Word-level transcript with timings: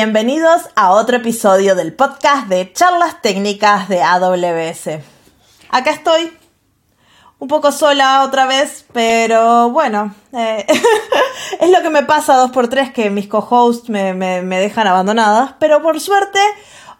Bienvenidos 0.00 0.62
a 0.76 0.92
otro 0.92 1.16
episodio 1.16 1.74
del 1.74 1.92
podcast 1.92 2.46
de 2.46 2.72
charlas 2.72 3.20
técnicas 3.20 3.88
de 3.88 4.00
AWS. 4.00 5.00
Acá 5.70 5.90
estoy, 5.90 6.32
un 7.40 7.48
poco 7.48 7.72
sola 7.72 8.22
otra 8.22 8.46
vez, 8.46 8.86
pero 8.92 9.70
bueno, 9.70 10.14
eh, 10.32 10.64
es 11.60 11.70
lo 11.72 11.82
que 11.82 11.90
me 11.90 12.04
pasa 12.04 12.36
dos 12.36 12.52
por 12.52 12.68
tres 12.68 12.92
que 12.92 13.10
mis 13.10 13.26
co-hosts 13.26 13.88
me, 13.90 14.14
me 14.14 14.60
dejan 14.60 14.86
abandonadas, 14.86 15.54
pero 15.58 15.82
por 15.82 15.98
suerte 15.98 16.38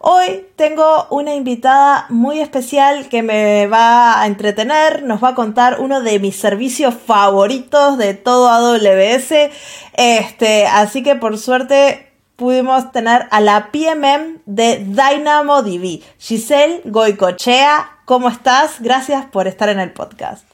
Hoy 0.01 0.47
tengo 0.55 1.09
una 1.11 1.35
invitada 1.35 2.07
muy 2.09 2.41
especial 2.41 3.09
que 3.09 3.25
me 3.25 3.67
va 3.67 4.23
a 4.23 4.29
entretener, 4.29 5.03
nos 5.03 5.23
va 5.23 5.31
a 5.31 5.35
contar 5.35 5.81
uno 5.81 6.03
de 6.03 6.21
mis 6.21 6.37
servicios 6.37 6.95
favoritos 6.95 7.99
de 7.99 8.15
todo 8.15 8.49
AWS. 8.49 9.51
Este, 9.95 10.69
así 10.69 11.03
que 11.03 11.17
por 11.17 11.37
suerte 11.37 12.08
pudimos 12.39 12.93
tener 12.93 13.27
a 13.33 13.41
la 13.41 13.73
PMM 13.73 14.43
de 14.47 14.85
DynamoDB, 14.87 16.01
Giselle 16.19 16.83
Goicochea. 16.85 17.99
¿Cómo 18.05 18.29
estás? 18.29 18.81
Gracias 18.81 19.27
por 19.27 19.49
estar 19.49 19.69
en 19.69 19.81
el 19.81 19.93
podcast. 19.93 20.47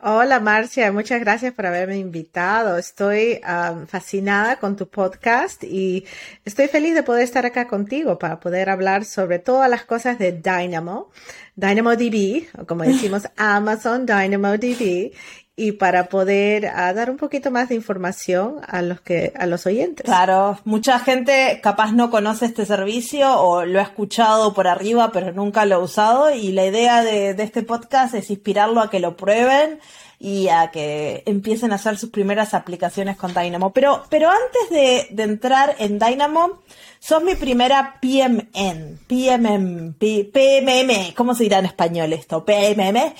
Hola 0.00 0.38
Marcia, 0.38 0.92
muchas 0.92 1.20
gracias 1.20 1.54
por 1.54 1.64
haberme 1.64 1.96
invitado. 1.96 2.76
Estoy 2.76 3.40
fascinada 3.88 4.56
con 4.56 4.76
tu 4.76 4.86
podcast 4.86 5.64
y 5.64 6.04
estoy 6.44 6.68
feliz 6.68 6.94
de 6.94 7.02
poder 7.02 7.22
estar 7.22 7.46
acá 7.46 7.68
contigo 7.68 8.18
para 8.18 8.38
poder 8.38 8.68
hablar 8.68 9.06
sobre 9.06 9.38
todas 9.38 9.70
las 9.70 9.86
cosas 9.86 10.18
de 10.18 10.32
Dynamo, 10.32 11.10
DynamoDB, 11.56 12.48
o 12.60 12.66
como 12.66 12.82
decimos 12.84 13.22
Amazon 13.38 14.04
DynamoDB, 14.04 15.12
y 15.56 15.72
para 15.72 16.08
poder 16.08 16.66
ah, 16.66 16.92
dar 16.92 17.10
un 17.10 17.16
poquito 17.16 17.50
más 17.50 17.68
de 17.68 17.76
información 17.76 18.60
a 18.66 18.82
los 18.82 19.00
que 19.00 19.32
a 19.38 19.46
los 19.46 19.66
oyentes. 19.66 20.04
Claro, 20.04 20.58
mucha 20.64 20.98
gente 20.98 21.60
capaz 21.62 21.92
no 21.92 22.10
conoce 22.10 22.46
este 22.46 22.66
servicio 22.66 23.40
o 23.40 23.64
lo 23.64 23.78
ha 23.78 23.84
escuchado 23.84 24.52
por 24.52 24.66
arriba 24.66 25.12
pero 25.12 25.32
nunca 25.32 25.64
lo 25.64 25.76
ha 25.76 25.78
usado 25.78 26.34
y 26.34 26.52
la 26.52 26.66
idea 26.66 27.02
de, 27.04 27.34
de 27.34 27.42
este 27.44 27.62
podcast 27.62 28.14
es 28.14 28.30
inspirarlo 28.30 28.80
a 28.80 28.90
que 28.90 28.98
lo 28.98 29.16
prueben 29.16 29.78
y 30.18 30.48
a 30.48 30.70
que 30.70 31.22
empiecen 31.26 31.72
a 31.72 31.76
hacer 31.76 31.98
sus 31.98 32.10
primeras 32.10 32.54
aplicaciones 32.54 33.16
con 33.16 33.34
Dynamo. 33.34 33.72
Pero, 33.72 34.04
pero 34.08 34.30
antes 34.30 34.70
de, 34.70 35.08
de 35.10 35.22
entrar 35.22 35.76
en 35.78 35.98
Dynamo, 35.98 36.62
sos 37.04 37.22
mi 37.22 37.34
primera 37.34 37.98
PMN, 38.00 38.98
PMM, 39.06 39.94
PMM, 39.98 41.14
¿cómo 41.14 41.34
se 41.34 41.44
dirá 41.44 41.58
en 41.58 41.66
español 41.66 42.12
esto? 42.14 42.44
PMM. 42.44 43.14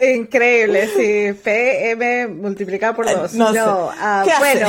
Increíble, 0.00 0.88
sí, 0.88 1.40
PM 1.40 2.26
multiplicado 2.26 2.96
por 2.96 3.06
dos. 3.08 3.34
No, 3.34 3.46
ah, 3.54 4.24
bueno, 4.40 4.68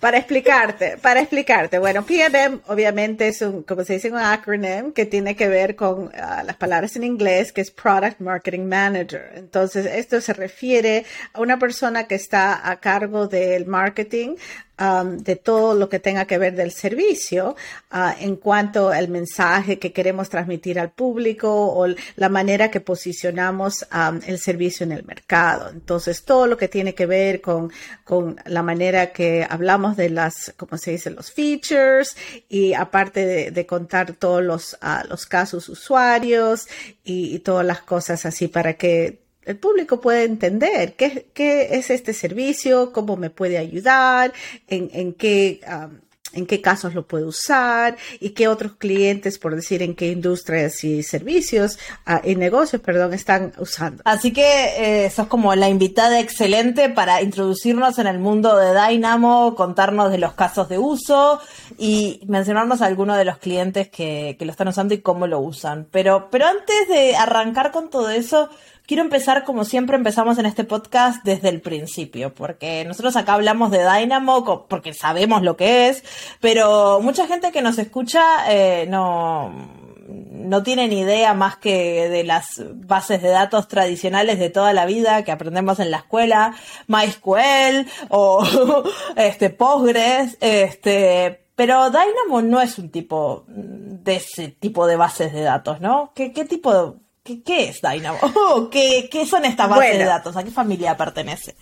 para 0.00 0.18
explicarte, 0.18 0.96
para 0.98 1.20
explicarte, 1.20 1.78
bueno, 1.78 2.04
PMM 2.04 2.60
obviamente 2.66 3.28
es 3.28 3.42
un, 3.42 3.62
como 3.62 3.84
se 3.84 3.94
dice, 3.94 4.10
un 4.10 4.18
acronym 4.18 4.92
que 4.92 5.06
tiene 5.06 5.36
que 5.36 5.48
ver 5.48 5.76
con 5.76 6.10
ah, 6.14 6.42
las 6.44 6.56
palabras 6.56 6.96
en 6.96 7.04
inglés, 7.04 7.52
que 7.52 7.60
es 7.60 7.70
Product 7.70 8.20
Marketing 8.20 8.66
Manager. 8.66 9.32
Entonces, 9.34 9.86
esto 9.86 10.20
se 10.20 10.32
refiere 10.32 11.04
a 11.32 11.40
una 11.40 11.58
persona 11.58 12.06
que 12.06 12.14
está 12.14 12.68
a 12.68 12.80
cargo 12.80 13.26
del 13.26 13.66
marketing 13.66 14.36
Um, 14.78 15.16
de 15.16 15.36
todo 15.36 15.74
lo 15.74 15.88
que 15.88 16.00
tenga 16.00 16.26
que 16.26 16.36
ver 16.36 16.54
del 16.54 16.70
servicio 16.70 17.56
uh, 17.92 18.10
en 18.20 18.36
cuanto 18.36 18.90
al 18.90 19.08
mensaje 19.08 19.78
que 19.78 19.90
queremos 19.90 20.28
transmitir 20.28 20.78
al 20.78 20.90
público 20.90 21.48
o 21.50 21.86
la 22.16 22.28
manera 22.28 22.70
que 22.70 22.80
posicionamos 22.82 23.86
um, 23.90 24.20
el 24.26 24.38
servicio 24.38 24.84
en 24.84 24.92
el 24.92 25.02
mercado. 25.04 25.70
Entonces, 25.70 26.24
todo 26.24 26.46
lo 26.46 26.58
que 26.58 26.68
tiene 26.68 26.94
que 26.94 27.06
ver 27.06 27.40
con, 27.40 27.72
con 28.04 28.38
la 28.44 28.62
manera 28.62 29.14
que 29.14 29.46
hablamos 29.48 29.96
de 29.96 30.10
las, 30.10 30.52
como 30.58 30.76
se 30.76 30.90
dice, 30.90 31.08
los 31.08 31.32
features 31.32 32.14
y 32.46 32.74
aparte 32.74 33.50
de, 33.50 33.66
contar 33.66 34.12
todos 34.12 34.44
los, 34.44 34.74
uh, 34.82 35.08
los 35.08 35.24
casos 35.24 35.70
usuarios 35.70 36.68
y 37.02 37.38
todas 37.38 37.64
las 37.64 37.80
cosas 37.80 38.26
así 38.26 38.46
para 38.46 38.74
que 38.74 39.25
el 39.46 39.56
público 39.56 40.00
puede 40.00 40.24
entender 40.24 40.94
qué, 40.94 41.28
qué, 41.32 41.76
es 41.76 41.90
este 41.90 42.12
servicio, 42.12 42.92
cómo 42.92 43.16
me 43.16 43.30
puede 43.30 43.58
ayudar, 43.58 44.32
en, 44.68 44.90
en 44.92 45.14
qué, 45.14 45.60
en 46.36 46.46
qué 46.46 46.60
casos 46.60 46.94
lo 46.94 47.06
puedo 47.06 47.28
usar 47.28 47.96
y 48.20 48.30
qué 48.30 48.48
otros 48.48 48.72
clientes, 48.72 49.38
por 49.38 49.56
decir, 49.56 49.82
en 49.82 49.94
qué 49.94 50.08
industrias 50.08 50.84
y 50.84 51.02
servicios 51.02 51.78
uh, 52.06 52.26
y 52.28 52.36
negocios, 52.36 52.82
perdón, 52.82 53.14
están 53.14 53.52
usando. 53.58 54.02
Así 54.04 54.32
que 54.32 55.04
eh, 55.04 55.10
sos 55.10 55.28
como 55.28 55.54
la 55.54 55.68
invitada 55.68 56.20
excelente 56.20 56.88
para 56.88 57.22
introducirnos 57.22 57.98
en 57.98 58.06
el 58.06 58.18
mundo 58.18 58.56
de 58.56 58.74
Dynamo, 58.78 59.54
contarnos 59.54 60.10
de 60.10 60.18
los 60.18 60.34
casos 60.34 60.68
de 60.68 60.78
uso 60.78 61.40
y 61.78 62.20
mencionarnos 62.26 62.82
a 62.82 62.86
algunos 62.86 63.16
de 63.16 63.24
los 63.24 63.38
clientes 63.38 63.88
que, 63.88 64.36
que 64.38 64.44
lo 64.44 64.50
están 64.50 64.68
usando 64.68 64.94
y 64.94 64.98
cómo 64.98 65.26
lo 65.26 65.40
usan. 65.40 65.86
Pero, 65.90 66.28
pero 66.30 66.46
antes 66.46 66.88
de 66.88 67.16
arrancar 67.16 67.72
con 67.72 67.88
todo 67.88 68.10
eso, 68.10 68.50
quiero 68.86 69.02
empezar 69.02 69.44
como 69.44 69.64
siempre 69.64 69.96
empezamos 69.96 70.38
en 70.38 70.46
este 70.46 70.64
podcast 70.64 71.22
desde 71.24 71.48
el 71.48 71.60
principio, 71.60 72.34
porque 72.34 72.84
nosotros 72.84 73.16
acá 73.16 73.34
hablamos 73.34 73.70
de 73.70 73.78
Dynamo 73.78 74.66
porque 74.68 74.94
sabemos 74.94 75.42
lo 75.42 75.56
que 75.56 75.88
es, 75.88 76.04
pero 76.40 77.00
mucha 77.00 77.26
gente 77.26 77.52
que 77.52 77.62
nos 77.62 77.78
escucha 77.78 78.22
eh, 78.48 78.86
no 78.88 79.84
no 80.08 80.62
tiene 80.62 80.86
ni 80.86 81.00
idea 81.00 81.34
más 81.34 81.56
que 81.56 82.08
de 82.08 82.22
las 82.22 82.62
bases 82.74 83.22
de 83.22 83.30
datos 83.30 83.66
tradicionales 83.66 84.38
de 84.38 84.50
toda 84.50 84.72
la 84.72 84.86
vida 84.86 85.24
que 85.24 85.32
aprendemos 85.32 85.80
en 85.80 85.90
la 85.90 85.98
escuela, 85.98 86.54
MySQL 86.86 87.88
o 88.10 88.44
este 89.16 89.50
Postgres, 89.50 90.38
este, 90.40 91.46
pero 91.56 91.90
Dynamo 91.90 92.42
no 92.42 92.60
es 92.60 92.78
un 92.78 92.90
tipo 92.90 93.44
de 93.48 94.16
ese 94.16 94.48
tipo 94.48 94.86
de 94.86 94.96
bases 94.96 95.32
de 95.32 95.42
datos, 95.42 95.80
¿no? 95.80 96.12
¿Qué, 96.14 96.32
qué 96.32 96.44
tipo 96.44 97.00
¿Qué, 97.26 97.68
es 97.68 97.82
Dynamo? 97.82 98.18
¿Qué, 98.70 99.08
¿Qué, 99.10 99.26
son 99.26 99.44
estas 99.44 99.68
bases 99.68 99.98
de 99.98 100.04
datos? 100.04 100.36
¿A 100.36 100.44
qué 100.44 100.50
familia 100.50 100.96
pertenece? 100.96 101.56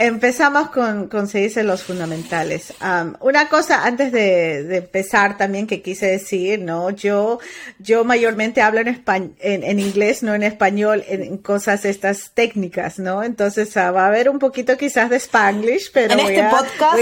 Empezamos 0.00 0.70
con, 0.70 1.08
con 1.08 1.26
se 1.26 1.38
dice 1.38 1.64
los 1.64 1.82
fundamentales. 1.82 2.72
una 3.20 3.48
cosa 3.48 3.84
antes 3.84 4.12
de, 4.12 4.76
empezar 4.76 5.36
también 5.36 5.66
que 5.66 5.82
quise 5.82 6.06
decir, 6.06 6.60
¿no? 6.60 6.90
Yo, 6.90 7.40
yo 7.80 8.04
mayormente 8.04 8.62
hablo 8.62 8.80
en, 8.80 9.02
en, 9.40 9.80
inglés, 9.80 10.22
no 10.22 10.34
en 10.34 10.44
español, 10.44 11.04
en, 11.08 11.38
cosas 11.38 11.84
estas 11.84 12.30
técnicas, 12.32 13.00
¿no? 13.00 13.24
Entonces 13.24 13.76
ah, 13.76 13.90
va 13.90 14.04
a 14.04 14.06
haber 14.06 14.28
un 14.28 14.38
poquito 14.38 14.76
quizás 14.76 15.10
de 15.10 15.16
Spanglish, 15.16 15.90
pero 15.92 16.12
en 16.12 16.20
este 16.20 16.44
podcast 16.44 16.96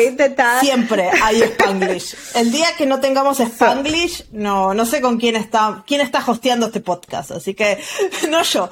siempre 0.61 1.11
hay 1.23 1.43
Spanglish. 1.43 2.17
El 2.35 2.51
día 2.51 2.69
que 2.79 2.87
no 2.87 2.99
tengamos 2.99 3.41
Spanglish, 3.41 4.31
no, 4.33 4.73
no 4.73 4.87
sé 4.87 5.03
con 5.03 5.19
quién 5.19 5.37
está, 5.37 5.85
quién 5.87 6.01
está 6.01 6.25
hosteando 6.27 6.67
este 6.67 6.81
podcast, 6.81 7.33
así 7.33 7.53
que 7.53 7.79
no 8.31 8.43
yo. 8.43 8.71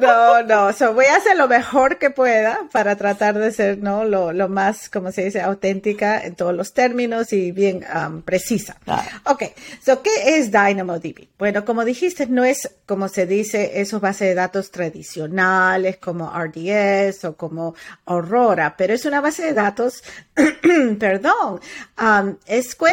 No, 0.00 0.42
no, 0.42 0.94
voy 0.94 1.06
a 1.06 1.16
hacer 1.16 1.36
lo 1.36 1.46
mejor 1.48 1.98
que 1.98 2.08
pueda 2.08 2.60
para 2.72 2.96
tratar 3.02 3.36
de 3.36 3.50
ser 3.50 3.78
¿no? 3.78 4.04
lo, 4.04 4.32
lo, 4.32 4.48
más, 4.48 4.88
como 4.88 5.10
se 5.10 5.24
dice, 5.24 5.40
auténtica 5.40 6.20
en 6.20 6.36
todos 6.36 6.54
los 6.54 6.72
términos 6.72 7.32
y 7.32 7.50
bien 7.50 7.84
um, 7.92 8.22
precisa. 8.22 8.76
Ok, 9.24 9.42
so, 9.84 10.02
¿qué 10.02 10.38
es 10.38 10.52
DynamoDB? 10.52 11.26
Bueno, 11.36 11.64
como 11.64 11.84
dijiste, 11.84 12.28
no 12.28 12.44
es 12.44 12.70
como 12.86 13.08
se 13.08 13.26
dice 13.26 13.80
esos 13.80 14.00
bases 14.00 14.28
de 14.28 14.34
datos 14.34 14.70
tradicionales 14.70 15.96
como 15.96 16.30
RDS 16.30 17.24
o 17.24 17.36
como 17.36 17.74
Aurora, 18.06 18.76
pero 18.76 18.94
es 18.94 19.04
una 19.04 19.20
base 19.20 19.46
de 19.46 19.54
datos, 19.54 20.04
perdón, 21.00 21.60
um, 22.00 22.36
SQL, 22.46 22.86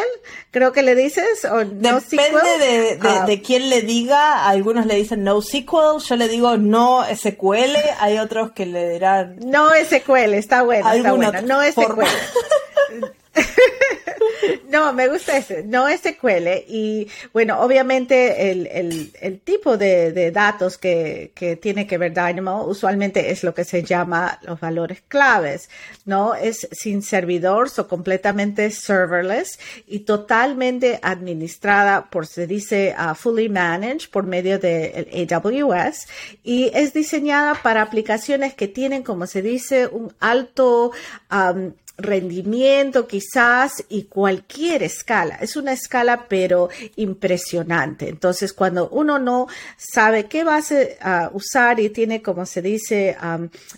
creo 0.50 0.72
que 0.72 0.82
le 0.82 0.96
dices, 0.96 1.44
o 1.44 1.58
Depende 1.58 2.58
de, 2.58 2.96
de, 2.96 3.08
ah. 3.08 3.26
de, 3.26 3.42
quién 3.42 3.70
le 3.70 3.82
diga, 3.82 4.48
algunos 4.48 4.86
le 4.86 4.96
dicen 4.96 5.22
NoSQL, 5.22 6.00
yo 6.04 6.16
le 6.16 6.28
digo 6.28 6.56
no 6.56 7.04
SQL, 7.04 7.76
hay 8.00 8.18
otros 8.18 8.52
que 8.52 8.66
le 8.66 8.88
dirán... 8.88 9.38
No 9.44 9.68
SQL 9.68 9.99
secuela, 10.00 10.36
está 10.36 10.62
buena, 10.62 10.94
está 10.94 11.12
buena. 11.12 11.40
No 11.42 11.62
es 11.62 11.74
secuela. 11.74 12.10
no, 14.68 14.92
me 14.92 15.08
gusta 15.08 15.36
ese, 15.36 15.62
no 15.64 15.88
es 15.88 16.00
SQL. 16.00 16.64
Y 16.68 17.08
bueno, 17.32 17.60
obviamente 17.60 18.50
el, 18.50 18.66
el, 18.66 19.12
el 19.20 19.40
tipo 19.40 19.76
de, 19.76 20.30
datos 20.30 20.78
que, 20.78 21.32
que, 21.34 21.56
tiene 21.56 21.86
que 21.86 21.98
ver 21.98 22.12
Dynamo 22.12 22.64
usualmente 22.64 23.30
es 23.30 23.42
lo 23.42 23.54
que 23.54 23.64
se 23.64 23.82
llama 23.82 24.38
los 24.42 24.60
valores 24.60 25.02
claves, 25.08 25.68
¿no? 26.04 26.34
Es 26.34 26.68
sin 26.72 27.02
servidor 27.02 27.70
o 27.76 27.88
completamente 27.88 28.70
serverless 28.70 29.58
y 29.86 30.00
totalmente 30.00 30.98
administrada 31.02 32.08
por, 32.10 32.26
se 32.26 32.46
dice, 32.46 32.94
uh, 32.98 33.14
fully 33.14 33.48
managed 33.48 34.10
por 34.10 34.24
medio 34.24 34.58
de 34.58 35.28
AWS 35.30 36.06
y 36.42 36.70
es 36.74 36.92
diseñada 36.92 37.54
para 37.54 37.82
aplicaciones 37.82 38.54
que 38.54 38.68
tienen, 38.68 39.02
como 39.02 39.26
se 39.26 39.42
dice, 39.42 39.86
un 39.88 40.12
alto 40.20 40.92
um, 41.30 41.72
rendimiento 42.02 43.06
quizás 43.06 43.84
y 43.88 44.04
cualquier 44.04 44.82
escala. 44.82 45.36
Es 45.40 45.56
una 45.56 45.72
escala 45.72 46.26
pero 46.28 46.68
impresionante. 46.96 48.08
Entonces, 48.08 48.52
cuando 48.52 48.88
uno 48.88 49.18
no 49.18 49.46
sabe 49.76 50.26
qué 50.26 50.44
base 50.44 50.98
a 51.00 51.30
usar 51.32 51.80
y 51.80 51.90
tiene, 51.90 52.22
como 52.22 52.46
se 52.46 52.62
dice, 52.62 53.16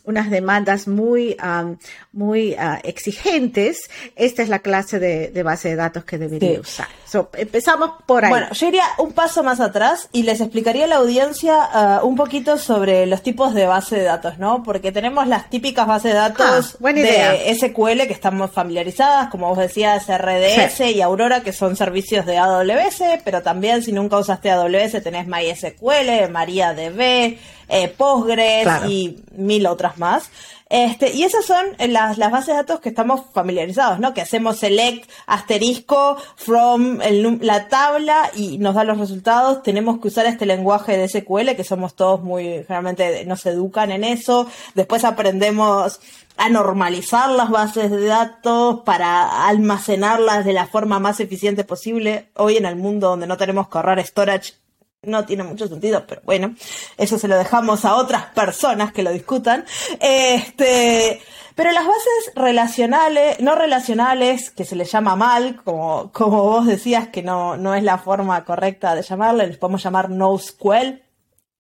unas 0.05 0.31
demandas 0.31 0.89
muy, 0.89 1.37
muy 2.13 2.55
ah, 2.55 2.81
exigentes, 2.85 3.91
esta 4.17 4.43
es 4.43 4.49
la 4.49 4.61
clase 4.61 4.99
de, 4.99 5.43
base 5.43 5.71
de 5.71 5.77
datos 5.77 6.05
que 6.05 6.19
debería 6.19 6.61
usar. 6.61 6.89
empezamos 7.35 7.91
por 8.07 8.25
ahí. 8.25 8.31
Bueno, 8.31 8.49
yo 8.53 8.69
iría 8.69 8.85
un 8.99 9.13
paso 9.13 9.43
más 9.43 9.61
atrás 9.61 10.09
y 10.13 10.23
les 10.23 10.41
explicaría 10.41 10.85
a 10.85 10.89
la 10.89 10.97
audiencia 10.97 11.59
ah, 11.63 12.01
un 12.03 12.17
poquito 12.17 12.59
sobre 12.59 13.07
los 13.07 13.23
tipos 13.23 13.55
de 13.55 13.67
base 13.67 13.97
de 13.97 14.05
datos, 14.05 14.39
¿no? 14.39 14.63
Porque 14.63 14.93
tenemos 14.93 15.27
las 15.27 15.51
típicas 15.51 15.87
bases 15.87 16.13
de 16.13 16.19
datos 16.19 16.79
ah, 16.83 16.93
de 16.93 17.55
SQL 17.55 18.07
que 18.07 18.12
estamos 18.13 18.53
familiarizadas, 18.53 19.29
como 19.29 19.49
vos 19.49 19.59
decías, 19.59 20.07
RDS 20.07 20.81
y 20.95 21.01
Aurora, 21.01 21.43
que 21.43 21.53
son 21.53 21.77
servicios 21.77 22.25
de 22.27 22.39
AWS, 22.39 23.23
pero 23.25 23.43
también 23.43 23.83
si 23.83 23.93
nunca 23.93 24.19
usaste 24.19 24.51
AWS 24.51 25.03
tenés 25.03 25.27
MySQL, 25.27 26.31
MariaDB, 26.31 27.39
eh, 27.69 27.89
Postgres 27.97 28.69
y 28.89 29.23
mil 29.33 29.67
otras 29.67 29.99
más. 29.99 30.31
Este, 30.73 31.13
y 31.13 31.25
esas 31.25 31.45
son 31.45 31.67
las, 31.91 32.17
las, 32.17 32.33
bases 32.33 32.47
de 32.47 32.55
datos 32.55 32.81
que 32.81 32.89
estamos 32.89 33.25
familiarizados, 33.35 33.99
¿no? 33.99 34.15
Que 34.15 34.23
hacemos 34.23 34.57
select, 34.57 35.07
asterisco, 35.27 36.17
from 36.37 36.99
la 37.43 37.69
tabla 37.69 38.31
y 38.35 38.57
nos 38.57 38.75
da 38.75 38.83
los 38.83 38.97
resultados. 38.97 39.63
Tenemos 39.63 40.01
que 40.01 40.09
usar 40.09 40.25
este 40.25 40.47
lenguaje 40.47 40.97
de 40.97 41.11
SQL, 41.11 41.55
que 41.57 41.63
somos 41.63 41.95
todos 41.95 42.23
muy, 42.23 42.65
generalmente 42.67 43.23
nos 43.27 43.45
educan 43.45 43.93
en 43.93 44.03
eso. 44.03 44.47
Después 44.75 45.05
aprendemos 45.05 46.01
a 46.39 46.49
normalizar 46.49 47.29
las 47.29 47.51
bases 47.51 47.91
de 47.91 48.07
datos 48.07 48.81
para 48.81 49.47
almacenarlas 49.47 50.47
de 50.47 50.55
la 50.55 50.67
forma 50.67 50.99
más 50.99 51.21
eficiente 51.21 51.65
posible. 51.65 52.31
Hoy 52.35 52.57
en 52.57 52.65
el 52.65 52.77
mundo 52.77 53.11
donde 53.11 53.27
no 53.27 53.37
tenemos 53.37 53.69
que 53.69 53.77
ahorrar 53.77 54.03
storage 54.03 54.55
no 55.05 55.25
tiene 55.25 55.43
mucho 55.43 55.67
sentido, 55.67 56.07
pero 56.07 56.23
bueno, 56.25 56.55
eso 56.97 57.19
se 57.19 57.27
lo 57.27 57.37
dejamos 57.37 57.85
a 57.85 57.97
otras 57.97 58.27
personas 58.27 58.93
que 58.93 59.03
lo 59.03 59.11
discutan. 59.11 59.65
Este, 59.99 61.21
pero 61.57 61.73
las 61.73 61.85
bases 61.85 62.33
relacionales, 62.37 63.41
no 63.41 63.57
relacionales, 63.57 64.51
que 64.51 64.65
se 64.65 64.77
les 64.77 64.93
llama 64.93 65.17
mal, 65.17 65.61
como, 65.65 66.13
como 66.13 66.45
vos 66.45 66.67
decías 66.67 67.09
que 67.09 67.23
no, 67.23 67.57
no 67.57 67.75
es 67.75 67.83
la 67.83 67.99
forma 67.99 68.45
correcta 68.45 68.95
de 68.95 69.03
llamarle, 69.03 69.49
les 69.49 69.59
podemos 69.59 69.83
llamar 69.83 70.09
NoSQL, 70.09 71.03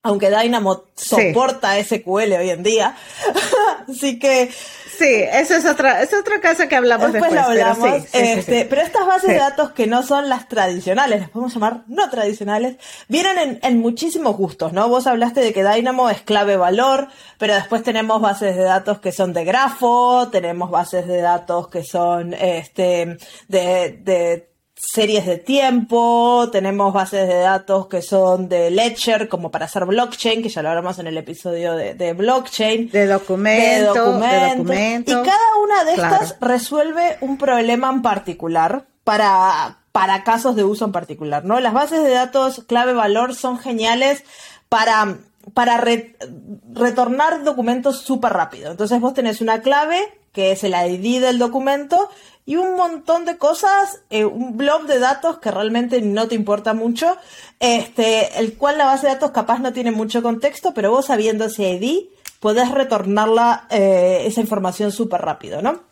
aunque 0.03 0.31
Dynamo 0.31 0.85
soporta 0.95 1.83
SQL 1.83 2.33
hoy 2.33 2.51
en 2.51 2.63
día. 2.63 2.97
Así 3.89 4.19
que 4.19 4.51
Sí, 4.99 5.25
eso 5.33 5.55
es 5.57 5.65
otra, 5.65 6.03
es 6.03 6.13
otra 6.13 6.41
cosa 6.41 6.69
que 6.69 6.77
hablamos 6.77 7.13
después. 7.13 7.33
después 7.33 7.57
lo 7.57 7.65
hablamos, 7.65 8.05
este, 8.13 8.67
pero, 8.67 8.83
estas 8.83 9.07
bases 9.07 9.31
de 9.31 9.39
datos 9.39 9.73
que 9.73 9.87
no 9.87 10.03
son 10.03 10.29
las 10.29 10.49
tradicionales, 10.49 11.21
las 11.21 11.31
podemos 11.31 11.55
llamar 11.55 11.83
no 11.87 12.11
tradicionales, 12.11 12.77
vienen 13.09 13.39
en, 13.39 13.59
en, 13.63 13.81
muchísimos 13.81 14.37
gustos, 14.37 14.73
¿no? 14.73 14.89
Vos 14.89 15.07
hablaste 15.07 15.41
de 15.41 15.53
que 15.53 15.65
Dynamo 15.65 16.11
es 16.11 16.21
clave 16.21 16.57
valor, 16.57 17.09
pero 17.39 17.55
después 17.55 17.83
tenemos 17.83 18.21
bases 18.21 18.55
de 18.55 18.63
datos 18.63 19.01
que 19.01 19.13
son 19.13 19.33
de 19.33 19.45
grafo, 19.45 20.29
tenemos 20.31 20.71
bases 20.71 21.07
de 21.07 21.21
datos 21.21 21.69
que 21.69 21.85
son 21.85 22.35
este 22.35 23.19
de, 23.49 23.99
de 24.03 24.52
series 24.85 25.27
de 25.27 25.39
tiempo, 25.39 26.49
tenemos 26.51 26.93
bases 26.93 27.29
de 27.29 27.37
datos 27.37 27.87
que 27.87 28.03
son 28.03 28.49
de 28.49 28.71
Ledger, 28.71 29.29
como 29.29 29.51
para 29.51 29.67
hacer 29.67 29.87
blockchain, 29.87 30.43
que 30.43 30.49
ya 30.49 30.61
lo 30.61 30.71
hablamos 30.71 30.99
en 30.99 31.07
el 31.07 31.17
episodio 31.17 31.75
de, 31.75 32.13
blockchain. 32.13 32.91
De 32.91 33.07
documento, 33.07 33.95
de 34.65 35.05
Y 35.07 35.15
cada 35.15 35.57
una 35.65 35.85
de 35.85 35.93
estas 35.95 36.37
resuelve 36.41 37.17
un 37.21 37.39
problema 37.39 37.91
en 37.91 38.03
particular 38.03 38.87
para, 39.05 39.79
para 39.93 40.25
casos 40.25 40.57
de 40.57 40.65
uso 40.65 40.85
en 40.85 40.93
particular, 40.93 41.45
¿no? 41.45 41.61
Las 41.61 41.73
bases 41.73 42.03
de 42.03 42.11
datos 42.11 42.65
clave 42.67 42.93
valor 42.93 43.35
son 43.35 43.59
geniales 43.59 44.25
para 44.69 45.17
para 45.55 45.83
retornar 46.73 47.43
documentos 47.45 48.03
súper 48.03 48.33
rápido. 48.33 48.71
Entonces 48.71 49.01
vos 49.01 49.15
tenés 49.15 49.41
una 49.41 49.61
clave, 49.61 49.99
que 50.33 50.53
es 50.53 50.65
el 50.65 50.75
ID 50.75 51.21
del 51.21 51.39
documento, 51.39 52.11
y 52.45 52.57
un 52.57 52.77
montón 52.77 53.25
de 53.25 53.39
cosas, 53.39 54.01
eh, 54.11 54.25
un 54.25 54.57
blog 54.57 54.87
de 54.87 54.99
datos 54.99 55.39
que 55.39 55.51
realmente 55.51 56.01
no 56.03 56.27
te 56.27 56.35
importa 56.35 56.75
mucho, 56.75 57.17
este, 57.61 58.39
el 58.41 58.55
cual 58.55 58.79
la 58.79 58.87
base 58.87 59.07
de 59.07 59.13
datos 59.15 59.31
capaz 59.31 59.61
no 59.61 59.73
tiene 59.73 59.93
mucho 59.93 60.23
contexto, 60.23 60.75
pero 60.75 60.91
vos 60.91 61.07
sabiendo 61.07 61.45
ese 61.45 61.71
ID, 61.71 62.07
podés 62.41 62.71
retornarla 62.71 63.67
eh, 63.71 64.25
esa 64.27 64.41
información 64.41 64.91
súper 64.91 65.21
rápido, 65.21 65.63
¿no? 65.63 65.83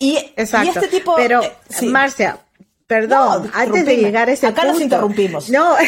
Y, 0.00 0.18
este 0.36 0.88
tipo... 0.88 1.14
Pero, 1.14 1.42
eh, 1.44 1.52
Marcia, 1.82 2.40
perdón, 2.88 3.48
antes 3.54 3.86
de 3.86 3.96
llegar 3.96 4.28
a 4.28 4.32
ese 4.32 4.48
Acá 4.48 4.64
nos 4.64 4.80
interrumpimos. 4.80 5.48
No... 5.48 5.76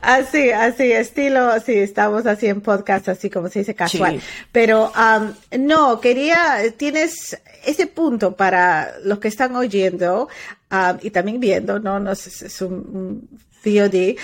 Así, 0.00 0.50
así, 0.50 0.92
estilo, 0.92 1.60
sí, 1.60 1.74
estamos 1.74 2.26
así 2.26 2.46
en 2.46 2.60
podcast, 2.60 3.08
así 3.08 3.30
como 3.30 3.48
se 3.48 3.60
dice 3.60 3.74
casual. 3.74 4.20
Pero 4.52 4.92
no, 5.58 6.00
quería, 6.00 6.62
tienes 6.76 7.40
ese 7.64 7.86
punto 7.86 8.36
para 8.36 8.98
los 9.02 9.18
que 9.18 9.28
están 9.28 9.56
oyendo 9.56 10.28
y 11.02 11.10
también 11.10 11.40
viendo, 11.40 11.78
¿no? 11.78 12.00
no 12.00 12.12
es, 12.12 12.42
es 12.42 12.60
un, 12.60 13.28
VOD 13.64 14.16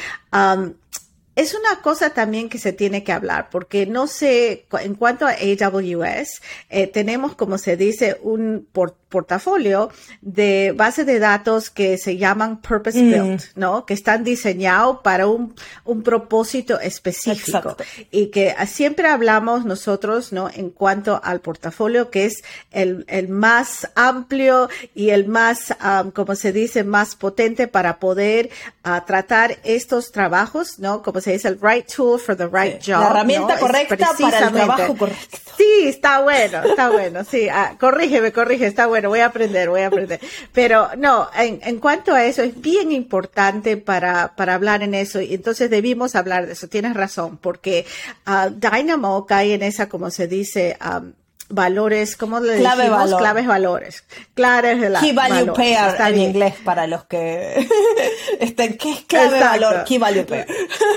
es 1.41 1.55
una 1.55 1.81
cosa 1.81 2.11
también 2.11 2.49
que 2.49 2.59
se 2.59 2.73
tiene 2.73 3.03
que 3.03 3.13
hablar, 3.13 3.49
porque 3.51 3.87
no 3.87 4.07
sé, 4.07 4.67
en 4.81 4.95
cuanto 4.95 5.27
a 5.27 5.31
AWS, 5.31 6.43
eh, 6.69 6.87
tenemos, 6.87 7.35
como 7.35 7.57
se 7.57 7.77
dice, 7.77 8.19
un 8.23 8.69
portafolio 9.11 9.91
de 10.23 10.73
bases 10.75 11.05
de 11.05 11.19
datos 11.19 11.69
que 11.69 11.99
se 11.99 12.17
llaman 12.17 12.63
purpose 12.63 13.03
mm. 13.03 13.11
built, 13.11 13.43
¿no? 13.57 13.85
Que 13.85 13.95
están 13.95 14.25
diseñados 14.25 15.01
para 15.03 15.27
un, 15.27 15.55
un 15.85 16.03
propósito 16.03 16.81
específico. 16.81 17.77
Y 18.11 18.29
que 18.29 18.55
siempre 18.67 19.09
hablamos 19.09 19.65
nosotros, 19.65 20.33
¿no? 20.33 20.49
En 20.49 20.71
cuanto 20.71 21.21
al 21.23 21.41
portafolio, 21.41 22.11
que 22.11 22.25
es 22.27 22.43
el, 22.71 23.05
el 23.09 23.29
más 23.29 23.89
amplio 23.95 24.69
y 24.95 25.11
el 25.11 25.27
más, 25.27 25.75
um, 25.85 26.11
como 26.13 26.35
se 26.37 26.53
dice, 26.53 26.85
más 26.85 27.17
potente 27.17 27.67
para 27.69 27.99
poder 27.99 28.51
uh, 28.85 29.05
tratar 29.05 29.59
estos 29.65 30.13
trabajos, 30.13 30.79
¿no? 30.79 31.03
Como 31.03 31.21
se 31.21 31.33
dice, 31.33 31.49
el 31.49 31.59
right 31.61 31.87
tool 31.87 32.19
for 32.21 32.37
the 32.37 32.47
right 32.47 32.81
job. 32.81 33.01
La 33.01 33.11
herramienta 33.11 33.59
correcta 33.59 34.15
para 34.19 34.47
el 34.47 34.53
trabajo 34.53 34.97
correcto. 34.97 35.39
Sí, 35.57 35.89
está 35.89 36.21
bueno, 36.21 36.63
está 36.63 36.91
bueno, 36.91 37.25
sí. 37.25 37.49
Ah, 37.51 37.77
corrígeme, 37.79 38.33
corrige, 38.33 38.67
está 38.67 38.87
bueno, 38.87 39.00
voy 39.09 39.21
a 39.21 39.27
aprender, 39.27 39.69
voy 39.71 39.81
a 39.81 39.87
aprender. 39.87 40.21
Pero 40.53 40.91
no, 40.97 41.29
en, 41.37 41.61
en 41.63 41.79
cuanto 41.79 42.15
a 42.15 42.25
eso, 42.25 42.43
es 42.43 42.61
bien 42.61 42.93
importante 42.93 43.77
para, 43.77 44.35
para 44.37 44.55
hablar 44.55 44.83
en 44.83 44.95
eso 44.95 45.21
y 45.21 45.35
entonces 45.35 45.71
debimos 45.71 46.15
hablar 46.15 46.47
de 46.47 46.53
eso. 46.53 46.69
Tienes 46.69 46.95
razón, 46.95 47.39
porque 47.39 47.87
uh, 48.27 48.51
Dynamo 48.51 49.27
cae 49.27 49.55
en 49.55 49.63
esa, 49.63 49.89
como 49.89 50.11
se 50.11 50.29
dice, 50.29 50.77
um, 50.85 51.13
valores, 51.51 52.17
¿cómo 52.17 52.41
le 52.41 52.59
Clave 52.59 52.85
decimos? 52.85 53.15
Claves 53.17 53.47
valores. 53.47 54.05
Claves 54.35 54.81
de 54.81 54.91
la 54.91 55.01
Key 55.01 55.13
value 55.13 55.53
pair 55.53 55.77
en 55.99 56.19
inglés 56.19 56.55
para 56.65 56.87
los 56.87 57.05
que 57.05 57.67
estén. 58.41 58.79
¿Qué 58.79 58.93
es 58.93 59.01
clave 59.03 59.41
valor? 59.41 59.85
Key 59.85 59.99
value 59.99 60.25
pair. 60.25 60.47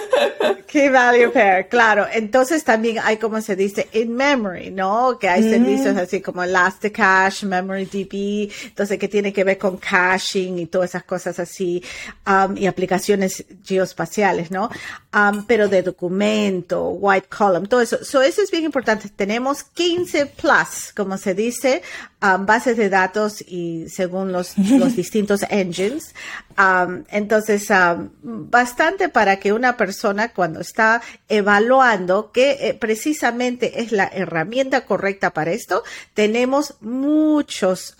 Key 0.68 0.90
value 0.90 1.32
pair, 1.32 1.68
claro. 1.68 2.08
Entonces 2.12 2.64
también 2.64 3.00
hay 3.04 3.18
como 3.18 3.42
se 3.42 3.56
dice 3.56 3.88
in 3.94 4.16
memory, 4.16 4.72
¿no? 4.72 5.18
Que 5.20 5.30
hay 5.30 5.44
servicios 5.44 5.98
así 5.98 6.22
como 6.22 6.44
Elasticache, 6.44 7.46
MemoryDB, 7.46 8.52
entonces 8.66 8.98
que 8.98 9.08
tiene 9.08 9.34
que 9.34 9.44
ver 9.44 9.58
con 9.58 9.78
caching 9.78 10.58
y 10.58 10.66
todas 10.68 10.92
esas 10.92 11.04
cosas 11.04 11.40
así, 11.40 11.84
um, 12.28 12.58
y 12.58 12.68
aplicaciones 12.68 13.46
geoespaciales, 13.64 14.52
¿no? 14.52 14.70
Um, 15.14 15.46
pero 15.46 15.68
de 15.68 15.82
documento, 15.82 16.90
white 16.90 17.28
column, 17.28 17.68
todo 17.68 17.82
eso. 17.82 18.04
So 18.04 18.22
eso 18.22 18.42
es 18.42 18.52
bien 18.52 18.64
importante. 18.64 19.10
Tenemos 19.10 19.64
15 19.64 20.26
plus, 20.44 20.92
como 20.94 21.18
se 21.18 21.34
dice, 21.34 21.82
um, 22.22 22.46
bases 22.46 22.76
de 22.76 22.90
datos 22.90 23.42
y 23.48 23.88
según 23.88 24.34
los, 24.34 24.58
los 24.58 24.94
distintos 25.02 25.46
engines. 25.50 26.14
Um, 26.58 27.06
entonces, 27.10 27.70
um, 27.70 28.10
bastante 28.22 29.08
para 29.08 29.38
que 29.38 29.54
una 29.54 29.78
persona 29.78 30.34
cuando 30.34 30.60
está 30.60 31.02
evaluando 31.30 32.34
que 32.34 32.58
eh, 32.60 32.74
precisamente 32.74 33.82
es 33.82 33.94
la 33.94 34.10
herramienta 34.14 34.86
correcta 34.86 35.32
para 35.32 35.54
esto, 35.54 35.84
tenemos 36.14 36.76
muchos 36.82 37.96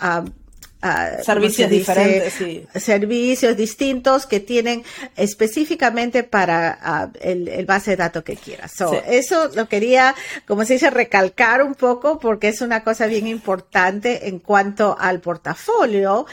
servicios 1.24 1.70
diferentes, 1.70 2.34
servicios 2.76 3.56
distintos 3.56 4.26
que 4.26 4.40
tienen 4.40 4.84
específicamente 5.16 6.24
para 6.24 7.12
el, 7.22 7.66
base 7.66 7.92
de 7.92 7.98
datos 7.98 8.24
que 8.24 8.36
quieras. 8.36 8.74
Eso 9.08 9.50
lo 9.56 9.68
quería, 9.68 10.16
como 10.48 10.66
se 10.66 10.74
dice, 10.74 10.90
recalcar 10.90 11.64
un 11.64 11.76
poco 11.76 12.20
porque 12.20 12.50
es 12.50 12.62
una 12.62 12.84
cosa 12.84 13.08
bien 13.08 13.28
importante 13.28 14.28
en 14.28 14.40
cuanto 14.40 14.98
al 15.00 15.20
portafolio, 15.22 16.26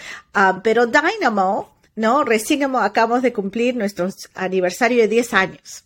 pero 0.63 0.87
Dynamo 0.87 1.80
¿no? 2.01 2.25
Recién 2.25 2.65
acabamos 2.77 3.23
de 3.23 3.33
cumplir 3.33 3.77
nuestro 3.77 4.09
aniversario 4.35 5.03
de 5.03 5.09
10 5.09 5.35
años 5.35 5.85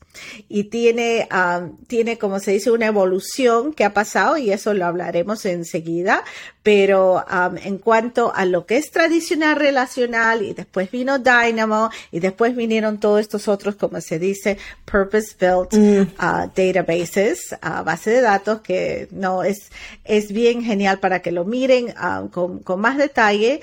y 0.48 0.64
tiene, 0.64 1.28
um, 1.32 1.76
tiene, 1.88 2.18
como 2.18 2.38
se 2.38 2.52
dice, 2.52 2.70
una 2.70 2.86
evolución 2.86 3.72
que 3.72 3.84
ha 3.84 3.92
pasado 3.92 4.36
y 4.36 4.52
eso 4.52 4.74
lo 4.74 4.86
hablaremos 4.86 5.44
enseguida, 5.44 6.22
pero 6.62 7.16
um, 7.16 7.56
en 7.56 7.78
cuanto 7.78 8.32
a 8.32 8.44
lo 8.44 8.64
que 8.64 8.76
es 8.76 8.92
tradicional 8.92 9.56
relacional 9.56 10.42
y 10.42 10.54
después 10.54 10.88
vino 10.92 11.18
Dynamo 11.18 11.90
y 12.12 12.20
después 12.20 12.54
vinieron 12.54 13.00
todos 13.00 13.20
estos 13.20 13.48
otros, 13.48 13.74
como 13.74 14.00
se 14.00 14.20
dice, 14.20 14.56
purpose 14.84 15.34
built 15.38 15.74
mm. 15.74 16.22
uh, 16.22 16.48
databases, 16.54 17.56
uh, 17.60 17.82
base 17.82 18.10
de 18.10 18.20
datos 18.20 18.60
que 18.60 19.08
no 19.10 19.42
es, 19.42 19.70
es 20.04 20.30
bien 20.30 20.62
genial 20.62 21.00
para 21.00 21.22
que 21.22 21.32
lo 21.32 21.44
miren 21.44 21.88
uh, 21.88 22.28
con, 22.30 22.60
con 22.60 22.80
más 22.80 22.98
detalle 22.98 23.60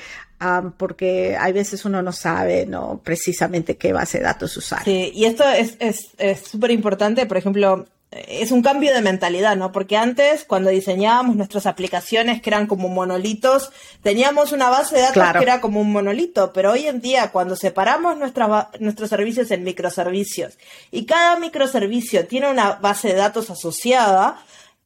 porque 0.78 1.38
hay 1.40 1.54
veces 1.54 1.86
uno 1.86 2.02
no 2.02 2.12
sabe 2.12 2.66
no 2.66 3.02
precisamente 3.04 3.78
qué 3.78 3.94
base 3.94 4.18
de 4.18 4.24
datos 4.24 4.58
usar. 4.58 4.84
Sí, 4.84 5.12
y 5.14 5.26
esto 5.26 5.44
es 5.48 6.12
súper 6.44 6.72
importante, 6.72 7.26
por 7.26 7.38
ejemplo, 7.38 7.86
es 8.12 8.52
un 8.52 8.62
cambio 8.62 8.94
de 8.94 9.02
mentalidad, 9.02 9.56
¿no? 9.56 9.72
Porque 9.72 9.96
antes, 9.96 10.44
cuando 10.44 10.70
diseñábamos 10.70 11.38
nuestras 11.38 11.66
aplicaciones 11.66 12.42
que 12.42 12.50
eran 12.50 12.68
como 12.68 12.90
monolitos, 12.90 13.72
teníamos 14.04 14.52
una 14.52 14.70
base 14.70 14.96
de 14.96 15.02
datos 15.04 15.24
que 15.38 15.44
era 15.44 15.62
como 15.62 15.80
un 15.80 15.94
monolito, 15.94 16.52
pero 16.52 16.74
hoy 16.74 16.88
en 16.88 17.00
día, 17.00 17.32
cuando 17.32 17.56
separamos 17.56 18.18
nuestros 18.18 19.10
servicios 19.10 19.50
en 19.52 19.64
microservicios 19.64 20.58
y 20.92 21.06
cada 21.06 21.40
microservicio 21.40 22.28
tiene 22.28 22.50
una 22.50 22.74
base 22.74 23.08
de 23.08 23.16
datos 23.16 23.50
asociada, 23.50 24.44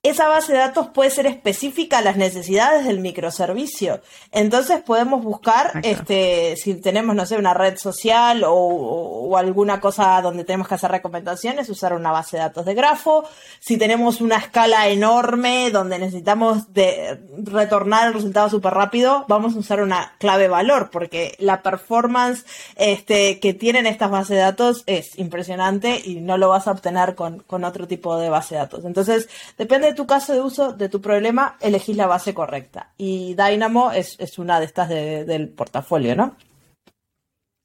esa 0.09 0.27
base 0.27 0.53
de 0.53 0.59
datos 0.59 0.89
puede 0.89 1.09
ser 1.09 1.25
específica 1.25 1.97
a 1.97 2.01
las 2.01 2.17
necesidades 2.17 2.85
del 2.85 2.99
microservicio. 2.99 4.01
Entonces 4.31 4.81
podemos 4.81 5.23
buscar, 5.23 5.79
este, 5.83 6.55
si 6.57 6.75
tenemos, 6.75 7.15
no 7.15 7.25
sé, 7.25 7.37
una 7.37 7.53
red 7.53 7.77
social 7.77 8.43
o, 8.45 9.35
alguna 9.35 9.81
cosa 9.81 10.21
donde 10.21 10.45
tenemos 10.45 10.67
que 10.67 10.75
hacer 10.75 10.91
recomendaciones, 10.91 11.69
usar 11.69 11.93
una 11.93 12.11
base 12.11 12.37
de 12.37 12.43
datos 12.43 12.65
de 12.65 12.73
grafo. 12.73 13.27
Si 13.59 13.77
tenemos 13.77 14.21
una 14.21 14.37
escala 14.37 14.87
enorme 14.87 15.71
donde 15.71 15.99
necesitamos 15.99 16.73
de 16.73 17.19
retornar 17.37 18.07
el 18.07 18.13
resultado 18.13 18.49
súper 18.49 18.73
rápido, 18.73 19.25
vamos 19.27 19.55
a 19.55 19.59
usar 19.59 19.81
una 19.81 20.13
clave 20.19 20.47
valor, 20.47 20.89
porque 20.91 21.35
la 21.39 21.63
performance 21.63 22.45
este, 22.75 23.39
que 23.39 23.53
tienen 23.53 23.87
estas 23.87 24.11
bases 24.11 24.29
de 24.29 24.43
datos 24.43 24.83
es 24.85 25.17
impresionante 25.17 26.01
y 26.03 26.21
no 26.21 26.37
lo 26.37 26.49
vas 26.49 26.67
a 26.67 26.71
obtener 26.71 27.15
con, 27.15 27.39
con 27.39 27.63
otro 27.63 27.87
tipo 27.87 28.17
de 28.17 28.29
base 28.29 28.55
de 28.55 28.61
datos. 28.61 28.85
Entonces, 28.85 29.27
depende 29.57 29.94
tu 29.95 30.05
caso 30.05 30.33
de 30.33 30.41
uso 30.41 30.73
de 30.73 30.89
tu 30.89 31.01
problema, 31.01 31.57
elegís 31.59 31.97
la 31.97 32.07
base 32.07 32.33
correcta. 32.33 32.91
Y 32.97 33.35
Dynamo 33.35 33.91
es, 33.91 34.17
una 34.37 34.59
de 34.59 34.65
estas 34.65 34.89
del 34.89 35.49
portafolio, 35.49 36.15
¿no? 36.15 36.35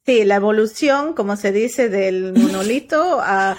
Sí, 0.07 0.25
la 0.25 0.37
evolución, 0.37 1.13
como 1.13 1.37
se 1.37 1.53
dice, 1.53 1.91
del 1.91 2.33
monolito 2.33 3.21
a, 3.21 3.55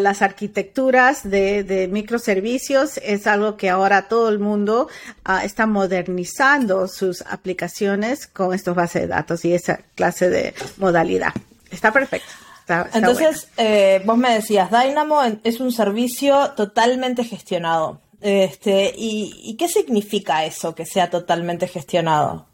las 0.00 0.20
arquitecturas 0.20 1.22
de, 1.22 1.88
microservicios 1.90 2.98
es 2.98 3.26
algo 3.28 3.56
que 3.56 3.70
ahora 3.70 4.08
todo 4.08 4.28
el 4.28 4.40
mundo 4.40 4.88
ah, 5.24 5.44
está 5.44 5.66
modernizando 5.66 6.88
sus 6.88 7.22
aplicaciones 7.22 8.26
con 8.26 8.52
estos 8.52 8.74
bases 8.74 9.02
de 9.02 9.08
datos 9.08 9.44
y 9.44 9.54
esa 9.54 9.78
clase 9.94 10.28
de 10.28 10.54
modalidad. 10.76 11.32
Está 11.70 11.92
perfecto. 11.92 12.47
Entonces, 12.92 13.48
eh, 13.56 14.02
vos 14.04 14.16
me 14.16 14.34
decías, 14.34 14.70
Dynamo 14.70 15.22
es 15.42 15.60
un 15.60 15.72
servicio 15.72 16.50
totalmente 16.56 17.24
gestionado. 17.24 18.00
Este, 18.20 18.92
y, 18.96 19.56
qué 19.56 19.68
significa 19.68 20.44
eso, 20.44 20.74
que 20.74 20.84
sea 20.84 21.08
totalmente 21.08 21.68
gestionado? 21.68 22.46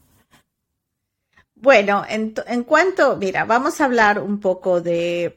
Bueno, 1.54 2.04
en, 2.06 2.64
cuanto, 2.64 3.16
mira, 3.16 3.44
vamos 3.44 3.80
a 3.80 3.86
hablar 3.86 4.18
un 4.20 4.40
poco 4.40 4.82
de, 4.82 5.36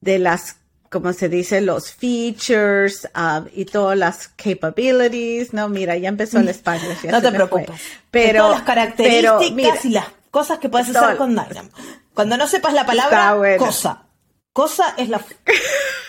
las, 0.00 0.56
como 0.88 1.12
se 1.12 1.28
dice, 1.28 1.60
los 1.60 1.92
features 1.92 3.08
um, 3.14 3.46
y 3.54 3.64
todas 3.64 3.96
las 3.96 4.28
capabilities, 4.28 5.52
¿no? 5.52 5.68
Mira, 5.68 5.96
ya 5.96 6.08
empezó 6.08 6.40
el 6.40 6.48
español. 6.50 6.96
no 7.08 7.22
te 7.22 7.30
preocupes. 7.30 7.80
Pero, 8.10 8.50
las 8.50 8.62
características 8.62 9.84
y 9.84 9.90
las 9.90 10.06
cosas 10.32 10.58
que 10.58 10.68
puedes 10.68 10.94
hacer 10.94 11.16
con 11.16 11.30
Dynamo. 11.30 11.70
Cuando 12.12 12.36
no 12.36 12.48
sepas 12.48 12.74
la 12.74 12.84
palabra, 12.84 13.56
cosa. 13.56 14.09
Cosa 14.52 14.94
es 14.98 15.08
la, 15.08 15.24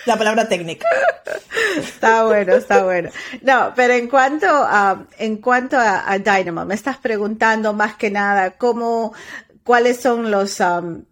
la 0.06 0.18
palabra 0.18 0.48
técnica. 0.48 0.88
Está 1.78 2.26
bueno, 2.26 2.54
está 2.56 2.84
bueno. 2.84 3.12
No, 3.42 3.74
pero 3.76 3.94
en 3.94 4.08
cuanto 4.08 4.48
a, 4.48 5.06
en 5.20 5.38
cuanto 5.38 5.78
a, 5.78 6.18
Dynamo, 6.18 6.66
me 6.66 6.74
estás 6.74 6.98
preguntando 6.98 7.74
más 7.74 7.96
que 7.96 8.10
nada 8.10 8.52
cómo, 8.58 9.14
cuáles 9.64 10.02
son 10.02 10.32
los, 10.32 10.60
um, 10.60 11.04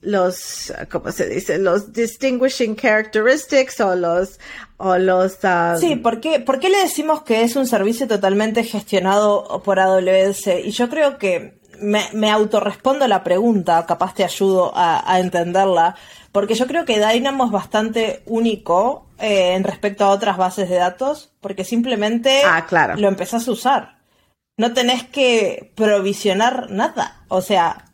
los, 0.00 0.72
¿cómo 0.90 1.12
se 1.12 1.28
dice? 1.28 1.58
Los 1.58 1.92
distinguishing 1.92 2.74
characteristics 2.74 3.80
o 3.80 3.94
los, 3.94 4.40
o 4.78 4.96
los... 4.96 5.38
Um, 5.44 5.76
sí, 5.78 5.96
¿por 5.96 6.20
qué, 6.20 6.40
¿por 6.40 6.58
qué 6.58 6.70
le 6.70 6.78
decimos 6.78 7.22
que 7.22 7.42
es 7.42 7.54
un 7.54 7.66
servicio 7.66 8.08
totalmente 8.08 8.64
gestionado 8.64 9.62
por 9.62 9.78
AWS? 9.78 10.46
Y 10.64 10.70
yo 10.70 10.88
creo 10.88 11.18
que 11.18 11.58
me, 11.80 12.02
me 12.12 12.30
autorrespondo 12.30 13.06
la 13.06 13.24
pregunta, 13.24 13.84
capaz 13.86 14.14
te 14.14 14.24
ayudo 14.24 14.72
a, 14.74 15.10
a 15.12 15.20
entenderla. 15.20 15.96
Porque 16.32 16.54
yo 16.54 16.66
creo 16.66 16.84
que 16.84 17.04
Dynamo 17.04 17.46
es 17.46 17.50
bastante 17.50 18.22
único 18.26 19.08
eh, 19.18 19.54
en 19.54 19.64
respecto 19.64 20.04
a 20.04 20.10
otras 20.10 20.36
bases 20.36 20.68
de 20.68 20.76
datos, 20.76 21.32
porque 21.40 21.64
simplemente 21.64 22.42
ah, 22.44 22.66
lo 22.96 23.08
empezás 23.08 23.48
a 23.48 23.50
usar. 23.50 23.98
No 24.56 24.72
tenés 24.72 25.04
que 25.04 25.72
provisionar 25.74 26.70
nada. 26.70 27.24
O 27.28 27.40
sea. 27.40 27.84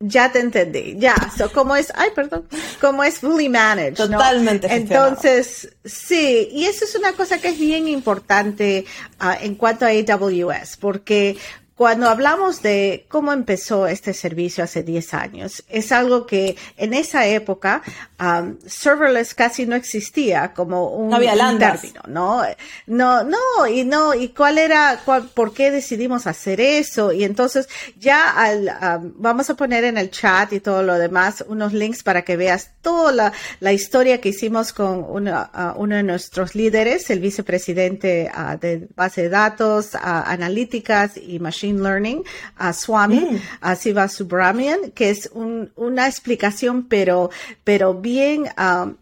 Ya 0.00 0.30
te 0.30 0.38
entendí, 0.38 0.94
ya. 0.96 1.16
So, 1.36 1.50
como 1.50 1.74
es, 1.74 1.92
ay, 1.96 2.10
perdón, 2.14 2.46
como 2.80 3.02
es 3.02 3.18
fully 3.18 3.48
managed. 3.48 3.96
Totalmente. 3.96 4.72
Entonces, 4.72 5.76
sí, 5.84 6.50
y 6.52 6.66
eso 6.66 6.84
es 6.84 6.94
una 6.94 7.14
cosa 7.14 7.38
que 7.38 7.48
es 7.48 7.58
bien 7.58 7.88
importante 7.88 8.84
ah, 9.18 9.36
en 9.40 9.56
cuanto 9.56 9.86
a 9.86 9.88
AWS, 9.88 10.76
porque 10.76 11.36
cuando 11.78 12.08
hablamos 12.08 12.60
de 12.60 13.06
cómo 13.06 13.32
empezó 13.32 13.86
este 13.86 14.12
servicio 14.12 14.64
hace 14.64 14.82
10 14.82 15.14
años, 15.14 15.62
es 15.68 15.92
algo 15.92 16.26
que 16.26 16.56
en 16.76 16.92
esa 16.92 17.28
época 17.28 17.82
um, 18.18 18.56
serverless 18.66 19.32
casi 19.32 19.64
no 19.64 19.76
existía 19.76 20.52
como 20.54 20.88
un, 20.88 21.10
no 21.10 21.20
término, 21.20 22.02
¿no? 22.08 22.42
No, 22.88 23.22
no, 23.22 23.66
y 23.72 23.84
no, 23.84 24.12
y 24.12 24.30
cuál 24.30 24.58
era, 24.58 25.00
por 25.04 25.54
qué 25.54 25.70
decidimos 25.70 26.26
hacer 26.26 26.60
eso, 26.60 27.12
y 27.12 27.22
entonces 27.22 27.68
ya 27.96 28.28
al, 28.30 28.66
um, 28.66 29.12
vamos 29.14 29.48
a 29.48 29.54
poner 29.54 29.84
en 29.84 29.98
el 29.98 30.10
chat 30.10 30.52
y 30.54 30.58
todo 30.58 30.82
lo 30.82 30.98
demás 30.98 31.44
unos 31.46 31.72
links 31.72 32.02
para 32.02 32.22
que 32.22 32.36
veas 32.36 32.72
toda 32.82 33.32
la, 33.60 33.72
historia 33.72 34.20
que 34.20 34.30
hicimos 34.30 34.72
con 34.72 35.06
uno, 35.08 35.48
uh, 35.54 35.80
uno 35.80 35.94
de 35.94 36.02
nuestros 36.02 36.56
líderes, 36.56 37.08
el 37.10 37.20
vicepresidente 37.20 38.28
uh, 38.36 38.58
de 38.58 38.88
base 38.96 39.22
de 39.22 39.28
datos, 39.28 39.94
analíticas 39.94 41.16
y 41.16 41.38
machine 41.38 41.67
Learning, 41.76 42.24
a 42.56 42.72
Swami, 42.72 43.20
mm. 43.20 43.40
a 43.60 43.76
Siva 43.76 44.08
Subramanian, 44.08 44.90
que 44.92 45.10
es 45.10 45.30
una 45.34 46.06
explicación, 46.06 46.84
pero, 46.84 47.30
pero 47.64 47.94
bien, 47.94 48.48
um, 48.58 48.96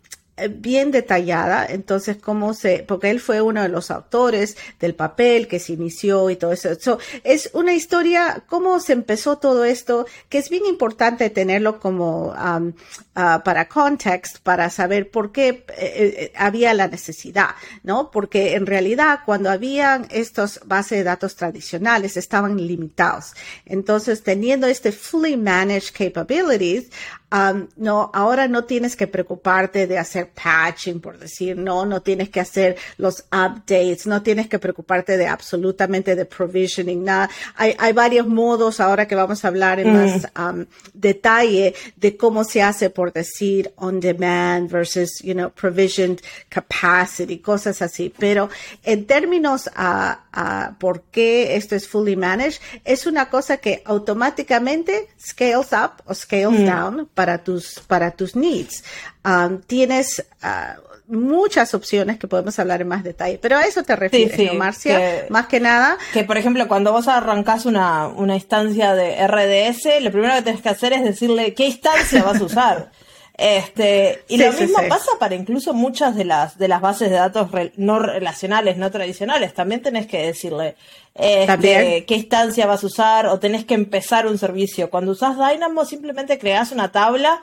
bien 0.50 0.90
detallada, 0.90 1.66
entonces 1.66 2.18
cómo 2.18 2.52
se, 2.52 2.84
porque 2.86 3.10
él 3.10 3.20
fue 3.20 3.40
uno 3.40 3.62
de 3.62 3.68
los 3.68 3.90
autores 3.90 4.56
del 4.78 4.94
papel 4.94 5.48
que 5.48 5.58
se 5.58 5.72
inició 5.72 6.28
y 6.28 6.36
todo 6.36 6.52
eso. 6.52 6.98
es 7.24 7.50
una 7.54 7.72
historia, 7.72 8.44
cómo 8.48 8.78
se 8.80 8.92
empezó 8.92 9.38
todo 9.38 9.64
esto, 9.64 10.06
que 10.28 10.38
es 10.38 10.50
bien 10.50 10.66
importante 10.66 11.30
tenerlo 11.30 11.80
como 11.80 12.32
um, 12.32 12.68
uh, 12.68 13.42
para 13.42 13.68
context, 13.68 14.38
para 14.42 14.68
saber 14.68 15.10
por 15.10 15.32
qué 15.32 15.48
eh, 15.48 15.64
eh, 15.78 16.32
había 16.36 16.74
la 16.74 16.88
necesidad, 16.88 17.50
¿no? 17.82 18.10
Porque 18.10 18.54
en 18.54 18.66
realidad 18.66 19.20
cuando 19.24 19.50
habían 19.50 20.06
estos 20.10 20.60
bases 20.66 20.98
de 20.98 21.04
datos 21.04 21.36
tradicionales 21.36 22.16
estaban 22.16 22.56
limitados. 22.56 23.32
Entonces, 23.64 24.22
teniendo 24.22 24.66
este 24.66 24.92
fully 24.92 25.36
managed 25.36 25.92
capabilities, 25.96 26.90
Um, 27.32 27.66
no, 27.76 28.08
ahora 28.14 28.46
no 28.46 28.64
tienes 28.64 28.94
que 28.94 29.08
preocuparte 29.08 29.88
de 29.88 29.98
hacer 29.98 30.30
patching, 30.30 31.00
por 31.00 31.18
decir, 31.18 31.56
no, 31.56 31.84
no 31.84 32.00
tienes 32.00 32.28
que 32.28 32.38
hacer 32.38 32.76
los 32.98 33.24
updates, 33.32 34.06
no 34.06 34.22
tienes 34.22 34.48
que 34.48 34.60
preocuparte 34.60 35.16
de 35.16 35.26
absolutamente 35.26 36.14
de 36.14 36.24
provisioning, 36.24 37.02
nada. 37.02 37.28
Hay, 37.56 37.74
hay 37.78 37.92
varios 37.92 38.28
modos 38.28 38.78
ahora 38.78 39.08
que 39.08 39.16
vamos 39.16 39.44
a 39.44 39.48
hablar 39.48 39.80
en 39.80 39.92
más 39.92 40.28
mm. 40.36 40.40
um, 40.40 40.66
detalle 40.94 41.74
de 41.96 42.16
cómo 42.16 42.44
se 42.44 42.62
hace, 42.62 42.90
por 42.90 43.12
decir, 43.12 43.72
on 43.74 43.98
demand 43.98 44.70
versus, 44.70 45.20
you 45.20 45.34
know, 45.34 45.50
provisioned 45.50 46.20
capacity, 46.48 47.38
cosas 47.38 47.82
así. 47.82 48.12
Pero 48.16 48.50
en 48.84 49.04
términos 49.04 49.68
a, 49.74 50.26
a 50.32 50.76
por 50.78 51.02
qué 51.10 51.56
esto 51.56 51.74
es 51.74 51.88
fully 51.88 52.14
managed, 52.14 52.60
es 52.84 53.04
una 53.04 53.28
cosa 53.28 53.56
que 53.56 53.82
automáticamente 53.84 55.08
scales 55.18 55.72
up 55.72 56.02
o 56.04 56.14
scales 56.14 56.60
mm. 56.60 56.64
down 56.66 57.08
para 57.16 57.38
tus, 57.38 57.80
para 57.86 58.10
tus 58.10 58.36
needs. 58.36 58.84
Um, 59.24 59.62
tienes 59.62 60.22
uh, 60.44 60.78
muchas 61.08 61.72
opciones 61.72 62.18
que 62.18 62.28
podemos 62.28 62.58
hablar 62.58 62.82
en 62.82 62.88
más 62.88 63.02
detalle, 63.02 63.38
pero 63.40 63.56
a 63.56 63.62
eso 63.62 63.82
te 63.82 63.96
refieres, 63.96 64.38
¿no, 64.52 64.58
Marcia? 64.58 65.26
más 65.30 65.46
que 65.46 65.58
nada. 65.58 65.96
Que, 66.12 66.24
por 66.24 66.36
ejemplo, 66.36 66.68
cuando 66.68 66.92
vos 66.92 67.08
arrancás 67.08 67.64
una, 67.64 68.06
una 68.06 68.34
instancia 68.34 68.94
de 68.94 69.26
RDS, 69.26 70.02
lo 70.02 70.12
primero 70.12 70.34
que 70.34 70.42
tenés 70.42 70.60
que 70.60 70.68
hacer 70.68 70.92
es 70.92 71.02
decirle 71.02 71.54
qué 71.54 71.66
instancia 71.66 72.22
vas 72.22 72.40
a 72.40 72.44
usar. 72.44 72.90
Este, 73.38 74.24
y 74.28 74.38
lo 74.38 74.50
mismo 74.50 74.78
pasa 74.88 75.10
para 75.20 75.34
incluso 75.34 75.74
muchas 75.74 76.16
de 76.16 76.24
las, 76.24 76.56
de 76.56 76.68
las 76.68 76.80
bases 76.80 77.10
de 77.10 77.16
datos 77.16 77.50
no 77.76 77.98
relacionales, 77.98 78.78
no 78.78 78.90
tradicionales. 78.90 79.52
También 79.52 79.82
tenés 79.82 80.06
que 80.06 80.26
decirle 80.26 80.76
este, 81.14 82.06
qué 82.06 82.14
instancia 82.14 82.66
vas 82.66 82.82
a 82.82 82.86
usar 82.86 83.26
o 83.26 83.38
tenés 83.38 83.66
que 83.66 83.74
empezar 83.74 84.26
un 84.26 84.38
servicio. 84.38 84.88
Cuando 84.88 85.12
usás 85.12 85.36
Dynamo 85.36 85.84
simplemente 85.84 86.38
creas 86.38 86.72
una 86.72 86.90
tabla 86.90 87.42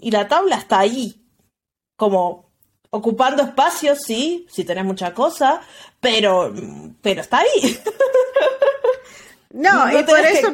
y 0.00 0.10
la 0.10 0.28
tabla 0.28 0.56
está 0.56 0.80
ahí 0.80 1.24
como 1.96 2.50
ocupando 2.90 3.42
espacio, 3.42 3.96
sí, 3.96 4.46
si 4.50 4.64
tenés 4.64 4.84
mucha 4.84 5.14
cosa, 5.14 5.62
pero, 5.98 6.52
pero 7.00 7.22
está 7.22 7.38
ahí. 7.38 7.78
No, 9.58 9.90
y 9.90 10.04
por 10.04 10.20
eso 10.20 10.52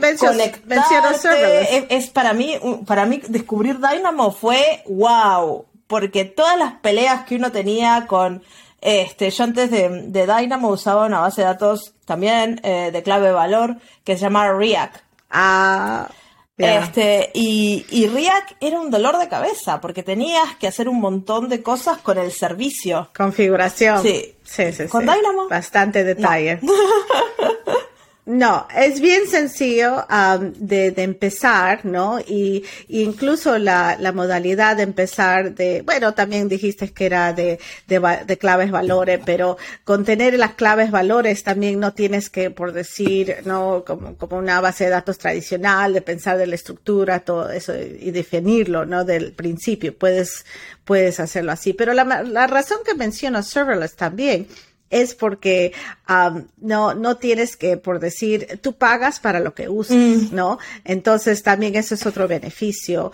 serverless. 1.21 1.85
Es, 1.91 2.09
para 2.09 2.33
mí, 2.33 2.59
para 2.87 3.05
mí 3.05 3.21
descubrir 3.29 3.77
Dynamo 3.77 4.33
fue 4.33 4.83
wow, 4.87 5.67
porque 5.87 6.25
todas 6.25 6.59
las 6.59 6.73
peleas 6.81 7.27
que 7.27 7.37
uno 7.37 7.53
tenía 7.53 8.07
con, 8.07 8.43
este, 8.81 9.31
yo 9.31 9.45
antes 9.45 9.71
de, 9.71 10.05
de 10.07 10.27
Dynamo 10.27 10.69
usaba 10.69 11.05
una 11.05 11.21
base 11.21 11.43
de 11.43 11.49
datos 11.49 11.93
también 12.07 12.63
eh, 12.65 12.89
de 12.91 13.03
clave 13.03 13.27
de 13.27 13.33
valor 13.33 13.77
que 14.05 14.17
se 14.17 14.23
llamaba 14.23 14.55
React. 14.55 14.97
Ah. 15.31 16.09
Este, 16.57 17.31
y, 17.35 17.85
y 17.91 18.07
React 18.07 18.53
era 18.61 18.81
un 18.81 18.91
dolor 18.91 19.19
de 19.19 19.29
cabeza 19.29 19.83
porque 19.83 20.03
tenías 20.03 20.57
que 20.57 20.67
hacer 20.67 20.89
un 20.89 21.01
montón 21.01 21.51
de 21.51 21.63
cosas 21.63 21.99
con 21.99 22.17
el 22.17 22.33
servicio. 22.33 23.11
Configuración. 23.15 24.01
Sí. 24.03 24.37
Sí, 24.45 24.73
sí, 24.73 24.87
Con 24.89 25.03
Dynamo. 25.03 25.49
Bastante 25.49 26.05
detalle. 26.05 26.61
No, 26.63 26.73
es 28.26 29.00
bien 29.00 29.28
sencillo 29.28 30.07
um, 30.09 30.52
de, 30.57 30.93
de, 30.93 31.02
empezar, 31.02 31.85
¿no? 31.85 32.21
Y, 32.21 32.64
incluso 32.88 33.59
la, 33.59 33.99
la, 34.00 34.12
modalidad 34.12 34.78
de 34.78 34.83
empezar 34.85 35.54
de, 35.54 35.83
bueno, 35.83 36.14
también 36.14 36.49
dijiste 36.49 36.90
que 36.90 37.04
era 37.04 37.35
de, 37.35 37.59
de, 37.87 38.00
de, 38.26 38.38
claves 38.38 38.71
valores, 38.71 39.21
pero 39.26 39.59
con 39.85 40.07
tener 40.07 40.38
las 40.38 40.54
claves 40.54 40.90
valores 40.90 41.43
también 41.43 41.78
no 41.78 41.93
tienes 41.93 42.31
que, 42.31 42.50
por 42.50 42.73
decir, 42.73 43.43
¿no? 43.45 43.85
Como, 43.87 44.16
como 44.16 44.38
una 44.38 44.59
base 44.62 44.85
de 44.85 44.90
datos 44.90 45.19
tradicional, 45.19 45.93
de 45.93 46.00
pensar 46.00 46.38
de 46.38 46.47
la 46.47 46.54
estructura, 46.54 47.21
todo 47.21 47.50
eso 47.50 47.75
y 47.76 48.11
definirlo, 48.11 48.87
¿no? 48.87 49.04
Del 49.04 49.33
principio. 49.33 49.95
Puedes, 49.97 50.47
puedes 50.85 51.21
hacerlo 51.21 51.52
así. 51.52 51.75
Pero 51.75 51.93
la, 51.93 52.23
la 52.23 52.47
razón 52.47 52.78
que 52.87 52.95
menciono 52.95 53.43
serverless 53.43 53.97
también 53.97 54.47
es 54.95 55.15
porque 55.15 55.73
um, 56.09 56.45
no, 56.59 56.95
no 56.95 57.17
tienes 57.17 57.57
que, 57.57 57.77
por 57.77 57.99
decir, 57.99 58.61
tú 58.63 58.75
pagas 58.75 59.19
para 59.19 59.41
lo 59.41 59.53
que 59.53 59.69
usas, 59.69 59.97
mm. 59.97 60.29
¿no? 60.35 60.59
Entonces 60.85 61.43
también 61.43 61.75
eso 61.75 61.97
es 61.97 62.07
otro 62.07 62.29
beneficio 62.29 63.11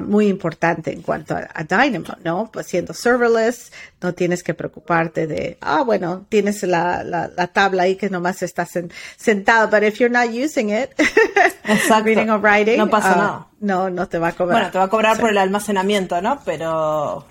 muy 0.00 0.28
importante 0.28 0.90
en 0.90 1.02
cuanto 1.02 1.36
a, 1.36 1.64
Dynamo, 1.64 2.16
¿no? 2.24 2.50
Pues 2.50 2.66
siendo 2.66 2.94
serverless, 2.94 3.72
no 4.00 4.14
tienes 4.14 4.42
que 4.42 4.54
preocuparte 4.54 5.26
de, 5.26 5.58
ah, 5.60 5.82
bueno, 5.82 6.24
tienes 6.30 6.62
la, 6.62 7.04
la, 7.04 7.46
tabla 7.48 7.82
ahí 7.82 7.96
que 7.96 8.08
nomás 8.08 8.42
estás 8.42 8.70
sentado, 9.18 9.68
pero 9.68 9.86
if 9.86 9.98
you're 9.98 10.10
not 10.10 10.30
using 10.34 10.70
it, 10.70 10.90
reading 12.04 12.30
or 12.30 12.40
writing, 12.40 12.78
no 12.78 12.88
pasa 12.88 13.12
uh, 13.12 13.16
nada. 13.16 13.46
No, 13.60 13.90
no 13.90 14.08
te 14.08 14.18
va 14.18 14.28
a 14.28 14.32
cobrar. 14.32 14.56
Bueno, 14.58 14.70
te 14.70 14.78
va 14.78 14.84
a 14.84 14.88
cobrar 14.88 15.20
por 15.20 15.30
el 15.30 15.38
almacenamiento, 15.38 16.22
¿no? 16.22 16.40
Pero 16.44 17.26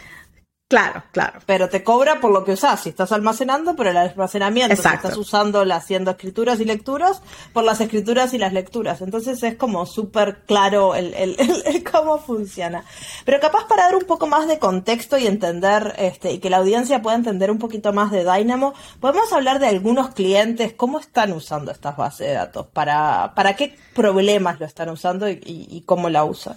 Claro, 0.67 1.03
claro. 1.11 1.39
Pero 1.45 1.69
te 1.69 1.83
cobra 1.83 2.19
por 2.19 2.31
lo 2.31 2.43
que 2.43 2.53
usas. 2.53 2.81
Si 2.81 2.89
estás 2.89 3.11
almacenando, 3.11 3.75
por 3.75 3.85
el 3.85 3.97
almacenamiento. 3.97 4.75
Si 4.75 4.87
estás 4.87 5.15
usando 5.15 5.61
haciendo 5.71 6.09
escrituras 6.09 6.59
y 6.59 6.65
lecturas, 6.65 7.21
por 7.53 7.63
las 7.63 7.81
escrituras 7.81 8.33
y 8.33 8.39
las 8.39 8.51
lecturas. 8.51 9.01
Entonces 9.01 9.43
es 9.43 9.57
como 9.57 9.85
súper 9.85 10.43
claro 10.47 10.95
el, 10.95 11.13
el, 11.17 11.35
el, 11.39 11.83
cómo 11.83 12.17
funciona. 12.17 12.83
Pero 13.25 13.39
capaz 13.39 13.67
para 13.67 13.83
dar 13.83 13.95
un 13.95 14.05
poco 14.05 14.25
más 14.25 14.47
de 14.47 14.57
contexto 14.57 15.19
y 15.19 15.27
entender, 15.27 15.93
este, 15.99 16.31
y 16.31 16.39
que 16.39 16.49
la 16.49 16.57
audiencia 16.57 16.99
pueda 16.99 17.15
entender 17.15 17.51
un 17.51 17.59
poquito 17.59 17.93
más 17.93 18.09
de 18.09 18.23
Dynamo, 18.23 18.73
podemos 18.99 19.31
hablar 19.33 19.59
de 19.59 19.67
algunos 19.67 20.15
clientes, 20.15 20.73
cómo 20.73 20.99
están 20.99 21.31
usando 21.33 21.71
estas 21.71 21.95
bases 21.95 22.27
de 22.27 22.33
datos, 22.33 22.65
para, 22.73 23.33
para 23.35 23.55
qué 23.55 23.77
problemas 23.93 24.59
lo 24.59 24.65
están 24.65 24.89
usando 24.89 25.29
y 25.29 25.83
cómo 25.85 26.09
la 26.09 26.23
usan. 26.23 26.55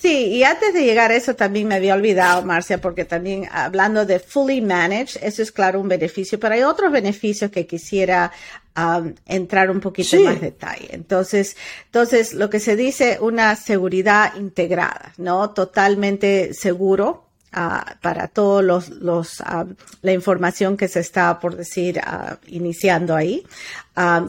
Sí, 0.00 0.26
y 0.26 0.44
antes 0.44 0.72
de 0.74 0.84
llegar 0.84 1.10
a 1.10 1.16
eso 1.16 1.34
también 1.34 1.66
me 1.66 1.74
había 1.74 1.94
olvidado, 1.94 2.44
Marcia, 2.44 2.80
porque 2.80 3.04
también 3.04 3.48
hablando 3.50 4.06
de 4.06 4.20
fully 4.20 4.60
managed, 4.60 5.20
eso 5.24 5.42
es 5.42 5.50
claro 5.50 5.80
un 5.80 5.88
beneficio, 5.88 6.38
pero 6.38 6.54
hay 6.54 6.62
otros 6.62 6.92
beneficios 6.92 7.50
que 7.50 7.66
quisiera 7.66 8.30
um, 8.76 9.12
entrar 9.26 9.72
un 9.72 9.80
poquito 9.80 10.14
en 10.14 10.24
más 10.24 10.40
detalle. 10.40 10.90
Entonces, 10.92 11.56
entonces, 11.86 12.32
lo 12.32 12.48
que 12.48 12.60
se 12.60 12.76
dice, 12.76 13.18
una 13.20 13.56
seguridad 13.56 14.36
integrada, 14.36 15.12
¿no? 15.16 15.50
Totalmente 15.50 16.54
seguro. 16.54 17.24
Uh, 17.50 17.80
para 18.02 18.28
todos 18.28 18.62
los, 18.62 18.90
los 18.90 19.40
um, 19.40 19.74
la 20.02 20.12
información 20.12 20.76
que 20.76 20.86
se 20.86 21.00
está 21.00 21.40
por 21.40 21.56
decir 21.56 21.98
uh, 21.98 22.34
iniciando 22.46 23.16
ahí. 23.16 23.42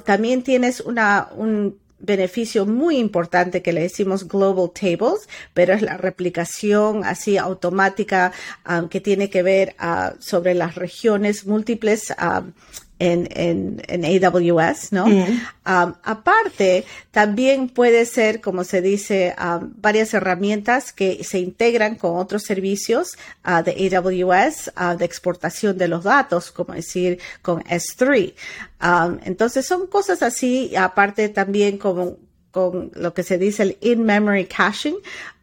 También 0.05 0.41
tienes 0.41 0.79
una 0.79 1.27
un 1.35 1.77
beneficio 1.99 2.65
muy 2.65 2.97
importante 2.97 3.61
que 3.61 3.73
le 3.73 3.81
decimos 3.81 4.27
Global 4.27 4.71
Tables, 4.73 5.27
pero 5.53 5.73
es 5.73 5.81
la 5.81 5.97
replicación 5.97 7.03
así 7.03 7.37
automática 7.37 8.31
um, 8.67 8.89
que 8.89 9.01
tiene 9.01 9.29
que 9.29 9.43
ver 9.43 9.75
uh, 9.79 10.15
sobre 10.19 10.53
las 10.53 10.75
regiones 10.75 11.45
múltiples 11.45 12.13
um, 12.21 12.51
en, 12.99 13.27
en, 13.31 13.81
en, 13.87 14.25
AWS, 14.25 14.91
¿no? 14.91 15.07
Mm. 15.07 15.41
Um, 15.65 15.93
aparte, 16.03 16.85
también 17.11 17.69
puede 17.69 18.05
ser, 18.05 18.41
como 18.41 18.63
se 18.63 18.81
dice, 18.81 19.35
varias 19.77 20.13
herramientas 20.13 20.91
que 20.91 21.23
se 21.23 21.39
integran 21.39 21.95
con 21.95 22.17
otros 22.17 22.43
servicios 22.43 23.17
uh, 23.45 23.63
de 23.63 23.95
AWS 23.97 24.71
uh, 24.77 24.97
de 24.97 25.05
exportación 25.05 25.77
de 25.77 25.87
los 25.87 26.03
datos, 26.03 26.51
como 26.51 26.73
decir, 26.73 27.19
con 27.41 27.63
S3. 27.63 28.33
Um, 28.81 29.19
entonces 29.23 29.65
son 29.65 29.87
cosas 29.87 30.21
así, 30.21 30.75
aparte 30.75 31.29
también 31.29 31.77
como 31.77 32.17
con 32.51 32.91
lo 32.95 33.13
que 33.13 33.23
se 33.23 33.37
dice 33.37 33.63
el 33.63 33.77
in-memory 33.81 34.45
caching, 34.45 34.95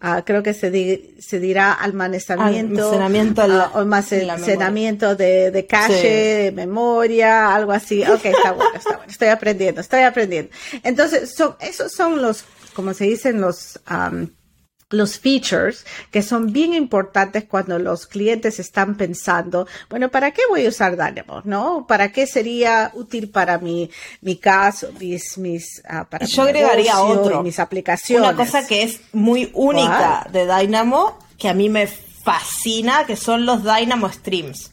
uh, 0.03 0.23
creo 0.25 0.43
que 0.43 0.55
se, 0.55 1.15
se 1.19 1.39
dirá 1.41 1.73
almacenamiento, 1.73 2.93
almacenamiento, 3.75 5.15
de, 5.17 5.51
de 5.51 5.67
cache, 5.67 6.09
de 6.45 6.53
memoria, 6.53 7.55
algo 7.55 7.73
así. 7.73 8.03
Ok, 8.03 8.25
está 8.27 8.53
bueno, 8.53 8.75
está 8.75 8.97
bueno, 8.97 9.11
estoy 9.13 9.29
aprendiendo, 9.29 9.81
estoy 9.81 10.03
aprendiendo. 10.03 10.51
Entonces, 10.83 11.35
son, 11.35 11.57
esos 11.61 11.93
son 11.93 12.21
los, 12.21 12.45
como 12.75 12.93
se 12.95 13.05
dicen, 13.05 13.41
los... 13.41 13.81
Um, 13.91 14.29
los 14.91 15.19
features 15.19 15.85
que 16.13 16.23
son 16.23 16.53
bien 16.53 16.73
importantes 16.73 17.45
cuando 17.45 17.79
los 17.79 18.07
clientes 18.07 18.61
están 18.61 18.97
pensando, 18.97 19.67
bueno, 19.91 20.11
¿para 20.11 20.31
qué 20.31 20.43
voy 20.49 20.65
a 20.65 20.69
usar 20.69 20.93
Dynamo? 20.93 21.43
¿No? 21.45 21.87
¿Para 21.89 22.13
qué 22.13 22.27
sería 22.27 22.93
útil 22.95 23.31
para 23.31 23.59
mi, 23.59 23.91
mi 24.21 24.37
caso, 24.37 24.93
mis, 24.99 25.39
mis, 25.39 25.83
uh, 25.91 26.05
para 26.09 26.27
Yo 26.27 26.43
agregaría 26.43 27.01
otro. 27.01 27.43
Mis 27.43 27.59
aplicaciones. 27.59 28.29
Una 28.29 28.37
cosa 28.37 28.67
que 28.67 28.85
es 28.85 29.01
muy 29.13 29.51
única 29.55 30.27
de 30.31 30.47
Dynamo, 30.47 31.19
que 31.37 31.49
a 31.49 31.55
mí 31.55 31.69
me 31.69 31.89
fascina, 31.89 33.07
que 33.07 33.17
son 33.17 33.45
los 33.45 33.63
Dynamo 33.65 34.09
Streams. 34.09 34.71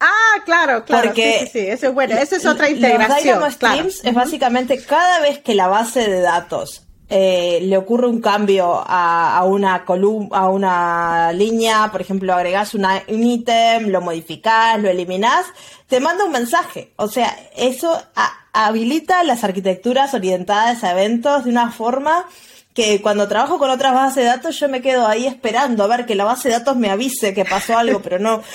Ah, 0.00 0.42
claro, 0.44 0.84
claro. 0.84 1.08
Porque 1.08 1.40
sí, 1.44 1.60
sí, 1.60 1.66
eso 1.66 1.86
es 1.86 1.94
bueno. 1.94 2.16
Esa 2.16 2.36
es 2.36 2.44
otra 2.44 2.68
integración. 2.68 3.08
Los 3.08 3.22
Dynamo 3.22 3.50
Streams 3.50 4.04
es 4.04 4.14
básicamente 4.14 4.84
cada 4.84 5.20
vez 5.20 5.38
que 5.38 5.54
la 5.54 5.68
base 5.68 6.08
de 6.08 6.20
datos 6.20 6.85
eh, 7.08 7.60
le 7.62 7.76
ocurre 7.76 8.08
un 8.08 8.20
cambio 8.20 8.82
a, 8.84 9.44
una 9.44 9.84
columna, 9.84 10.36
a 10.36 10.48
una 10.48 11.32
línea, 11.32 11.88
por 11.92 12.00
ejemplo, 12.00 12.34
agregás 12.34 12.74
un 12.74 12.84
ítem, 13.08 13.88
lo 13.88 14.00
modificás, 14.00 14.80
lo 14.80 14.88
eliminás, 14.88 15.46
te 15.86 16.00
manda 16.00 16.24
un 16.24 16.32
mensaje. 16.32 16.92
O 16.96 17.06
sea, 17.08 17.36
eso 17.56 17.96
habilita 18.52 19.22
las 19.22 19.44
arquitecturas 19.44 20.14
orientadas 20.14 20.82
a 20.82 20.92
eventos 20.92 21.44
de 21.44 21.50
una 21.50 21.70
forma 21.70 22.26
que 22.74 23.00
cuando 23.00 23.28
trabajo 23.28 23.58
con 23.58 23.70
otras 23.70 23.94
bases 23.94 24.16
de 24.16 24.24
datos 24.24 24.58
yo 24.58 24.68
me 24.68 24.82
quedo 24.82 25.06
ahí 25.06 25.26
esperando 25.26 25.84
a 25.84 25.86
ver 25.86 26.04
que 26.06 26.14
la 26.14 26.24
base 26.24 26.48
de 26.48 26.58
datos 26.58 26.76
me 26.76 26.90
avise 26.90 27.32
que 27.32 27.44
pasó 27.44 27.78
algo, 27.78 28.02
pero 28.02 28.18
no. 28.18 28.42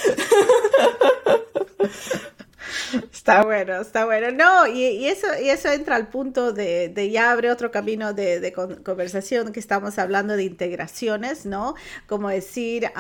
Está 3.12 3.44
bueno, 3.44 3.82
está 3.82 4.06
bueno. 4.06 4.32
No, 4.32 4.68
y, 4.68 5.08
eso, 5.08 5.28
y 5.42 5.50
eso 5.50 5.70
entra 5.70 5.96
al 5.96 6.08
punto 6.08 6.54
de, 6.54 6.90
de 6.90 7.10
ya 7.10 7.32
abre 7.32 7.52
otro 7.52 7.72
camino 7.72 8.14
de, 8.14 8.40
de 8.40 8.52
conversación 8.52 9.52
que 9.52 9.60
estamos 9.60 10.00
hablando 10.00 10.36
de 10.36 10.44
integraciones, 10.44 11.46
¿no? 11.46 11.76
Como 12.08 12.30
decir, 12.30 12.92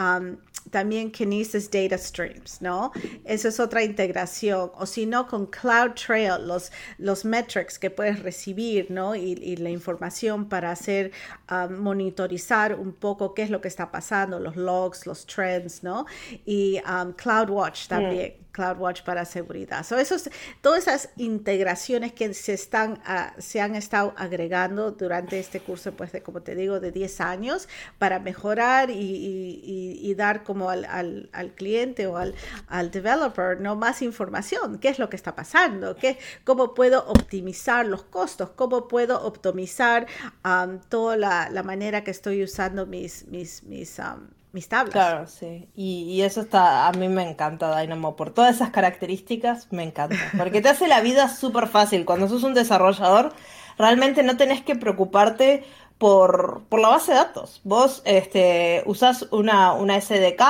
también 0.70 1.12
Kinesis 1.12 1.70
Data 1.70 1.98
Streams, 1.98 2.62
¿no? 2.62 2.92
Eso 3.26 3.48
es 3.48 3.60
otra 3.60 3.84
integración. 3.84 4.72
O 4.76 4.86
si 4.86 5.06
no, 5.06 5.28
con 5.28 5.48
CloudTrail, 5.48 6.48
los, 6.48 6.72
los 6.98 7.26
metrics 7.26 7.80
que 7.80 7.90
puedes 7.90 8.22
recibir, 8.22 8.92
¿no? 8.92 9.16
Y, 9.16 9.32
la 9.62 9.70
información 9.70 10.48
para 10.48 10.72
hacer, 10.72 11.12
um, 11.52 11.76
monitorizar 11.78 12.74
un 12.74 12.94
poco 12.94 13.34
qué 13.34 13.44
es 13.44 13.50
lo 13.50 13.60
que 13.60 13.68
está 13.68 13.92
pasando, 13.92 14.40
los 14.40 14.56
logs, 14.56 15.06
los 15.06 15.26
trends, 15.26 15.84
¿no? 15.84 16.06
Y 16.46 16.80
um, 16.88 17.14
CloudWatch 17.14 17.88
también. 17.88 18.36
CloudWatch 18.52 19.04
para 19.04 19.26
seguridad. 19.26 19.86
So, 19.86 19.98
esos, 19.98 20.30
todas 20.62 20.88
esas 20.88 21.10
integraciones 21.18 22.14
que 22.14 22.34
se, 22.34 22.54
están, 22.54 23.02
ah, 23.06 23.34
se 23.38 23.62
han 23.62 23.76
estado 23.76 24.14
agregando 24.18 24.92
durante 24.92 25.40
este 25.40 25.60
curso, 25.60 25.94
pues 25.94 26.12
de, 26.12 26.22
como 26.22 26.42
te 26.42 26.56
digo, 26.56 26.80
de 26.80 26.92
10 26.92 27.22
años 27.22 27.68
para 27.98 28.20
mejorar 28.20 28.90
y, 28.90 30.14
dar 30.18 30.44
como 30.44 30.70
al, 30.70 30.86
al, 31.32 31.54
cliente 31.56 32.06
o 32.06 32.18
al, 32.18 32.36
al, 32.68 32.92
developer 32.92 33.60
¿no? 33.60 33.76
más 33.76 34.02
información. 34.02 34.78
¿Qué 34.78 34.90
es 34.90 35.00
lo 35.00 35.10
que 35.10 35.16
está 35.16 35.36
pasando? 35.36 35.96
¿Qué, 35.96 36.18
¿Cómo 36.44 36.74
puedo 36.74 37.06
optimizar 37.08 37.86
los 37.86 38.04
costos? 38.04 38.50
¿Cómo 38.52 38.88
puedo 38.88 39.26
optimizar 39.26 40.06
um, 40.44 40.80
toda 40.90 41.16
la, 41.16 41.50
la, 41.50 41.64
manera 41.64 42.04
que 42.04 42.12
estoy 42.12 42.44
usando 42.44 42.86
mis, 42.86 43.26
mis, 43.28 43.64
mis 43.64 44.00
um, 44.00 44.28
mis 44.52 44.68
tablas. 44.68 44.94
Claro, 44.94 45.28
sí. 45.28 45.70
Y, 45.76 46.22
eso 46.22 46.42
está, 46.42 46.88
a 46.88 46.92
mí 46.92 47.08
me 47.08 47.30
encanta 47.30 47.80
Dynamo 47.80 48.16
por 48.16 48.34
todas 48.34 48.56
esas 48.56 48.72
características, 48.72 49.68
me 49.72 49.84
encanta. 49.84 50.18
Porque 50.38 50.62
te 50.62 50.70
hace 50.70 50.88
la 50.88 51.02
vida 51.02 51.30
súper 51.30 51.68
fácil. 51.68 52.06
Cuando 52.06 52.28
sos 52.28 52.44
un 52.44 52.54
desarrollador, 52.54 53.34
realmente 53.78 54.24
no 54.24 54.38
tenés 54.38 54.62
que 54.62 54.76
preocuparte 54.76 55.64
por, 55.98 56.64
por 56.70 56.80
la 56.80 56.90
base 56.90 57.12
de 57.12 57.18
datos. 57.20 57.62
Vos 57.64 58.02
este, 58.06 58.84
usás 58.86 59.28
una, 59.32 59.74
una 59.74 60.00
SDK 60.02 60.42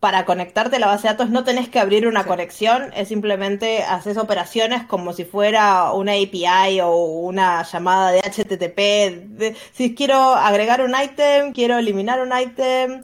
para 0.00 0.24
conectarte 0.24 0.76
a 0.76 0.78
la 0.78 0.86
base 0.86 1.08
de 1.08 1.14
datos 1.14 1.30
no 1.30 1.44
tenés 1.44 1.68
que 1.68 1.80
abrir 1.80 2.06
una 2.06 2.24
conexión, 2.24 2.92
es 2.94 3.08
simplemente 3.08 3.82
haces 3.82 4.18
operaciones 4.18 4.84
como 4.84 5.12
si 5.12 5.24
fuera 5.24 5.92
una 5.92 6.12
API 6.12 6.80
o 6.82 6.96
una 6.96 7.62
llamada 7.62 8.12
de 8.12 8.20
HTTP. 8.20 9.56
si 9.72 9.94
quiero 9.94 10.34
agregar 10.34 10.82
un 10.82 10.94
ítem, 10.94 11.52
quiero 11.52 11.78
eliminar 11.78 12.20
un 12.20 12.30
ítem, 12.38 13.02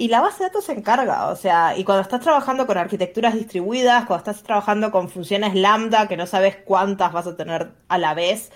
y 0.00 0.08
la 0.08 0.22
base 0.22 0.38
de 0.38 0.44
datos 0.44 0.64
se 0.64 0.72
encarga, 0.72 1.26
o 1.26 1.36
sea, 1.36 1.76
y 1.76 1.84
cuando 1.84 2.00
estás 2.00 2.20
trabajando 2.22 2.66
con 2.66 2.78
arquitecturas 2.78 3.34
distribuidas, 3.34 4.06
cuando 4.06 4.30
estás 4.30 4.42
trabajando 4.42 4.90
con 4.90 5.10
funciones 5.10 5.54
lambda, 5.54 6.08
que 6.08 6.16
no 6.16 6.26
sabes 6.26 6.56
cuántas 6.56 7.12
vas 7.12 7.26
a 7.26 7.36
tener 7.36 7.72
a 7.88 7.98
la 7.98 8.14
vez, 8.14 8.50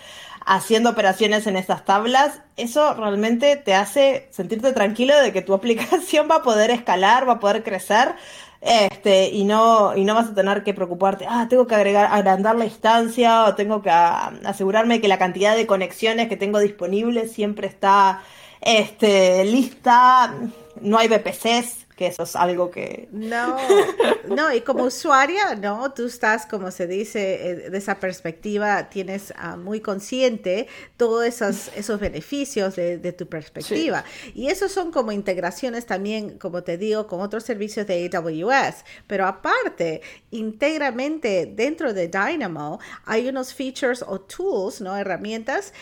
haciendo 0.47 0.89
operaciones 0.89 1.47
en 1.47 1.57
esas 1.57 1.85
tablas, 1.85 2.41
eso 2.57 2.95
realmente 2.95 3.57
te 3.57 3.75
hace 3.75 4.27
sentirte 4.31 4.73
tranquilo 4.73 5.21
de 5.21 5.35
que 5.35 5.43
tu 5.43 5.53
aplicación 5.53 6.31
va 6.31 6.37
a 6.37 6.43
poder 6.43 6.71
escalar, 6.71 7.29
va 7.29 7.35
a 7.35 7.41
poder 7.41 7.63
crecer, 7.63 8.15
este, 8.63 9.29
y 9.29 9.45
no, 9.45 9.95
y 9.95 10.05
no 10.05 10.15
vas 10.15 10.31
a 10.31 10.35
tener 10.35 10.63
que 10.63 10.73
preocuparte, 10.73 11.27
ah, 11.29 11.47
tengo 11.51 11.67
que 11.67 11.75
agregar, 11.75 12.09
agrandar 12.11 12.57
la 12.57 12.65
instancia, 12.65 13.45
o 13.45 13.55
tengo 13.55 13.83
que 13.83 13.91
ah, 13.91 14.33
asegurarme 14.47 15.03
que 15.03 15.09
la 15.09 15.19
cantidad 15.19 15.55
de 15.55 15.67
conexiones 15.67 16.31
que 16.31 16.39
tengo 16.39 16.59
disponibles 16.59 17.33
siempre 17.33 17.67
está, 17.67 18.23
este, 18.63 19.45
lista 19.45 20.35
no 20.81 20.99
hay 20.99 21.09
BPCs, 21.09 21.85
que 21.97 22.09
eso 22.09 22.25
es 22.25 22.35
algo 22.35 22.71
que... 22.71 23.09
No, 23.13 23.57
no, 24.29 24.53
y 24.53 24.63
como 24.63 24.85
usuaria, 24.85 25.55
¿no? 25.55 25.93
Tú 25.93 26.07
estás, 26.07 26.45
como 26.45 26.71
se 26.71 26.87
dice, 26.87 27.51
eh, 27.51 27.71
de 27.71 27.79
esa 27.79 28.01
perspectiva, 28.01 28.89
tienes 28.91 29.33
ah, 29.37 29.57
muy 29.57 29.81
consciente 29.81 30.67
todos 30.97 31.25
esos, 31.25 31.71
esos 31.77 32.01
beneficios 32.01 32.75
de, 32.75 33.13
tu 33.13 33.29
perspectiva. 33.29 34.05
Y 34.35 34.49
esos 34.49 34.73
son 34.73 34.91
como 34.91 35.13
integraciones 35.13 35.87
también, 35.87 36.39
como 36.39 36.65
te 36.65 36.79
digo, 36.79 37.07
con 37.07 37.21
otros 37.21 37.45
servicios 37.45 37.87
de 37.87 38.11
AWS. 38.13 38.85
Pero 39.07 39.27
aparte, 39.27 40.03
íntegramente 40.33 41.47
dentro 41.47 41.95
de 41.95 42.09
Dynamo 42.09 42.81
hay 43.05 43.29
unos 43.29 43.55
features 43.55 44.05
o 44.07 44.21
tools, 44.21 44.81
¿no? 44.81 44.97
Herramientas, 44.97 45.73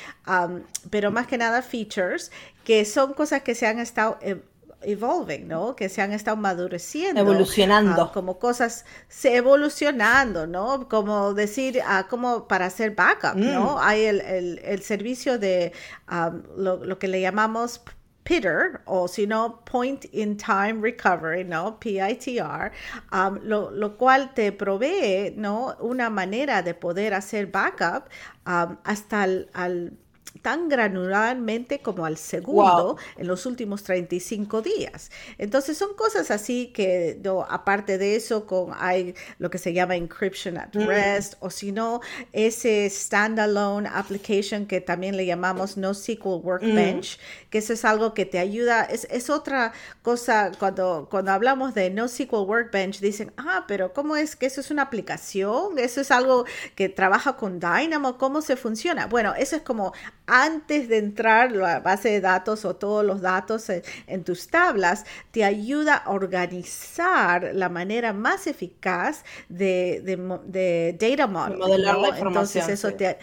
pero 0.90 1.10
más 1.10 1.26
que 1.26 1.38
nada 1.38 1.62
features 1.62 2.30
que 2.64 2.84
son 2.84 3.14
cosas 3.14 3.42
que 3.42 3.54
se 3.54 3.66
han 3.66 3.78
estado 3.78 4.18
eh, 4.20 4.40
evolving, 4.84 5.48
¿no? 5.48 5.76
Que 5.76 5.88
se 5.88 6.02
han 6.02 6.12
estado 6.12 6.36
madureciendo. 6.36 7.20
Evolucionando. 7.20 8.02
Ah, 8.02 8.10
como 8.12 8.38
cosas, 8.38 8.84
se 9.08 9.36
evolucionando, 9.36 10.46
¿no? 10.46 10.88
Como 10.88 11.34
decir, 11.34 11.78
uh, 11.78 12.08
como 12.08 12.48
para 12.48 12.66
hacer 12.66 12.94
backup, 12.94 13.36
¿no? 13.36 13.76
Mm. 13.76 13.78
Hay 13.80 14.04
el, 14.04 14.60
el, 14.64 14.82
servicio 14.82 15.38
de 15.38 15.72
um, 16.10 16.42
lo, 16.56 16.98
que 16.98 17.08
le 17.08 17.20
llamamos 17.20 17.82
PITR, 18.24 18.82
o 18.84 19.08
si 19.08 19.26
no, 19.26 19.64
Point 19.64 20.06
in 20.12 20.36
Time 20.36 20.80
Recovery, 20.80 21.44
¿no? 21.44 21.78
PITR, 21.80 22.72
um, 23.12 23.38
lo, 23.42 23.70
lo, 23.70 23.96
cual 23.96 24.32
te 24.34 24.52
provee, 24.52 25.34
¿no? 25.36 25.76
Una 25.80 26.10
manera 26.10 26.62
de 26.62 26.74
poder 26.74 27.14
hacer 27.14 27.46
backup 27.46 28.08
um, 28.46 28.76
hasta 28.84 29.22
al 29.22 29.98
tan 30.40 30.68
granularmente 30.68 31.80
como 31.80 32.06
al 32.06 32.16
segundo 32.16 32.96
en 33.16 33.26
los 33.26 33.46
últimos 33.46 33.82
35 33.82 34.62
días. 34.62 35.10
Entonces 35.38 35.76
son 35.76 35.94
cosas 35.94 36.30
así 36.30 36.72
que, 36.74 37.18
no, 37.22 37.42
aparte 37.42 37.98
de 37.98 38.16
eso, 38.16 38.46
con 38.46 38.72
hay 38.78 39.14
lo 39.38 39.50
que 39.50 39.58
se 39.58 39.72
llama 39.72 39.96
encryption 39.96 40.56
at 40.56 40.74
mm. 40.74 40.86
rest, 40.86 41.34
o 41.40 41.50
si 41.50 41.72
no, 41.72 42.00
ese 42.32 42.88
standalone 42.88 43.88
application 43.92 44.66
que 44.66 44.80
también 44.80 45.16
le 45.16 45.26
llamamos 45.26 45.76
NoSQL 45.76 46.40
Workbench, 46.42 47.18
mm. 47.18 47.50
que 47.50 47.58
eso 47.58 47.72
es 47.72 47.84
algo 47.84 48.14
que 48.14 48.24
te 48.24 48.38
ayuda, 48.38 48.84
es, 48.84 49.06
es 49.10 49.30
otra 49.30 49.72
cosa, 50.02 50.52
cuando, 50.58 51.08
cuando 51.10 51.30
hablamos 51.32 51.74
de 51.74 51.90
NoSQL 51.90 52.46
Workbench, 52.46 53.00
dicen, 53.00 53.32
ah, 53.36 53.64
pero 53.68 53.92
¿cómo 53.92 54.16
es 54.16 54.36
que 54.36 54.46
eso 54.46 54.60
es 54.60 54.70
una 54.70 54.82
aplicación? 54.82 55.78
Eso 55.78 56.00
es 56.00 56.10
algo 56.10 56.44
que 56.74 56.88
trabaja 56.88 57.36
con 57.36 57.60
Dynamo, 57.60 58.18
¿cómo 58.18 58.42
se 58.42 58.56
funciona? 58.56 59.06
Bueno, 59.06 59.34
eso 59.36 59.56
es 59.56 59.62
como 59.62 59.92
antes 60.34 60.88
de 60.88 60.96
entrar 60.96 61.52
la 61.52 61.80
base 61.80 62.08
de 62.08 62.22
datos 62.22 62.64
o 62.64 62.74
todos 62.74 63.04
los 63.04 63.20
datos 63.20 63.68
en, 63.68 64.24
tus 64.24 64.48
tablas, 64.48 65.04
te 65.30 65.44
ayuda 65.44 65.94
a 65.94 66.10
organizar 66.10 67.50
la 67.52 67.68
manera 67.68 68.14
más 68.14 68.46
eficaz 68.46 69.24
de, 69.50 70.00
de, 70.46 70.96
data 70.98 71.26
model. 71.26 71.58
Modelar 71.58 71.98
la 71.98 72.08
información. 72.08 72.28
Entonces, 72.28 72.68
eso 72.68 72.94
te 72.94 73.18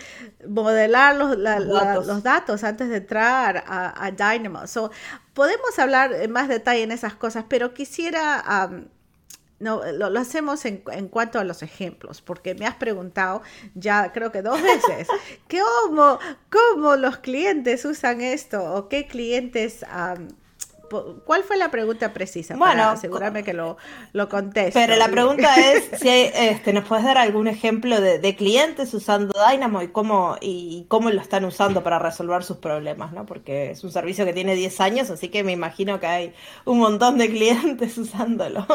modelar 0.48 1.16
los, 1.16 1.36
los, 1.36 2.22
datos. 2.22 2.64
antes 2.64 2.90
de 2.90 2.98
entrar 2.98 3.64
a, 3.66 4.12
Dynamo. 4.12 4.62
podemos 5.34 5.80
hablar 5.80 6.14
en 6.14 6.32
más 6.32 6.48
detalle 6.48 6.84
en 6.84 6.92
esas 6.92 7.16
cosas, 7.16 7.46
pero 7.50 7.74
quisiera 7.74 8.70
no, 9.60 9.82
lo, 9.92 10.20
hacemos 10.20 10.66
en, 10.66 10.78
cuanto 11.10 11.40
a 11.40 11.44
los 11.44 11.64
ejemplos, 11.64 12.22
porque 12.22 12.56
me 12.56 12.66
has 12.66 12.76
preguntado 12.76 13.42
ya 13.76 14.12
creo 14.12 14.32
que 14.32 14.42
dos 14.42 14.62
veces, 14.62 15.08
¿cómo, 15.50 16.20
cómo 16.50 16.96
los 16.96 17.18
clientes 17.18 17.86
usan 17.86 18.22
esto 18.22 18.64
o 18.64 18.88
qué 18.90 19.08
clientes... 19.08 19.86
¿Cuál 21.24 21.44
fue 21.44 21.58
la 21.58 21.70
pregunta 21.70 22.14
precisa? 22.14 22.56
Bueno, 22.56 22.74
para 22.74 22.92
asegurarme 22.94 23.44
que 23.44 23.54
lo, 23.54 23.78
lo 24.14 24.28
contesto. 24.28 24.80
Pero 24.80 24.96
la 24.96 25.08
pregunta 25.08 25.56
es 25.56 26.00
si 26.00 26.10
este, 26.10 26.74
nos 26.74 26.86
puedes 26.86 27.06
dar 27.06 27.20
algún 27.20 27.48
ejemplo 27.48 28.02
de, 28.02 28.36
clientes 28.36 28.94
usando 28.94 29.34
Dynamo 29.50 29.84
y 29.84 29.90
cómo, 29.90 30.38
y 30.42 30.86
cómo 30.88 31.12
lo 31.12 31.22
están 31.22 31.46
usando 31.46 31.84
para 31.84 32.00
resolver 32.00 32.44
sus 32.44 32.58
problemas, 32.58 33.12
¿no? 33.12 33.26
Porque 33.26 33.70
es 33.72 33.84
un 33.84 33.92
servicio 33.92 34.26
que 34.26 34.34
tiene 34.34 34.56
10 34.56 34.82
años, 34.82 35.10
así 35.12 35.30
que 35.30 35.44
me 35.44 35.52
imagino 35.52 36.00
que 36.00 36.08
hay 36.08 36.34
un 36.66 36.80
montón 36.80 37.20
de 37.20 37.30
clientes 37.30 37.98
usándolo. 38.00 38.66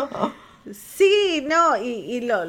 Sí, 0.72 1.44
no, 1.46 1.76
y, 1.76 2.22
lo, 2.22 2.42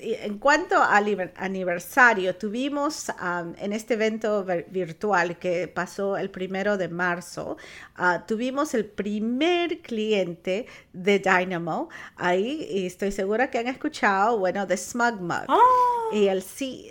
en 0.00 0.38
cuanto 0.38 0.82
al 0.82 1.32
aniversario, 1.36 2.34
tuvimos 2.34 3.12
en 3.58 3.72
este 3.74 3.94
evento 3.94 4.44
virtual 4.68 5.38
que 5.38 5.68
pasó 5.68 6.16
el 6.16 6.30
primero 6.30 6.78
de 6.78 6.88
marzo, 6.88 7.58
ah, 7.96 8.24
tuvimos 8.26 8.72
el 8.72 8.86
primer 8.86 9.82
cliente 9.82 10.66
de 10.94 11.18
Dynamo 11.18 11.90
ahí, 12.16 12.66
y 12.70 12.86
estoy 12.86 13.12
segura 13.12 13.50
que 13.50 13.58
han 13.58 13.68
escuchado, 13.68 14.38
bueno, 14.38 14.64
de 14.64 14.76
SmugMug. 14.76 15.44
Oh. 15.48 16.10
Y 16.10 16.28
el, 16.28 16.42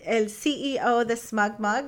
el 0.05 0.29
CEO 0.29 1.05
de 1.05 1.17
SmugMug, 1.17 1.87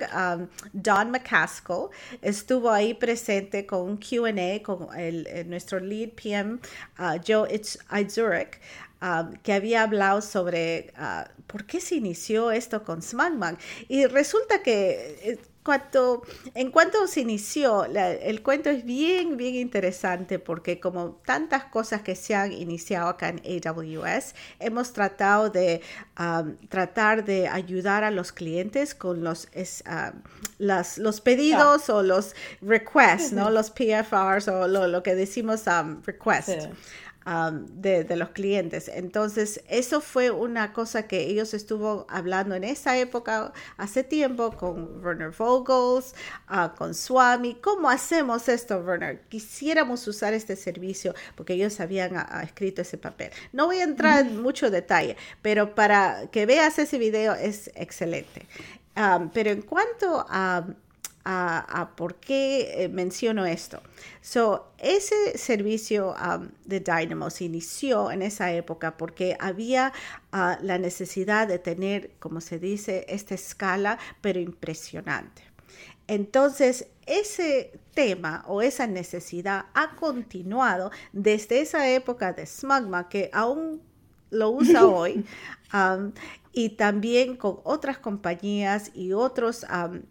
Don 0.74 1.12
McCaskill, 1.12 1.90
estuvo 2.24 2.72
ahí 2.72 2.96
presente 2.96 3.68
con 3.68 3.82
un 3.82 3.98
QA 3.98 4.64
con 4.64 4.88
el, 4.98 5.28
nuestro 5.48 5.80
lead 5.80 6.10
PM, 6.14 6.60
uh, 6.98 7.20
Joe 7.26 7.48
Itzurek. 7.52 8.60
Um, 9.02 9.32
que 9.44 9.54
había 9.54 9.84
hablado 9.84 10.22
sobre 10.22 10.92
uh, 11.00 11.24
por 11.48 11.66
qué 11.66 11.80
se 11.80 11.96
inició 11.96 12.52
esto 12.52 12.84
con 12.84 13.02
SmackMag. 13.02 13.58
Y 13.88 14.06
resulta 14.08 14.62
que 14.62 15.18
eh, 15.24 15.40
cuanto, 15.64 16.24
en 16.54 16.70
cuanto 16.70 17.08
se 17.08 17.22
inició, 17.22 17.86
el 17.86 18.44
cuento 18.44 18.70
es 18.70 18.84
bien, 18.84 19.38
bien 19.38 19.56
interesante 19.56 20.38
porque 20.38 20.82
como 20.82 21.22
tantas 21.26 21.64
cosas 21.66 22.02
que 22.02 22.16
se 22.16 22.36
han 22.36 22.52
iniciado 22.52 23.08
acá 23.08 23.30
en 23.30 23.42
AWS, 23.46 24.36
hemos 24.60 24.92
tratado 24.92 25.50
de 25.50 25.82
um, 26.20 26.58
tratar 26.68 27.24
de 27.24 27.48
ayudar 27.48 28.04
a 28.04 28.12
los 28.12 28.34
clientes 28.34 28.96
con 28.96 29.24
los, 29.24 29.48
um, 29.86 30.22
las, 30.58 30.98
los 30.98 31.22
pedidos 31.22 31.90
o 31.90 32.04
los 32.04 32.36
requests, 32.62 33.32
¿no? 33.32 33.50
Los 33.50 33.70
PFRs 33.70 34.50
o 34.50 34.68
lo, 34.68 35.04
que 35.04 35.16
decimos 35.16 35.64
requests. 36.06 36.68
Um, 37.26 37.66
de, 37.68 38.06
los 38.16 38.30
clientes. 38.30 38.88
Entonces, 38.88 39.62
eso 39.68 40.02
fue 40.02 40.32
una 40.32 40.74
cosa 40.74 41.08
que 41.08 41.22
ellos 41.28 41.54
estuvo 41.54 42.06
hablando 42.10 42.56
en 42.56 42.64
esa 42.64 42.98
época, 42.98 43.54
hace 43.78 44.04
tiempo, 44.04 44.52
con 44.52 45.04
Werner 45.04 45.32
Vogels, 45.32 46.16
uh, 46.50 46.76
con 46.76 46.94
Swami. 46.94 47.56
¿Cómo 47.56 47.90
hacemos 47.90 48.50
esto, 48.50 48.80
Werner? 48.80 49.22
Quisiéramos 49.30 50.08
usar 50.08 50.34
este 50.34 50.56
servicio 50.56 51.14
porque 51.36 51.54
ellos 51.54 51.80
habían 51.80 52.16
uh, 52.16 52.40
escrito 52.44 52.82
ese 52.82 52.98
papel. 52.98 53.32
No 53.54 53.68
voy 53.68 53.78
a 53.78 53.84
entrar 53.84 54.26
en 54.26 54.42
mucho 54.42 54.70
detalle, 54.70 55.18
pero 55.42 55.76
para 55.76 56.28
que 56.32 56.46
veas 56.46 56.80
ese 56.80 56.98
video 56.98 57.34
es 57.34 57.72
excelente. 57.76 58.46
Um, 58.96 59.30
pero 59.30 59.52
en 59.52 59.62
cuanto 59.62 60.26
a 60.28 60.66
a, 61.26 61.92
por 61.96 62.16
qué 62.16 62.84
eh, 62.84 62.90
menciono 62.90 63.46
esto. 63.46 63.82
So, 64.22 64.72
ese 64.78 65.38
servicio 65.38 66.16
um, 66.16 66.50
de 66.66 66.80
Dynamo 66.80 67.30
se 67.30 67.46
inició 67.46 68.12
en 68.12 68.22
esa 68.22 68.52
época 68.52 68.98
porque 68.98 69.38
había 69.40 69.94
uh, 70.34 70.64
la 70.64 70.78
necesidad 70.78 71.48
de 71.48 71.60
tener, 71.60 72.12
como 72.20 72.42
se 72.42 72.58
dice, 72.58 73.06
esta 73.10 73.36
escala, 73.36 74.00
pero 74.22 74.40
impresionante. 74.40 75.44
Entonces, 76.08 76.88
ese 77.06 77.80
tema 77.94 78.44
o 78.48 78.62
esa 78.62 78.88
necesidad 78.88 79.66
ha 79.74 79.96
continuado 79.96 80.92
desde 81.14 81.62
esa 81.62 81.88
época 81.90 82.34
de 82.34 82.48
Smugma, 82.48 83.10
que 83.10 83.30
aún 83.32 83.82
lo 84.32 84.50
usa 84.50 84.86
hoy, 84.88 85.26
um, 85.74 86.12
y 86.52 86.70
también 86.70 87.36
con 87.36 87.60
otras 87.64 88.00
compañías 88.00 88.92
y 88.96 89.14
otros 89.14 89.66
um, 89.72 90.02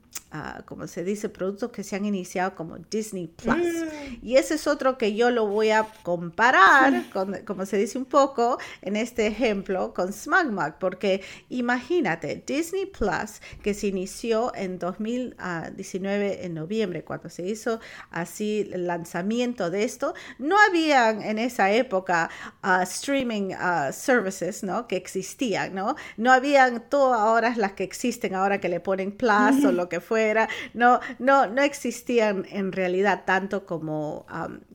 como 0.67 0.87
se 0.87 1.05
dice, 1.05 1.29
productos 1.29 1.71
que 1.71 1.83
se 1.83 1.97
han 1.97 2.05
iniciado 2.05 2.55
como 2.55 2.79
Disney 2.79 3.29
Plus. 3.29 3.57
Mm. 3.57 4.19
Y 4.23 4.37
ese 4.37 4.55
es 4.55 4.67
otro 4.67 4.99
que 4.99 5.15
yo 5.15 5.31
lo 5.31 5.47
voy 5.47 5.71
a 5.71 5.87
comparar, 6.03 7.09
con, 7.13 7.35
como 7.45 7.65
se 7.67 7.79
dice 7.79 7.99
un 7.99 8.05
poco 8.05 8.59
en 8.83 8.97
este 8.97 9.27
ejemplo, 9.27 9.95
con 9.95 10.13
SmugMug, 10.13 10.79
porque 10.79 11.23
imagínate, 11.49 12.43
Disney 12.47 12.87
Plus, 12.87 13.41
que 13.63 13.75
se 13.75 13.87
inició 13.87 14.55
en 14.55 14.79
2019, 14.79 16.45
en 16.45 16.55
noviembre, 16.55 17.05
cuando 17.05 17.31
se 17.31 17.47
hizo 17.47 17.81
así 18.11 18.69
el 18.73 18.87
lanzamiento 18.87 19.71
de 19.71 19.85
esto, 19.85 20.15
no 20.39 20.57
habían 20.61 21.23
en 21.23 21.39
esa 21.39 21.71
época 21.73 22.31
uh, 22.63 22.83
streaming 22.83 23.55
uh, 23.55 23.93
services, 23.93 24.63
¿no? 24.63 24.87
Que 24.87 24.97
existían, 24.97 25.75
¿no? 25.75 25.97
No 26.17 26.33
habían 26.33 26.89
todas 26.89 27.21
ahora 27.21 27.55
las 27.57 27.73
que 27.73 27.85
existen 27.85 28.35
ahora 28.35 28.61
que 28.61 28.69
le 28.69 28.81
ponen 28.81 29.13
Plus 29.13 29.65
o 29.65 29.73
lo 29.73 29.89
que 29.89 30.01
fue 30.09 30.35
no, 30.73 31.01
no, 31.19 31.47
no 31.47 31.63
existían 31.63 32.47
en 32.51 32.73
realidad 32.73 33.25
tanto 33.27 33.67
como 33.67 34.27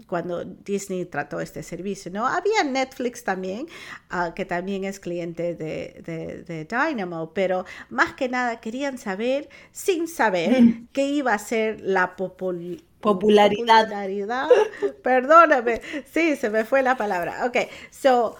cuando 0.07 0.45
Disney 0.45 1.05
trató 1.05 1.39
este 1.39 1.63
servicio, 1.63 2.11
¿no? 2.11 2.27
Había 2.27 2.63
Netflix 2.63 3.23
también, 3.23 3.67
ah, 4.09 4.33
que 4.35 4.45
también 4.45 4.83
es 4.83 4.99
cliente 4.99 5.55
de, 5.55 6.43
de, 6.47 6.65
Dynamo, 6.65 7.33
pero 7.33 7.65
más 7.89 8.13
que 8.13 8.29
nada 8.29 8.59
querían 8.59 8.97
saber, 8.97 9.49
sin 9.71 10.07
saber, 10.07 10.63
qué 10.93 11.07
iba 11.07 11.33
a 11.33 11.39
ser 11.39 11.81
la 11.81 12.15
popularidad 12.15 12.83
popularidad. 13.03 14.47
Perdóname. 15.03 15.81
Sí, 16.09 16.37
se 16.37 16.49
me 16.49 16.63
fue 16.63 16.81
la 16.81 16.95
palabra. 16.95 17.45
Ok, 17.45 17.57
so 17.91 18.37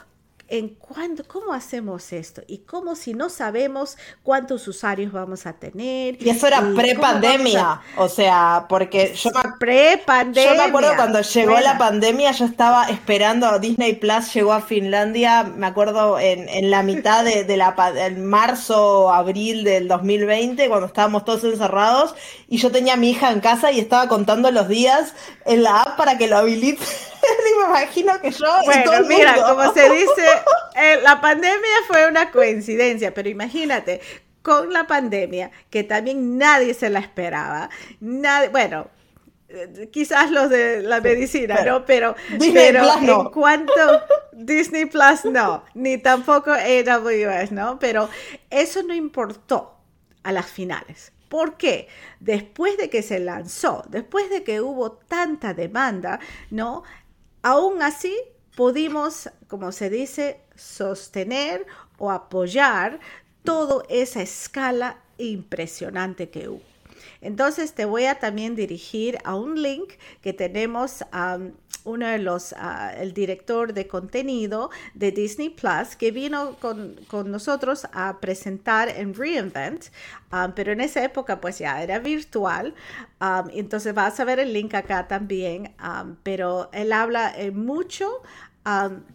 en 0.48 0.70
cuándo, 0.70 1.24
cómo 1.26 1.54
hacemos 1.54 2.12
esto 2.14 2.44
y 2.48 2.60
cómo 2.60 2.96
si 2.96 3.14
no 3.14 3.30
sabemos 3.30 3.98
cuántos 4.24 4.68
usuarios 4.68 5.12
vamos 5.12 5.46
a 5.46 5.54
tener. 5.54 6.22
Y 6.22 6.30
eso 6.30 6.48
era 6.48 6.62
pre-pandemia, 6.76 7.82
o 7.98 8.10
sea, 8.10 8.66
porque 8.68 9.14
yo 9.16 9.32
me, 9.32 9.42
pre-pandemia. 9.58 10.52
Yo 10.52 10.58
me 10.58 10.64
acuerdo 10.64 10.96
cuando 10.96 11.22
llegó 11.22 11.60
la 11.60 11.78
pandemia, 11.78 12.32
yo 12.32 12.46
estaba 12.46 12.86
esperando, 12.90 13.58
Disney 13.60 13.94
Plus 13.94 14.34
llegó 14.34 14.54
a 14.54 14.62
Finlandia, 14.62 15.44
me 15.44 15.66
acuerdo 15.66 16.20
en, 16.20 16.48
en 16.50 16.70
la 16.70 16.84
mitad 16.84 17.24
de, 17.24 17.44
de 17.44 17.58
la 17.58 17.74
en 17.96 18.26
marzo, 18.26 19.12
abril 19.12 19.64
del 19.64 19.88
2020, 19.88 20.68
cuando 20.68 20.88
estábamos 20.88 21.26
todos 21.26 21.44
encerrados, 21.44 22.16
y 22.48 22.58
yo 22.58 22.72
tenía 22.72 22.94
a 22.94 22.98
mi 22.98 23.12
hija 23.12 23.32
en 23.32 23.40
casa 23.40 23.72
y 23.72 23.80
estaba 23.80 24.08
contando 24.08 24.52
los 24.52 24.68
días 24.68 25.14
en 25.46 25.64
la 25.64 25.82
app 25.82 25.98
para 25.98 26.18
que 26.18 26.28
lo 26.28 26.38
habilite. 26.38 26.84
me 27.44 27.66
imagino 27.66 28.20
que 28.22 28.32
yo. 28.32 28.48
Bueno, 28.66 28.92
mira, 29.08 29.36
como 29.36 29.74
se 29.74 29.90
dice, 29.90 30.28
eh, 30.76 31.00
la 31.02 31.22
pandemia 31.22 31.78
fue 31.88 32.08
una 32.08 32.32
coincidencia, 32.32 33.14
pero 33.14 33.30
imagínate, 33.30 34.02
con 34.42 34.72
la 34.74 34.88
pandemia, 34.88 35.52
que 35.70 35.84
también 35.84 36.38
nadie 36.38 36.74
se 36.74 36.90
la 36.90 37.00
esperaba, 37.00 37.70
nadie, 38.00 38.50
bueno, 38.50 38.88
eh, 39.50 39.90
quizás 39.92 40.32
los 40.32 40.50
de 40.50 40.82
la 40.82 41.00
medicina, 41.00 41.64
¿no? 41.64 41.86
Pero, 41.86 42.16
pero 42.54 42.84
en 43.02 43.30
cuanto 43.30 43.72
Disney 44.34 44.86
Plus 44.86 45.26
no, 45.26 45.64
ni 45.76 45.98
tampoco 45.98 46.52
AWS, 46.52 47.52
¿no? 47.52 47.78
Pero 47.80 48.10
eso 48.50 48.84
no 48.84 48.94
importó 48.94 49.78
a 50.24 50.32
las 50.32 50.48
finales. 50.48 51.14
¿Por 51.30 51.58
qué? 51.58 51.88
Después 52.20 52.78
de 52.78 52.90
que 52.90 53.02
se 53.02 53.20
lanzó, 53.20 53.84
después 53.90 54.30
de 54.30 54.44
que 54.44 54.62
hubo 54.62 54.92
tanta 54.92 55.54
demanda, 55.54 56.20
¿no? 56.52 56.84
Aún 57.44 57.82
así, 57.82 58.16
pudimos, 58.56 59.30
como 59.48 59.72
se 59.72 59.90
dice, 59.90 60.40
sostener 60.56 61.66
o 61.98 62.10
apoyar 62.10 63.00
toda 63.44 63.84
esa 63.90 64.22
escala 64.22 65.02
impresionante 65.18 66.30
que 66.30 66.48
hubo. 66.48 66.62
Entonces 67.20 67.74
te 67.74 67.86
voy 67.86 68.06
a 68.06 68.20
también 68.20 68.56
dirigir 68.56 69.18
a 69.26 69.36
un 69.36 69.62
link 69.62 69.94
que 70.22 70.34
tenemos 70.34 71.04
uno 71.86 72.08
de 72.08 72.20
los, 72.20 72.54
ah, 72.58 72.94
el 72.98 73.14
director 73.14 73.74
de 73.74 73.88
contenido 73.88 74.70
de 74.94 75.12
Disney 75.12 75.50
Plus, 75.50 75.96
que 75.98 76.12
vino 76.12 76.56
con, 76.60 76.96
nosotros 77.32 77.88
a 77.94 78.20
presentar 78.20 78.90
en 78.90 79.14
Reinvent, 79.14 79.86
ah, 80.32 80.52
pero 80.56 80.72
en 80.72 80.82
esa 80.82 81.04
época 81.04 81.42
pues 81.42 81.60
ya 81.60 81.82
era 81.84 82.00
virtual, 82.00 82.74
um, 83.22 83.50
entonces 83.54 83.94
vas 83.94 84.20
a 84.20 84.26
ver 84.26 84.40
el 84.40 84.54
link 84.54 84.74
acá 84.74 85.08
también, 85.08 85.74
pero 86.24 86.70
él 86.74 86.92
habla 86.92 87.34
mucho 87.54 88.22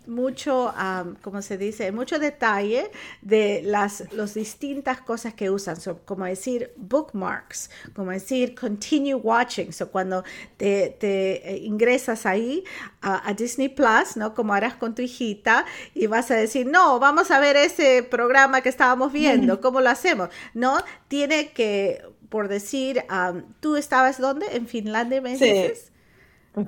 mucho, 0.06 0.74
como 1.22 1.40
se 1.40 1.56
dice, 1.56 1.90
mucho 1.90 2.18
detalle 2.18 2.90
de 3.22 3.62
las 3.64 4.12
los 4.12 4.34
distintas 4.34 5.00
cosas 5.00 5.32
que 5.32 5.50
usan, 5.50 5.76
como 6.04 6.26
decir 6.26 6.72
bookmarks, 6.76 7.70
como 7.94 8.10
decir 8.10 8.54
continue 8.54 9.14
watching, 9.14 9.72
so 9.72 9.90
cuando 9.90 10.22
te, 10.56 10.96
te 10.98 11.50
eh, 11.50 11.58
ingresas 11.58 12.26
ahí 12.26 12.64
a, 13.00 13.32
Disney 13.32 13.68
Plus, 13.68 14.16
¿no? 14.16 14.34
Como 14.34 14.52
harás 14.52 14.74
con 14.74 14.94
tu 14.94 15.02
hijita 15.02 15.64
y 15.94 16.06
vas 16.06 16.30
a 16.30 16.36
decir, 16.36 16.66
no, 16.66 16.98
vamos 16.98 17.30
a 17.30 17.40
ver 17.40 17.56
ese 17.56 18.02
programa 18.02 18.60
que 18.60 18.68
estábamos 18.68 19.12
viendo, 19.12 19.60
¿cómo 19.62 19.80
lo 19.80 19.88
hacemos? 19.88 20.28
No, 20.52 20.82
tiene 21.08 21.52
que, 21.52 22.02
por 22.28 22.48
decir, 22.48 23.04
tú 23.60 23.76
estabas 23.76 24.20
dónde? 24.20 24.46
En 24.52 24.66
Finlandia, 24.66 25.20
¿me 25.22 25.30
dices? 25.30 25.92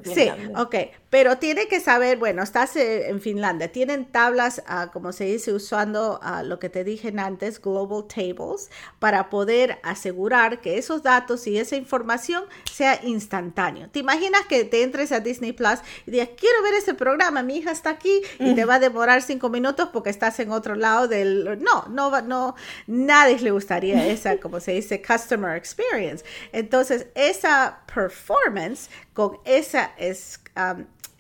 Sí, 0.05 0.31
ok, 0.57 0.75
pero 1.11 1.39
tiene 1.39 1.67
que 1.67 1.81
saber, 1.81 2.19
bueno, 2.19 2.43
estás 2.43 2.77
eh, 2.77 3.09
en 3.09 3.21
Finlandia, 3.21 3.71
tienen 3.73 4.07
tablas, 4.07 4.63
ah, 4.67 4.91
como 4.93 5.13
se 5.13 5.25
dice, 5.25 5.53
usando 5.53 6.21
ah, 6.23 6.45
lo 6.45 6.61
que 6.61 6.69
te 6.69 6.85
dije 6.85 7.13
antes, 7.19 7.61
Global 7.61 8.05
Tables, 8.07 8.71
para 9.01 9.29
poder 9.29 9.81
asegurar 9.83 10.61
que 10.61 10.79
esos 10.79 11.03
datos 11.03 11.47
y 11.49 11.59
esa 11.59 11.75
información 11.75 12.45
sea 12.71 13.01
instantáneo. 13.03 13.89
¿Te 13.91 13.99
imaginas 13.99 14.47
que 14.47 14.65
te 14.65 14.83
entres 14.83 15.11
a 15.11 15.19
Disney 15.19 15.53
Plus 15.53 15.81
y 16.07 16.13
digas, 16.13 16.31
quiero 16.37 16.63
ver 16.63 16.75
ese 16.75 16.95
programa, 16.95 17.43
mi 17.43 17.57
hija 17.57 17.73
está 17.73 17.91
aquí 17.91 18.23
y 18.39 18.55
te 18.55 18.65
va 18.65 18.77
a 18.77 18.79
demorar 18.79 19.23
cinco 19.23 19.49
minutos 19.49 19.89
porque 19.93 20.11
estás 20.11 20.39
en 20.39 20.53
otro 20.53 20.77
lado 20.77 21.09
del... 21.09 21.61
No, 21.61 21.87
no, 21.89 22.21
no, 22.23 22.55
nadie 22.87 23.39
le 23.41 23.51
gustaría 23.51 24.07
esa, 24.13 24.37
como 24.39 24.61
se 24.61 24.73
dice, 24.73 25.03
customer 25.03 25.57
experience. 25.57 26.25
Entonces, 26.53 27.07
esa 27.15 27.81
performance 27.93 28.89
con 29.13 29.39
esa 29.45 29.93
es, 29.99 30.41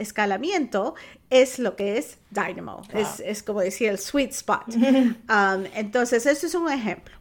escalamiento 0.00 0.94
es 1.28 1.58
lo 1.58 1.76
que 1.76 1.98
es 1.98 2.18
Dynamo. 2.30 2.82
Es, 3.24 3.42
como 3.42 3.60
decir 3.60 3.88
el 3.88 3.98
sweet 3.98 4.30
spot. 4.30 4.64
Um, 5.30 5.64
entonces, 5.74 6.26
eso 6.26 6.46
es 6.46 6.54
un 6.54 6.70
ejemplo. 6.70 7.14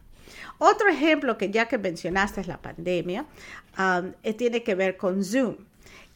Otro 0.58 0.88
ejemplo 0.88 1.38
que 1.38 1.50
ya 1.50 1.68
que 1.68 1.78
mencionaste 1.78 2.40
es 2.40 2.48
la 2.48 2.58
pandemia, 2.58 3.24
um, 3.78 4.12
eh, 4.22 4.34
tiene 4.34 4.62
que 4.62 4.74
ver 4.74 4.96
con 4.96 5.24
Zoom. 5.24 5.56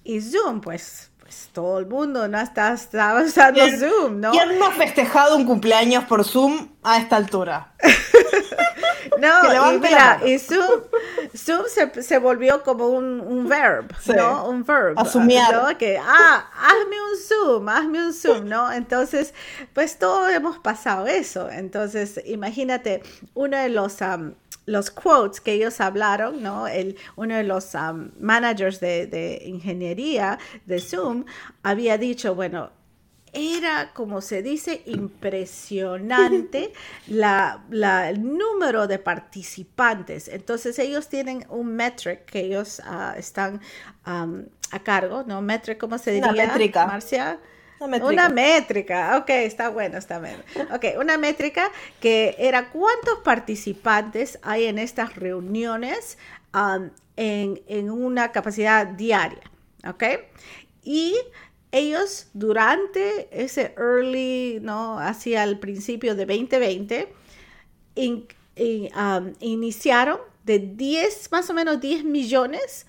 Y 0.03 0.21
Zoom, 0.21 0.61
pues, 0.61 1.11
pues 1.21 1.49
todo 1.53 1.79
el 1.79 1.87
mundo 1.87 2.27
no 2.29 2.39
está, 2.41 2.75
usando 2.75 3.61
Zoom, 3.79 4.21
¿no? 4.21 4.33
¿Quién 4.33 4.59
no 4.59 4.67
ha 4.67 4.73
festejado 4.73 5.37
un 5.37 5.47
cumpleaños 5.47 6.05
por 6.05 6.25
Zoom 6.25 6.69
a 6.83 6.99
esta 6.99 7.17
altura? 7.17 7.73
no, 9.19 9.73
y 9.73 9.79
mira, 9.79 10.21
y 10.25 10.39
Zoom, 10.39 10.83
Zoom 11.37 11.65
se, 12.01 12.19
volvió 12.19 12.63
como 12.63 12.89
un, 12.89 13.21
un 13.21 13.49
verb, 13.49 13.93
¿no? 14.17 14.49
Un 14.49 14.65
verb. 14.65 14.99
Asumir. 14.99 15.41
Que, 15.79 15.99
ah, 15.99 16.51
hazme 16.55 16.97
un 17.01 17.19
Zoom, 17.19 17.69
hazme 17.69 18.07
un 18.07 18.15
Zoom, 18.15 18.49
¿no? 18.49 18.73
Entonces, 18.73 19.35
pues 19.73 19.99
todos 19.99 20.33
hemos 20.33 20.59
pasado 20.59 21.07
eso. 21.07 21.51
Entonces, 21.51 22.21
imagínate, 22.27 23.03
uno 23.35 23.57
de 23.57 23.69
los... 23.69 23.97
los 24.67 24.91
quotes 24.91 25.41
que 25.43 25.53
ellos 25.53 25.81
hablaron, 25.81 26.43
¿no? 26.43 26.67
El, 26.67 26.97
uno 27.17 27.35
de 27.37 27.45
los 27.45 27.73
managers 28.19 28.81
de, 28.81 29.07
de, 29.07 29.43
ingeniería 29.45 30.39
de 30.65 30.81
Zoom 30.81 31.27
había 31.63 31.99
dicho, 31.99 32.35
bueno, 32.35 32.71
era, 33.35 33.93
como 33.93 34.21
se 34.21 34.43
dice, 34.43 34.83
impresionante 34.87 36.73
la, 37.09 37.61
el 38.09 38.23
número 38.23 38.87
de 38.87 38.99
participantes. 38.99 40.29
Entonces 40.29 40.79
ellos 40.79 41.09
tienen 41.09 41.45
un 41.49 41.75
metric 41.75 42.25
que 42.25 42.41
ellos 42.41 42.81
uh, 42.81 43.19
están 43.19 43.61
um, 44.07 44.45
a 44.71 44.79
cargo, 44.79 45.25
¿no? 45.27 45.43
Metric, 45.43 45.79
¿cómo 45.79 45.99
se 45.99 46.13
diría? 46.13 46.31
Una 46.31 46.47
métrica. 46.47 46.87
Marcia. 46.87 47.39
Una 47.81 48.29
métrica. 48.29 49.19
ok, 49.19 49.29
está 49.31 49.69
bueno, 49.69 49.99
está 49.99 50.19
bien. 50.19 50.43
Ok, 50.73 50.99
una 50.99 51.19
métrica 51.19 51.71
que 52.01 52.35
era 52.39 52.71
cuántos 52.71 53.19
participantes 53.25 54.39
hay 54.43 54.67
en 54.67 54.79
estas 54.79 55.17
reuniones 55.17 56.19
um, 56.55 56.91
en, 57.17 57.61
en, 57.69 57.91
una 57.91 58.33
capacidad 58.33 58.87
diaria, 58.87 59.43
ok. 59.87 60.05
Y 60.83 61.17
ellos 61.75 62.29
durante 62.35 63.29
ese 63.33 63.75
early, 63.77 64.59
¿no? 64.63 64.99
Hacia 64.99 65.43
el 65.43 65.59
principio 65.59 66.15
de 66.15 66.25
2020, 66.25 67.13
um, 67.97 69.33
iniciaron 69.41 70.19
de 70.45 70.59
10, 70.61 71.33
más 71.33 71.51
o 71.51 71.55
menos 71.55 71.81
10 71.81 72.05
millones 72.05 72.87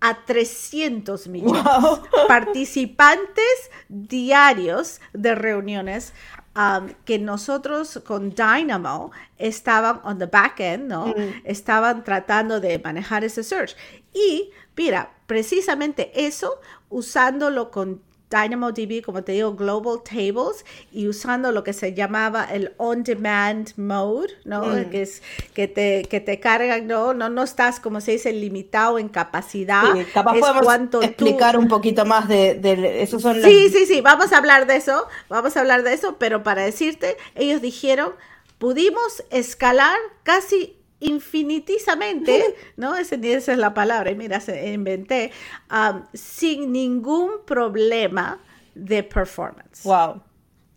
a 0.00 0.24
300 0.24 1.26
millones 1.26 1.64
participantes 2.28 3.70
diarios 3.88 5.00
de 5.12 5.34
reuniones 5.34 6.12
um, 6.54 6.88
que 7.04 7.18
nosotros 7.18 8.00
con 8.06 8.30
Dynamo 8.30 9.10
estaban 9.38 10.00
on 10.04 10.18
the 10.18 10.26
back 10.26 10.60
end, 10.60 10.88
¿no? 10.88 11.08
Mm. 11.08 11.42
Estaban 11.44 12.04
tratando 12.04 12.60
de 12.60 12.78
manejar 12.78 13.24
ese 13.24 13.42
search. 13.42 13.74
Y 14.12 14.52
mira, 14.76 15.12
precisamente 15.26 16.12
eso, 16.14 16.60
usándolo 16.88 17.72
con 17.72 18.02
DynamoDB, 18.30 19.02
como 19.02 19.24
te 19.24 19.32
digo, 19.32 19.54
Global 19.54 20.02
Tables 20.02 20.64
y 20.92 21.08
usando 21.08 21.52
lo 21.52 21.64
que 21.64 21.72
se 21.72 21.94
llamaba 21.94 22.44
el 22.44 22.72
On-Demand 22.76 23.72
Mode, 23.76 24.34
¿no? 24.44 24.62
Mm. 24.66 24.90
Que 24.90 25.02
es 25.02 25.22
que 25.54 25.68
te, 25.68 26.02
que 26.02 26.20
te 26.20 26.38
cargan, 26.40 26.86
¿no? 26.86 27.14
¿no? 27.14 27.28
No 27.28 27.42
estás, 27.42 27.80
como 27.80 28.00
se 28.00 28.12
dice, 28.12 28.32
limitado 28.32 28.98
en 28.98 29.08
capacidad. 29.08 29.82
Sí, 29.94 30.04
capaz 30.12 30.38
podemos 30.38 31.04
explicar 31.04 31.58
un 31.58 31.68
poquito 31.68 32.04
más 32.04 32.28
de, 32.28 32.54
de 32.54 33.02
eso 33.02 33.18
son 33.18 33.42
Sí, 33.42 33.70
sí, 33.70 33.86
sí, 33.86 34.00
vamos 34.00 34.32
a 34.32 34.38
hablar 34.38 34.66
de 34.66 34.76
eso, 34.76 35.06
vamos 35.28 35.56
a 35.56 35.60
hablar 35.60 35.82
de 35.82 35.94
eso, 35.94 36.16
pero 36.18 36.42
para 36.42 36.62
decirte, 36.62 37.16
ellos 37.34 37.62
dijeron, 37.62 38.12
pudimos 38.58 39.24
escalar 39.30 39.96
casi 40.22 40.77
infinitisamente, 41.00 42.54
¿no? 42.76 42.96
Esa, 42.96 43.16
esa 43.16 43.52
es 43.52 43.58
la 43.58 43.74
palabra, 43.74 44.12
mira, 44.14 44.40
se 44.40 44.72
inventé, 44.72 45.30
um, 45.70 46.02
sin 46.12 46.72
ningún 46.72 47.44
problema 47.46 48.40
de 48.74 49.02
performance. 49.02 49.82
Wow. 49.84 50.22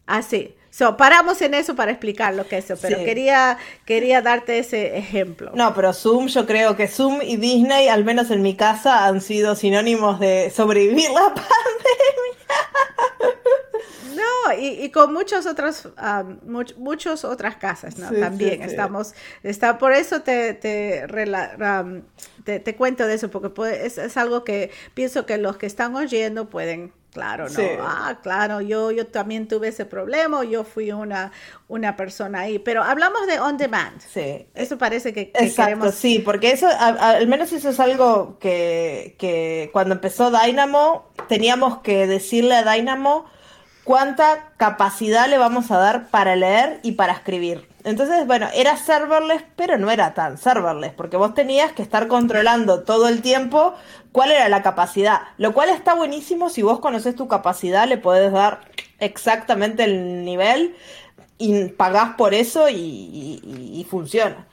Así. 0.06 0.56
So, 0.72 0.96
paramos 0.96 1.42
en 1.42 1.54
eso 1.54 1.76
para 1.76 1.92
explicar 1.92 2.34
lo 2.34 2.48
que 2.48 2.58
es 2.58 2.72
eso, 2.72 2.80
pero 2.82 3.04
quería, 3.04 3.58
quería 3.86 4.22
darte 4.22 4.58
ese 4.58 4.98
ejemplo. 4.98 5.52
No, 5.54 5.74
pero 5.74 5.92
Zoom, 5.92 6.28
yo 6.28 6.46
creo 6.46 6.78
que 6.78 6.88
Zoom 6.88 7.22
y 7.22 7.36
Disney, 7.36 7.90
al 7.90 8.06
menos 8.06 8.32
en 8.32 8.42
mi 8.42 8.56
casa, 8.56 9.06
han 9.06 9.20
sido 9.20 9.56
sinónimos 9.56 10.22
de 10.22 10.50
sobrevivir 10.50 11.10
la 11.10 11.22
pandemia. 11.36 12.31
Y, 14.56 14.90
con 14.92 15.14
muchas 15.14 15.46
otras, 15.46 15.90
muchas 16.78 17.24
otras 17.26 17.56
casas, 17.56 17.98
¿no? 17.98 18.12
También 18.12 18.62
estamos, 18.62 19.14
está, 19.44 19.78
por 19.78 19.94
eso 19.94 20.22
te, 20.22 20.54
te, 20.54 21.06
te, 22.44 22.76
cuento 22.76 23.08
de 23.08 23.16
eso, 23.16 23.30
porque 23.30 23.52
es, 23.86 23.98
es, 23.98 24.18
algo 24.18 24.44
que 24.44 24.72
pienso 24.94 25.26
que 25.26 25.38
los 25.38 25.58
que 25.58 25.66
están 25.66 25.96
oyendo 25.96 26.50
pueden, 26.50 26.94
claro, 27.12 27.48
¿no? 27.50 27.60
Ah, 27.82 28.20
claro, 28.22 28.62
yo, 28.62 28.92
yo 28.92 29.08
también 29.08 29.48
tuve 29.48 29.70
ese 29.70 29.86
problema, 29.86 30.44
yo 30.44 30.64
fui 30.64 30.92
una, 30.92 31.32
una 31.68 31.96
persona 31.96 32.42
ahí, 32.42 32.60
pero 32.60 32.84
hablamos 32.84 33.28
de 33.28 33.40
on 33.40 33.58
demand. 33.58 34.02
Sí. 34.02 34.48
Eso 34.56 34.78
parece 34.78 35.14
que, 35.14 35.32
Exacto, 35.36 35.92
sí, 35.92 36.20
porque 36.20 36.52
eso, 36.52 36.68
al 36.80 37.28
menos 37.28 37.52
eso 37.52 37.70
es 37.70 37.80
algo 37.80 38.38
que, 38.40 39.16
que 39.18 39.70
cuando 39.74 39.94
empezó 39.94 40.32
Dynamo, 40.32 41.12
teníamos 41.28 41.80
que 41.80 42.08
decirle 42.08 42.56
a 42.56 42.74
Dynamo, 42.74 43.26
cuánta 43.84 44.52
capacidad 44.58 45.28
le 45.28 45.38
vamos 45.38 45.72
a 45.72 45.78
dar 45.78 46.08
para 46.08 46.36
leer 46.36 46.80
y 46.84 46.94
para 46.94 47.14
escribir. 47.14 47.68
Entonces, 47.84 48.28
bueno, 48.28 48.48
era 48.54 48.78
serverless, 48.78 49.44
pero 49.56 49.78
no 49.78 49.90
era 49.90 50.14
tan 50.14 50.38
serverless, 50.38 50.94
porque 50.94 51.18
vos 51.18 51.34
tenías 51.34 51.72
que 51.72 51.82
estar 51.82 52.08
controlando 52.08 52.84
todo 52.84 53.08
el 53.08 53.22
tiempo 53.22 53.74
cuál 54.12 54.32
era 54.32 54.50
la 54.50 54.62
capacidad, 54.62 55.22
lo 55.38 55.54
cual 55.54 55.70
está 55.70 55.96
buenísimo 55.96 56.50
si 56.50 56.62
vos 56.62 56.80
conoces 56.80 57.16
tu 57.16 57.28
capacidad, 57.28 57.88
le 57.88 57.98
podés 57.98 58.32
dar 58.32 58.62
exactamente 59.00 59.84
el 59.84 60.26
nivel 60.26 60.76
y 61.40 61.70
pagás 61.70 62.16
por 62.18 62.36
eso 62.36 62.70
y 62.70 63.86
funciona. 63.90 64.46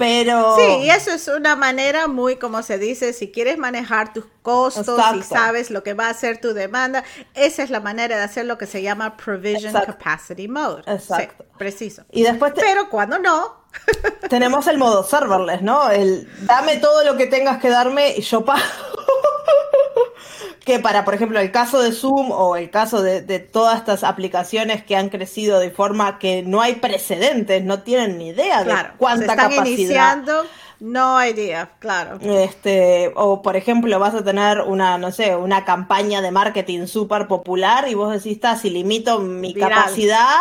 Pero... 0.00 0.56
Sí, 0.56 0.86
y 0.86 0.90
eso 0.90 1.12
es 1.12 1.28
una 1.28 1.56
manera 1.56 2.08
muy, 2.08 2.36
como 2.36 2.62
se 2.62 2.78
dice, 2.78 3.12
si 3.12 3.30
quieres 3.30 3.58
manejar 3.58 4.14
tus 4.14 4.24
costos, 4.40 4.98
y 5.14 5.22
sabes 5.22 5.70
lo 5.70 5.82
que 5.82 5.92
va 5.92 6.08
a 6.08 6.14
ser 6.14 6.40
tu 6.40 6.54
demanda, 6.54 7.04
esa 7.34 7.62
es 7.62 7.68
la 7.68 7.80
manera 7.80 8.16
de 8.16 8.22
hacer 8.22 8.46
lo 8.46 8.56
que 8.56 8.66
se 8.66 8.80
llama 8.80 9.16
Provision 9.18 9.74
Capacity 9.74 10.48
Mode. 10.48 10.82
Exacto. 10.86 11.44
preciso. 11.58 12.04
Y 12.10 12.22
después 12.22 12.54
Pero 12.56 12.88
cuando 12.88 13.18
no... 13.18 13.60
tenemos 14.30 14.66
el 14.66 14.78
modo 14.78 15.04
serverless, 15.04 15.62
¿no? 15.62 15.90
El 15.90 16.28
dame 16.40 16.78
todo 16.78 17.04
lo 17.04 17.16
que 17.16 17.26
tengas 17.26 17.60
que 17.60 17.68
darme 17.68 18.14
y 18.16 18.22
yo 18.22 18.44
pago 18.44 18.60
que 20.64 20.78
para, 20.78 21.04
por 21.04 21.14
ejemplo, 21.14 21.38
el 21.40 21.50
caso 21.50 21.80
de 21.80 21.92
Zoom 21.92 22.30
o 22.30 22.56
el 22.56 22.70
caso 22.70 23.02
de, 23.02 23.38
todas 23.38 23.78
estas 23.78 24.04
aplicaciones 24.04 24.84
que 24.84 24.96
han 24.96 25.08
crecido 25.08 25.58
de 25.58 25.70
forma 25.70 26.18
que 26.18 26.42
no 26.42 26.60
hay 26.60 26.76
precedentes, 26.76 27.64
no 27.64 27.82
tienen 27.82 28.18
ni 28.18 28.28
idea 28.28 28.64
de 28.64 28.74
cuánta 28.98 29.26
se 29.26 29.32
están 29.32 29.50
capacidad. 29.50 29.66
Iniciando, 29.66 30.46
no 30.80 31.22
idea, 31.24 31.72
claro. 31.78 32.18
Este, 32.22 33.12
o 33.14 33.42
por 33.42 33.56
ejemplo, 33.56 33.98
vas 33.98 34.14
a 34.14 34.24
tener 34.24 34.62
una, 34.62 34.96
no 34.96 35.12
sé, 35.12 35.36
una 35.36 35.64
campaña 35.66 36.22
de 36.22 36.30
marketing 36.30 36.86
súper 36.86 37.26
popular 37.26 37.86
y 37.88 37.94
vos 37.94 38.10
decís, 38.10 38.32
está, 38.32 38.56
si 38.56 38.70
limito 38.70 39.20
mi 39.20 39.52
capacidad, 39.52 40.38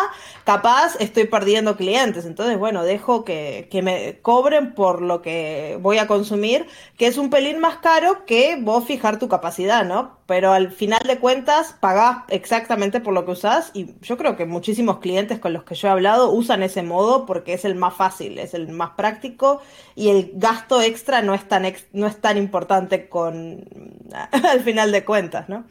capaz 0.49 0.95
estoy 0.99 1.25
perdiendo 1.25 1.77
clientes. 1.77 2.25
Entonces, 2.25 2.57
bueno, 2.57 2.83
dejo 2.83 3.23
que, 3.23 3.67
que, 3.69 3.83
me 3.83 4.17
cobren 4.23 4.73
por 4.73 5.03
lo 5.03 5.21
que 5.21 5.77
voy 5.79 5.99
a 5.99 6.07
consumir, 6.07 6.65
que 6.97 7.05
es 7.05 7.19
un 7.19 7.29
pelín 7.29 7.59
más 7.59 7.77
caro 7.77 8.25
que 8.25 8.57
vos 8.59 8.83
fijar 8.83 9.19
tu 9.19 9.27
capacidad, 9.29 9.85
¿no? 9.85 10.17
Pero 10.25 10.51
al 10.51 10.71
final 10.71 11.01
de 11.05 11.19
cuentas, 11.19 11.75
pagás 11.79 12.23
exactamente 12.29 12.99
por 12.99 13.13
lo 13.13 13.25
que 13.25 13.31
usás 13.33 13.69
y 13.75 13.93
yo 14.01 14.17
creo 14.17 14.35
que 14.35 14.47
muchísimos 14.47 14.97
clientes 14.97 15.37
con 15.37 15.53
los 15.53 15.65
que 15.65 15.75
yo 15.75 15.87
he 15.87 15.91
hablado 15.91 16.31
usan 16.31 16.63
ese 16.63 16.81
modo 16.81 17.27
porque 17.27 17.53
es 17.53 17.63
el 17.63 17.75
más 17.75 17.93
fácil, 17.93 18.39
es 18.39 18.55
el 18.55 18.69
más 18.69 18.91
práctico 18.97 19.61
y 19.93 20.09
el 20.09 20.31
gasto 20.33 20.81
extra 20.81 21.21
no 21.21 21.35
es 21.35 21.47
tan, 21.47 21.71
no 21.93 22.07
es 22.07 22.19
tan 22.19 22.37
importante 22.37 23.07
con, 23.07 23.65
al 24.31 24.61
final 24.61 24.91
de 24.91 25.05
cuentas, 25.05 25.47
¿no? 25.47 25.65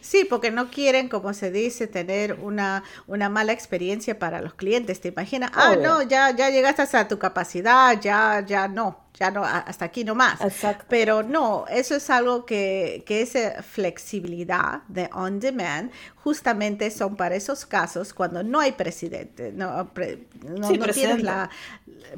Sí, 0.00 0.24
porque 0.28 0.50
no 0.50 0.70
quieren, 0.70 1.08
como 1.08 1.34
se 1.34 1.50
dice, 1.50 1.86
tener 1.86 2.34
una, 2.34 2.84
una 3.06 3.28
mala 3.28 3.52
experiencia 3.52 4.18
para 4.18 4.40
los 4.40 4.54
clientes. 4.54 5.00
¿Te 5.00 5.08
imaginas? 5.08 5.50
Ah, 5.54 5.76
no, 5.76 6.02
ya, 6.02 6.34
ya 6.34 6.50
llegaste 6.50 6.82
hasta 6.82 7.08
tu 7.08 7.18
capacidad, 7.18 8.00
ya, 8.00 8.44
ya 8.46 8.68
no, 8.68 9.00
ya 9.18 9.30
no, 9.30 9.44
hasta 9.44 9.84
aquí 9.84 10.04
no 10.04 10.14
más. 10.14 10.40
Exacto. 10.40 10.86
Pero 10.88 11.22
no, 11.22 11.66
eso 11.68 11.96
es 11.96 12.08
algo 12.10 12.46
que, 12.46 13.02
que 13.06 13.22
esa 13.22 13.62
flexibilidad 13.62 14.82
de 14.88 15.10
on 15.12 15.40
demand 15.40 15.90
justamente 16.16 16.90
son 16.90 17.16
para 17.16 17.34
esos 17.34 17.66
casos 17.66 18.14
cuando 18.14 18.42
no 18.42 18.60
hay 18.60 18.72
presidente, 18.72 19.52
no, 19.52 19.90
no, 20.44 20.70
no 20.70 20.86
tienes 20.92 21.22
la 21.22 21.50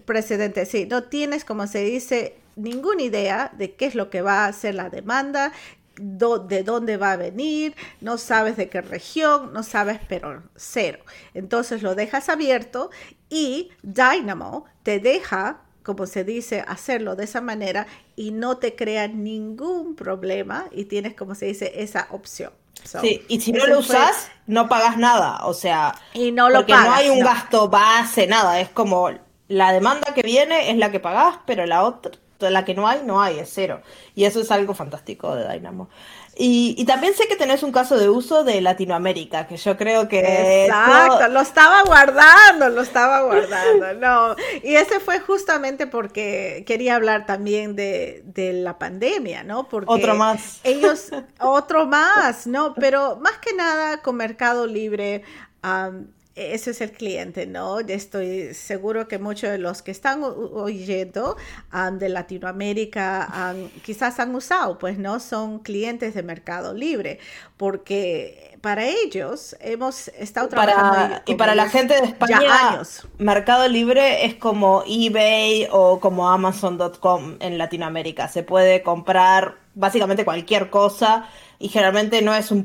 precedente, 0.05 0.67
sí, 0.67 0.87
no 0.87 1.05
tienes, 1.05 1.45
como 1.45 1.67
se 1.67 1.83
dice, 1.83 2.37
ninguna 2.57 3.03
idea 3.03 3.51
de 3.57 3.75
qué 3.75 3.87
es 3.87 3.95
lo 3.95 4.11
que 4.11 4.23
va 4.23 4.47
a 4.47 4.53
ser 4.53 4.75
la 4.75 4.91
demanda, 4.91 5.53
de 6.01 6.63
dónde 6.63 6.97
va 6.97 7.13
a 7.13 7.17
venir, 7.17 7.75
no 8.01 8.19
sabes 8.19 8.57
de 8.57 8.69
qué 8.69 8.81
región, 8.81 9.53
no 9.53 9.63
sabes, 9.63 10.01
pero 10.09 10.43
cero. 10.57 11.01
Entonces 11.35 11.83
lo 11.83 11.95
dejas 11.95 12.29
abierto 12.29 12.91
y 13.29 13.71
Dynamo 13.83 14.65
te 14.83 14.99
deja, 14.99 15.61
como 15.83 16.07
se 16.07 16.25
dice, 16.25 16.65
hacerlo 16.67 17.17
de 17.17 17.25
esa 17.25 17.41
manera 17.41 17.87
y 18.17 18.31
no 18.31 18.57
te 18.57 18.75
crea 18.75 19.09
ningún 19.09 19.95
problema 19.95 20.67
y 20.73 20.87
tienes, 20.87 21.15
como 21.15 21.35
se 21.35 21.47
dice, 21.47 21.73
esa 21.77 22.09
opción. 22.11 22.53
sí, 22.83 23.23
y 23.29 23.41
si 23.41 23.53
no 23.53 23.67
lo 23.67 23.81
usas, 23.81 24.31
no 24.47 24.69
pagas 24.69 24.97
nada, 24.97 25.45
o 25.45 25.53
sea, 25.53 25.95
y 26.15 26.33
no 26.33 26.49
lo 26.49 26.61
porque 26.61 26.73
no 26.73 26.93
hay 26.93 27.11
un 27.11 27.21
gasto 27.21 27.69
base, 27.69 28.27
nada, 28.27 28.59
es 28.61 28.71
como 28.71 29.11
la 29.49 29.73
demanda 29.73 30.15
que 30.15 30.23
viene 30.23 30.71
es 30.71 30.79
la 30.79 30.91
que 30.91 30.99
pagás, 30.99 31.39
pero 31.45 31.67
la 31.67 31.85
otra 31.85 32.13
la 32.49 32.65
que 32.65 32.75
no 32.75 32.89
hay, 32.89 33.03
no 33.05 33.21
hay, 33.21 33.39
es 33.39 33.51
cero. 33.53 33.83
Y 34.15 34.25
eso 34.25 34.41
es 34.41 34.51
algo 34.51 34.73
fantástico 34.73 35.35
de 35.35 35.47
Dynamo. 35.53 35.91
Y, 36.43 36.85
también 36.87 37.13
sé 37.15 37.29
que 37.29 37.37
tenés 37.37 37.63
un 37.63 37.71
caso 37.71 37.99
de 37.99 38.09
uso 38.09 38.45
de 38.45 38.63
Latinoamérica, 38.63 39.47
que 39.47 39.59
yo 39.59 39.77
creo 39.77 40.09
que... 40.09 40.65
Exacto, 40.65 41.29
lo 41.29 41.41
estaba 41.41 41.83
guardando, 41.83 42.71
lo 42.71 42.81
estaba 42.81 43.23
guardando, 43.23 43.93
no. 44.01 44.37
Y 44.63 44.77
ese 44.77 45.01
fue 45.01 45.21
justamente 45.21 45.87
porque 45.87 46.65
quería 46.67 46.95
hablar 46.95 47.27
también 47.27 47.77
de, 47.77 48.23
la 48.65 48.79
pandemia, 48.79 49.43
¿no? 49.43 49.69
Porque 49.69 49.93
otro 49.93 50.15
más. 50.15 50.61
Ellos, 50.65 51.11
otro 51.41 51.87
más, 51.87 52.47
¿no? 52.47 52.75
Pero 52.75 53.17
más 53.17 53.37
que 53.39 53.53
nada 53.53 54.01
con 54.01 54.17
Mercado 54.17 54.67
Libre 54.67 55.25
ese 56.35 56.71
es 56.71 56.81
el 56.81 56.93
cliente, 56.93 57.47
¿no? 57.47 57.81
Estoy 57.81 58.55
seguro 58.55 59.09
que 59.09 59.19
muchos 59.19 59.51
de 59.51 59.59
los 59.59 59.83
que 59.83 59.91
están 59.91 60.23
oyendo 60.23 61.37
de 61.93 62.09
Latinoamérica 62.09 63.55
quizás 63.85 64.21
han 64.21 64.35
usado, 64.35 64.79
pues, 64.79 64.99
¿no? 64.99 65.21
Son 65.21 65.59
clientes 65.59 66.15
de 66.15 66.23
Mercado 66.23 66.73
Libre, 66.73 67.19
porque 67.57 68.57
para 68.61 68.85
ellos 68.87 69.57
hemos 69.61 70.09
estado 70.09 70.49
trabajando. 70.49 71.17
y 71.27 71.35
para 71.35 71.55
la 71.55 71.69
gente 71.69 71.95
de 71.95 72.07
España, 72.07 72.83
Mercado 73.19 73.69
Libre 73.69 74.25
es 74.27 74.35
como 74.35 74.85
eBay 74.87 75.69
o 75.71 76.01
como 76.01 76.29
Amazon.com 76.29 77.37
en 77.41 77.59
Latinoamérica. 77.59 78.29
Se 78.29 78.43
puede 78.43 78.83
comprar 78.83 79.57
básicamente 79.75 80.25
cualquier 80.25 80.71
cosa 80.71 81.29
y 81.63 81.69
generalmente 81.69 82.23
no 82.23 82.35
es 82.35 82.51
un 82.51 82.65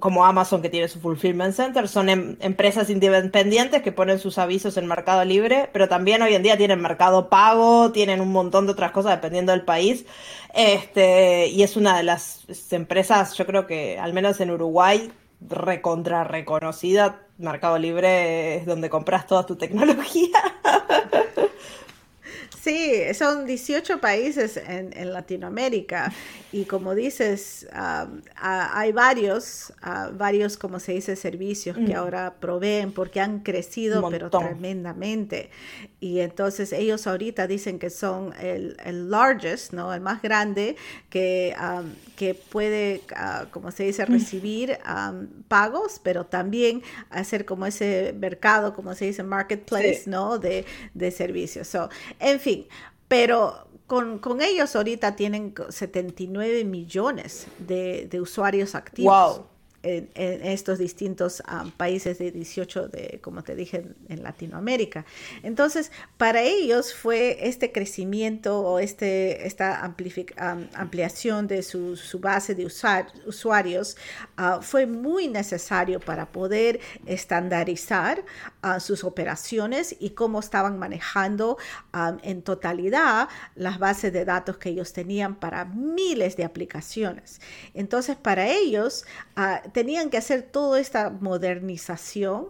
como 0.00 0.26
Amazon 0.26 0.60
que 0.60 0.68
tiene 0.68 0.88
su 0.88 0.98
fulfillment 0.98 1.54
center, 1.54 1.86
son 1.86 2.08
em, 2.08 2.36
empresas 2.40 2.90
independientes 2.90 3.80
que 3.80 3.92
ponen 3.92 4.18
sus 4.18 4.38
avisos 4.38 4.76
en 4.76 4.88
Mercado 4.88 5.24
Libre, 5.24 5.70
pero 5.72 5.88
también 5.88 6.20
hoy 6.20 6.34
en 6.34 6.42
día 6.42 6.56
tienen 6.56 6.82
Mercado 6.82 7.28
Pago, 7.28 7.92
tienen 7.92 8.20
un 8.20 8.32
montón 8.32 8.66
de 8.66 8.72
otras 8.72 8.90
cosas 8.90 9.12
dependiendo 9.12 9.52
del 9.52 9.62
país. 9.62 10.04
Este, 10.52 11.46
y 11.46 11.62
es 11.62 11.76
una 11.76 11.96
de 11.96 12.02
las 12.02 12.44
empresas, 12.72 13.34
yo 13.34 13.46
creo 13.46 13.68
que 13.68 14.00
al 14.00 14.12
menos 14.12 14.40
en 14.40 14.50
Uruguay 14.50 15.12
recontra 15.40 16.24
reconocida, 16.24 17.20
Mercado 17.38 17.78
Libre 17.78 18.56
es 18.56 18.66
donde 18.66 18.90
compras 18.90 19.28
toda 19.28 19.46
tu 19.46 19.54
tecnología. 19.54 20.42
Sí, 22.62 23.02
son 23.14 23.44
18 23.44 24.00
países 24.00 24.56
en, 24.56 24.92
Latinoamérica 25.12 26.12
y 26.52 26.64
como 26.64 26.94
dices, 26.94 27.66
hay 28.36 28.92
varios, 28.92 29.72
varios, 30.16 30.56
como 30.56 30.78
se 30.78 30.92
dice, 30.92 31.16
servicios 31.16 31.76
que 31.76 31.94
mm. 31.94 31.96
ahora 31.96 32.34
proveen 32.38 32.92
porque 32.92 33.20
han 33.20 33.40
crecido 33.40 34.08
pero 34.08 34.30
tremendamente. 34.30 35.50
Y 35.98 36.20
entonces 36.20 36.72
ellos 36.72 37.06
ahorita 37.08 37.48
dicen 37.48 37.80
que 37.80 37.90
son 37.90 38.32
el, 38.40 38.76
el 38.84 39.10
largest, 39.10 39.72
¿no? 39.72 39.92
El 39.92 40.00
más 40.00 40.22
grande 40.22 40.76
que, 41.10 41.56
que 42.16 42.34
puede, 42.34 43.02
ah, 43.16 43.46
como 43.50 43.72
se 43.72 43.84
dice, 43.84 44.04
mm. 44.06 44.12
recibir 44.12 44.78
pagos, 45.48 46.00
pero 46.02 46.26
también 46.26 46.82
hacer 47.10 47.44
como 47.44 47.66
ese 47.66 48.14
mercado, 48.16 48.72
como 48.72 48.94
se 48.94 49.06
dice, 49.06 49.24
marketplace, 49.24 50.02
¿no? 50.06 50.38
De, 50.38 50.64
de 50.94 51.10
servicios. 51.10 51.66
So, 51.66 51.88
en 52.20 52.38
fin, 52.38 52.51
pero 53.08 53.68
con, 53.86 54.40
ellos 54.40 54.74
ahorita 54.74 55.16
tienen 55.16 55.54
79 55.68 56.64
millones 56.64 57.46
de, 57.58 58.06
de 58.10 58.20
usuarios 58.20 58.74
activos 58.74 59.42
en, 59.82 60.46
estos 60.46 60.78
distintos 60.78 61.42
ah, 61.46 61.64
países 61.76 62.18
de 62.18 62.30
18 62.30 62.88
de, 62.88 63.20
como 63.22 63.42
te 63.42 63.54
dije, 63.54 63.84
en, 64.08 64.22
Latinoamérica. 64.22 65.04
Entonces, 65.42 65.90
para 66.16 66.42
ellos 66.42 66.94
fue 66.94 67.48
este 67.48 67.72
crecimiento 67.72 68.60
o 68.60 68.78
este, 68.78 69.46
esta 69.46 69.84
ampliación 69.84 71.48
de 71.48 71.62
su, 71.62 71.98
base 72.20 72.54
de 72.54 72.66
usuarios 73.26 73.96
ah, 74.36 74.60
fue 74.62 74.86
muy 74.86 75.26
necesario 75.26 75.98
para 75.98 76.30
poder 76.30 76.78
estandarizar 77.06 78.24
ah, 78.62 78.78
sus 78.78 79.02
operaciones 79.02 79.96
y 79.98 80.10
cómo 80.10 80.40
estaban 80.40 80.78
manejando 80.78 81.58
en 82.22 82.42
totalidad 82.42 83.28
las 83.54 83.78
bases 83.78 84.12
de 84.12 84.24
datos 84.24 84.58
que 84.58 84.70
ellos 84.70 84.92
tenían 84.92 85.34
para 85.34 85.64
miles 85.64 86.36
de 86.36 86.44
aplicaciones. 86.44 87.40
Entonces, 87.74 88.16
para 88.16 88.46
ellos, 88.48 89.04
tenían 89.72 90.10
que 90.10 90.16
hacer 90.18 90.42
toda 90.42 90.80
esta 90.80 91.10
modernización 91.10 92.48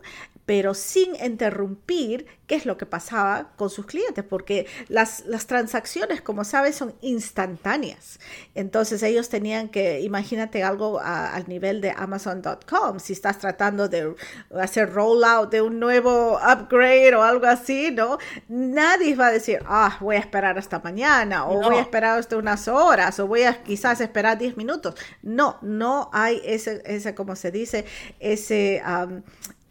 pero 0.53 0.75
sin 0.75 1.17
interrumpir 1.17 2.27
qué 2.47 2.57
es 2.57 2.67
lo 2.67 2.77
que 2.77 2.85
pasaba 2.85 3.53
con 3.57 3.71
sus 3.71 3.87
clientes, 3.87 4.23
porque 4.23 4.67
las, 4.89 5.25
las 5.25 5.47
transacciones, 5.47 6.21
como 6.21 6.45
sabes, 6.45 6.77
son 6.77 6.95
instantáneas. 7.01 8.21
Entonces 8.55 9.03
ellos 9.03 9.31
tenían 9.31 9.71
que, 9.71 10.01
imagínate 10.01 10.63
algo 10.63 11.01
al 11.01 11.49
nivel 11.49 11.81
de 11.81 11.95
Amazon.com, 11.97 12.99
si 13.01 13.15
estás 13.15 13.39
tratando 13.39 13.89
de 13.89 14.15
hacer 14.61 14.93
rollout 14.93 15.51
de 15.51 15.63
un 15.63 15.81
nuevo 15.81 16.37
upgrade 16.37 17.15
o 17.15 17.23
algo 17.23 17.47
así, 17.47 17.91
¿no? 17.91 18.19
Nadie 18.49 19.15
va 19.15 19.29
a 19.29 19.33
decir, 19.33 19.61
ah, 19.65 19.97
voy 20.01 20.17
a 20.17 20.19
esperar 20.19 20.59
hasta 20.59 20.81
mañana, 20.81 21.47
o 21.47 21.63
voy 21.63 21.77
a 21.77 21.81
esperar 21.81 22.19
hasta 22.19 22.37
unas 22.37 22.69
horas, 22.69 23.19
o 23.21 23.27
voy 23.27 23.45
a 23.45 23.63
quizás 23.63 24.03
esperar 24.03 24.37
10 24.37 24.59
minutos. 24.59 24.97
No, 25.23 25.57
no 25.63 26.11
hay 26.13 26.43
ese, 26.45 26.83
ese 26.85 27.15
como 27.15 27.37
se 27.37 27.51
dice, 27.51 27.87
ese... 28.21 28.83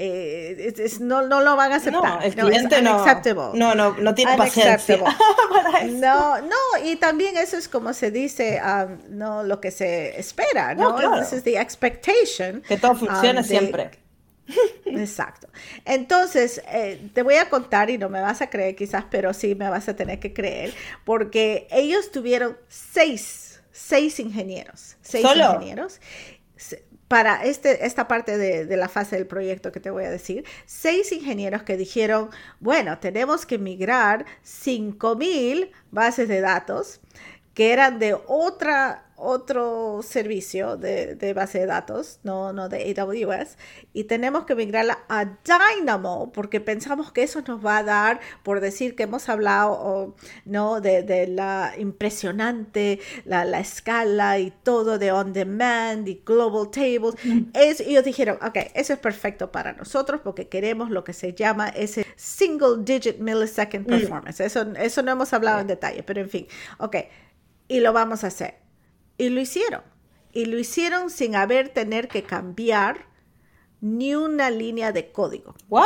Eh, 0.03 0.73
no, 0.99 1.21
no, 1.27 1.41
lo 1.41 1.55
van 1.55 1.73
a 1.73 1.75
aceptar. 1.75 2.01
No, 2.01 2.21
el 2.21 2.33
cliente 2.33 2.81
no, 2.81 3.05
no, 3.53 3.75
no, 3.75 3.93
no, 3.93 4.15
tiene 4.15 4.35
paciencia. 4.35 4.97
no, 5.91 6.41
no, 6.41 6.55
y 6.83 6.95
también 6.95 7.37
eso 7.37 7.55
es 7.55 7.67
como 7.67 7.93
se 7.93 8.09
dice, 8.09 8.59
um, 8.65 8.97
no 9.15 9.43
lo 9.43 9.61
que 9.61 9.69
se 9.69 10.19
espera, 10.19 10.73
¿no? 10.73 10.99
Entonces, 10.99 11.43
the 11.43 11.61
expectation. 11.61 12.61
Que 12.61 12.77
todo 12.77 12.95
funcione 12.95 13.41
um, 13.41 13.45
siempre. 13.45 13.91
Exacto. 14.85 15.47
Entonces, 15.85 16.63
eh, 16.71 17.09
te 17.13 17.21
voy 17.21 17.35
a 17.35 17.47
contar 17.47 17.91
y 17.91 17.99
no 17.99 18.09
me 18.09 18.21
vas 18.21 18.41
a 18.41 18.49
creer 18.49 18.75
quizás, 18.75 19.05
pero 19.11 19.35
sí 19.35 19.53
me 19.53 19.69
vas 19.69 19.87
a 19.87 19.95
tener 19.95 20.19
que 20.19 20.33
creer, 20.33 20.73
porque 21.05 21.67
ellos 21.69 22.09
tuvieron 22.11 22.57
seis, 22.69 23.61
seis 23.71 24.19
ingenieros, 24.19 24.97
seis 25.03 25.23
ingenieros 25.23 25.99
para 27.11 27.43
este, 27.43 27.85
esta 27.85 28.07
parte 28.07 28.37
de, 28.37 28.77
la 28.77 28.87
fase 28.87 29.17
del 29.17 29.27
proyecto 29.27 29.73
que 29.73 29.81
te 29.81 29.91
voy 29.91 30.05
a 30.05 30.09
decir, 30.09 30.45
seis 30.65 31.11
ingenieros 31.11 31.63
que 31.63 31.75
dijeron, 31.75 32.29
bueno, 32.61 32.99
tenemos 32.99 33.45
que 33.45 33.57
migrar 33.57 34.25
5.000 34.45 35.71
bases 35.91 36.29
de 36.29 36.39
datos 36.39 37.01
que 37.53 37.73
eran 37.73 37.99
de 37.99 38.17
otra 38.27 39.05
otro 39.21 40.01
servicio 40.01 40.77
de, 40.77 41.33
base 41.35 41.59
de 41.59 41.67
datos, 41.67 42.19
no, 42.23 42.53
no 42.53 42.69
de 42.69 42.93
AWS, 42.97 43.55
y 43.93 44.05
tenemos 44.05 44.45
que 44.45 44.55
migrarla 44.55 44.97
a 45.09 45.25
Dynamo 45.25 46.31
porque 46.33 46.59
pensamos 46.59 47.11
que 47.11 47.21
eso 47.21 47.43
nos 47.47 47.63
va 47.63 47.77
a 47.77 47.83
dar, 47.83 48.19
por 48.41 48.61
decir 48.61 48.95
que 48.95 49.03
hemos 49.03 49.29
hablado 49.29 50.15
¿no? 50.45 50.81
de, 50.81 51.27
la 51.27 51.73
impresionante, 51.77 52.99
la, 53.25 53.59
escala 53.59 54.39
y 54.39 54.51
todo 54.63 54.97
de 54.97 55.11
on 55.11 55.33
demand 55.33 56.07
y 56.07 56.23
global 56.25 56.71
tables. 56.71 57.15
Es, 57.53 57.79
y 57.79 57.91
ellos 57.91 58.03
dijeron, 58.03 58.39
ok, 58.41 58.57
eso 58.73 58.93
es 58.93 58.99
perfecto 58.99 59.51
para 59.51 59.73
nosotros 59.73 60.21
porque 60.23 60.47
queremos 60.47 60.89
lo 60.89 61.03
que 61.03 61.13
se 61.13 61.33
llama 61.33 61.69
ese 61.69 62.07
single 62.15 62.77
digit 62.79 63.19
millisecond 63.19 63.85
performance. 63.85 64.39
Eso, 64.39 64.61
eso 64.77 65.03
no 65.03 65.11
hemos 65.11 65.31
hablado 65.33 65.59
en 65.59 65.67
detalle, 65.67 66.01
pero 66.01 66.21
en 66.21 66.29
fin, 66.29 66.47
ok, 66.79 66.95
y 67.71 67.79
lo 67.79 67.93
vamos 67.93 68.25
a 68.25 68.27
hacer. 68.27 68.55
Y 69.17 69.29
lo 69.29 69.39
hicieron. 69.39 69.81
Y 70.33 70.43
lo 70.43 70.59
hicieron 70.59 71.09
sin 71.09 71.37
haber 71.37 71.69
tener 71.69 72.09
que 72.09 72.23
cambiar 72.23 73.05
ni 73.79 74.13
una 74.13 74.49
línea 74.49 74.91
de 74.91 75.13
código. 75.13 75.55
¡Wow! 75.69 75.85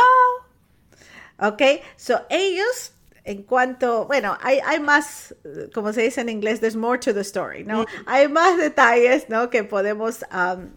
Ok, 1.38 1.62
so 1.96 2.22
ellos 2.32 2.94
en 3.26 3.42
cuanto, 3.42 4.06
bueno, 4.06 4.38
hay, 4.42 4.60
hay 4.66 4.80
más, 4.80 5.36
como 5.74 5.92
se 5.94 6.04
dice 6.04 6.22
en 6.22 6.30
inglés, 6.30 6.60
there's 6.60 6.76
more 6.76 7.00
to 7.00 7.12
the 7.12 7.22
story, 7.22 7.64
¿no? 7.64 7.82
Mm. 7.82 7.86
Hay 8.06 8.28
más 8.28 8.58
detalles, 8.58 9.30
¿no? 9.30 9.50
Que 9.50 9.64
podemos 9.64 10.24
um, 10.32 10.70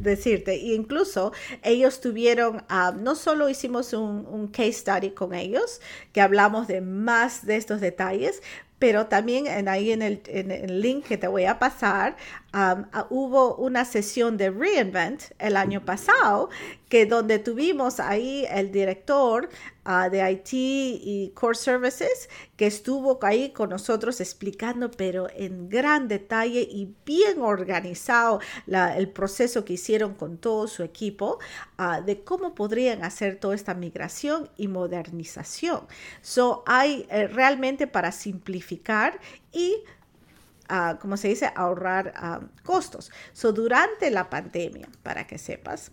decirte. 0.00 0.52
E 0.52 0.74
incluso 0.74 1.32
ellos 1.62 2.00
tuvieron, 2.00 2.64
um, 2.70 3.02
no 3.02 3.16
solo 3.16 3.48
hicimos 3.48 3.92
un, 3.92 4.24
un, 4.26 4.46
case 4.46 4.74
study 4.74 5.10
con 5.10 5.34
ellos, 5.34 5.80
que 6.12 6.20
hablamos 6.20 6.68
de 6.68 6.80
más 6.80 7.44
de 7.44 7.56
estos 7.56 7.80
detalles, 7.80 8.40
pero 8.78 9.06
también 9.06 9.46
en, 9.46 9.68
ahí 9.68 9.92
en 9.92 10.02
el, 10.02 10.22
en 10.26 10.50
el, 10.50 10.80
link 10.80 11.04
que 11.04 11.16
te 11.16 11.26
voy 11.26 11.44
a 11.44 11.58
pasar, 11.58 12.16
um, 12.54 12.84
hubo 13.10 13.56
una 13.56 13.84
sesión 13.84 14.36
de 14.36 14.50
Reinvent 14.50 15.22
el 15.38 15.56
año 15.56 15.84
pasado, 15.84 16.50
que 16.88 17.04
donde 17.04 17.38
tuvimos 17.38 18.00
ahí 18.00 18.46
el 18.50 18.72
director 18.72 19.48
uh, 19.84 20.10
de 20.10 20.30
IT 20.32 20.52
y 20.52 21.32
Core 21.34 21.56
Services, 21.56 22.30
que 22.56 22.66
estuvo 22.66 23.18
ahí 23.22 23.50
con 23.50 23.70
nosotros 23.70 24.20
explicando, 24.20 24.90
pero 24.90 25.28
en 25.34 25.68
gran 25.68 26.08
detalle 26.08 26.60
y 26.60 26.94
bien 27.04 27.42
organizado 27.42 28.40
el 28.66 29.10
proceso 29.10 29.64
que 29.64 29.74
hicieron 29.74 30.14
con 30.14 30.38
todo 30.38 30.66
su 30.66 30.82
equipo, 30.82 31.38
uh, 31.78 32.02
de 32.02 32.22
cómo 32.24 32.54
podrían 32.54 33.04
hacer 33.04 33.38
toda 33.38 33.54
esta 33.54 33.74
migración 33.74 34.48
y 34.56 34.68
modernización. 34.68 35.86
So, 36.22 36.62
hay 36.66 37.06
eh, 37.10 37.26
realmente 37.26 37.86
para 37.86 38.12
simplificar 38.12 39.20
y 39.52 39.82
uh, 40.70 40.98
como 40.98 41.16
se 41.16 41.28
dice, 41.28 41.50
ahorrar 41.54 42.14
uh, 42.20 42.46
costos. 42.64 43.10
So, 43.32 43.52
durante 43.52 44.10
la 44.10 44.28
pandemia, 44.30 44.88
para 45.02 45.26
que 45.26 45.38
sepas, 45.38 45.90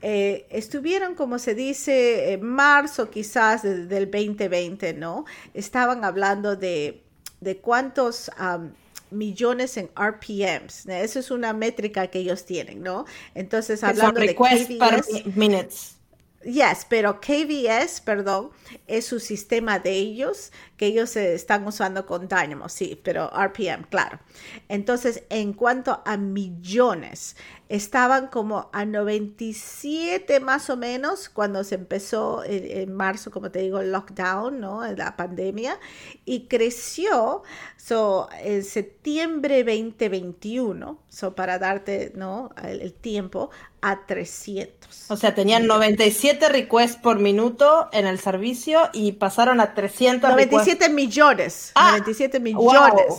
eh, 0.00 0.46
estuvieron, 0.50 1.14
como 1.14 1.38
se 1.38 1.54
dice, 1.54 2.32
en 2.32 2.44
marzo 2.44 3.10
quizás 3.10 3.62
del 3.62 3.88
2020, 3.88 4.94
¿no? 4.94 5.24
Estaban 5.54 6.04
hablando 6.04 6.56
de, 6.56 7.02
de 7.40 7.58
cuántos... 7.58 8.30
Um, 8.40 8.70
millones 9.10 9.78
en 9.78 9.88
RPMs. 9.96 10.86
Esa 10.86 11.18
es 11.18 11.30
una 11.30 11.54
métrica 11.54 12.08
que 12.08 12.18
ellos 12.18 12.44
tienen, 12.44 12.82
¿no? 12.82 13.06
Entonces, 13.34 13.82
hablando 13.82 14.20
de 14.20 14.34
KVS, 14.34 15.34
minutes. 15.34 15.97
Yes, 16.44 16.86
pero 16.88 17.20
KVS, 17.20 18.00
perdón, 18.00 18.50
es 18.86 19.06
su 19.06 19.18
sistema 19.18 19.80
de 19.80 19.90
ellos 19.90 20.52
que 20.76 20.86
ellos 20.86 21.16
están 21.16 21.66
usando 21.66 22.06
con 22.06 22.28
Dynamo, 22.28 22.68
sí, 22.68 23.00
pero 23.02 23.28
RPM, 23.34 23.88
claro. 23.88 24.20
Entonces, 24.68 25.24
en 25.30 25.52
cuanto 25.52 26.00
a 26.06 26.16
millones, 26.16 27.34
estaban 27.68 28.28
como 28.28 28.70
a 28.72 28.84
97 28.84 30.40
más 30.40 30.70
o 30.70 30.76
menos 30.76 31.28
cuando 31.28 31.64
se 31.64 31.74
empezó 31.74 32.42
en, 32.44 32.92
marzo, 32.94 33.30
como 33.30 33.50
te 33.50 33.60
digo, 33.60 33.80
el 33.80 33.92
lockdown, 33.92 34.58
¿no? 34.58 34.86
La 34.92 35.16
pandemia, 35.16 35.78
y 36.24 36.46
creció, 36.46 37.42
so, 37.76 38.28
en 38.40 38.64
septiembre 38.64 39.64
2021, 39.64 40.98
so, 41.08 41.34
para 41.34 41.58
darte, 41.58 42.12
¿no? 42.14 42.50
el, 42.62 42.92
tiempo, 42.94 43.50
a 43.82 44.06
300. 44.06 45.10
O 45.10 45.16
sea, 45.16 45.34
tenían 45.34 45.66
97 45.66 46.48
requests 46.48 46.96
por 46.96 47.18
minuto 47.18 47.88
en 47.92 48.06
el 48.06 48.18
servicio 48.18 48.88
y 48.92 49.12
pasaron 49.12 49.60
a 49.60 49.74
300 49.74 50.30
97 50.30 50.88
millones. 50.88 51.72
97 51.76 52.38
ah, 52.38 52.40
millones. 52.40 53.06
Wow, 53.08 53.18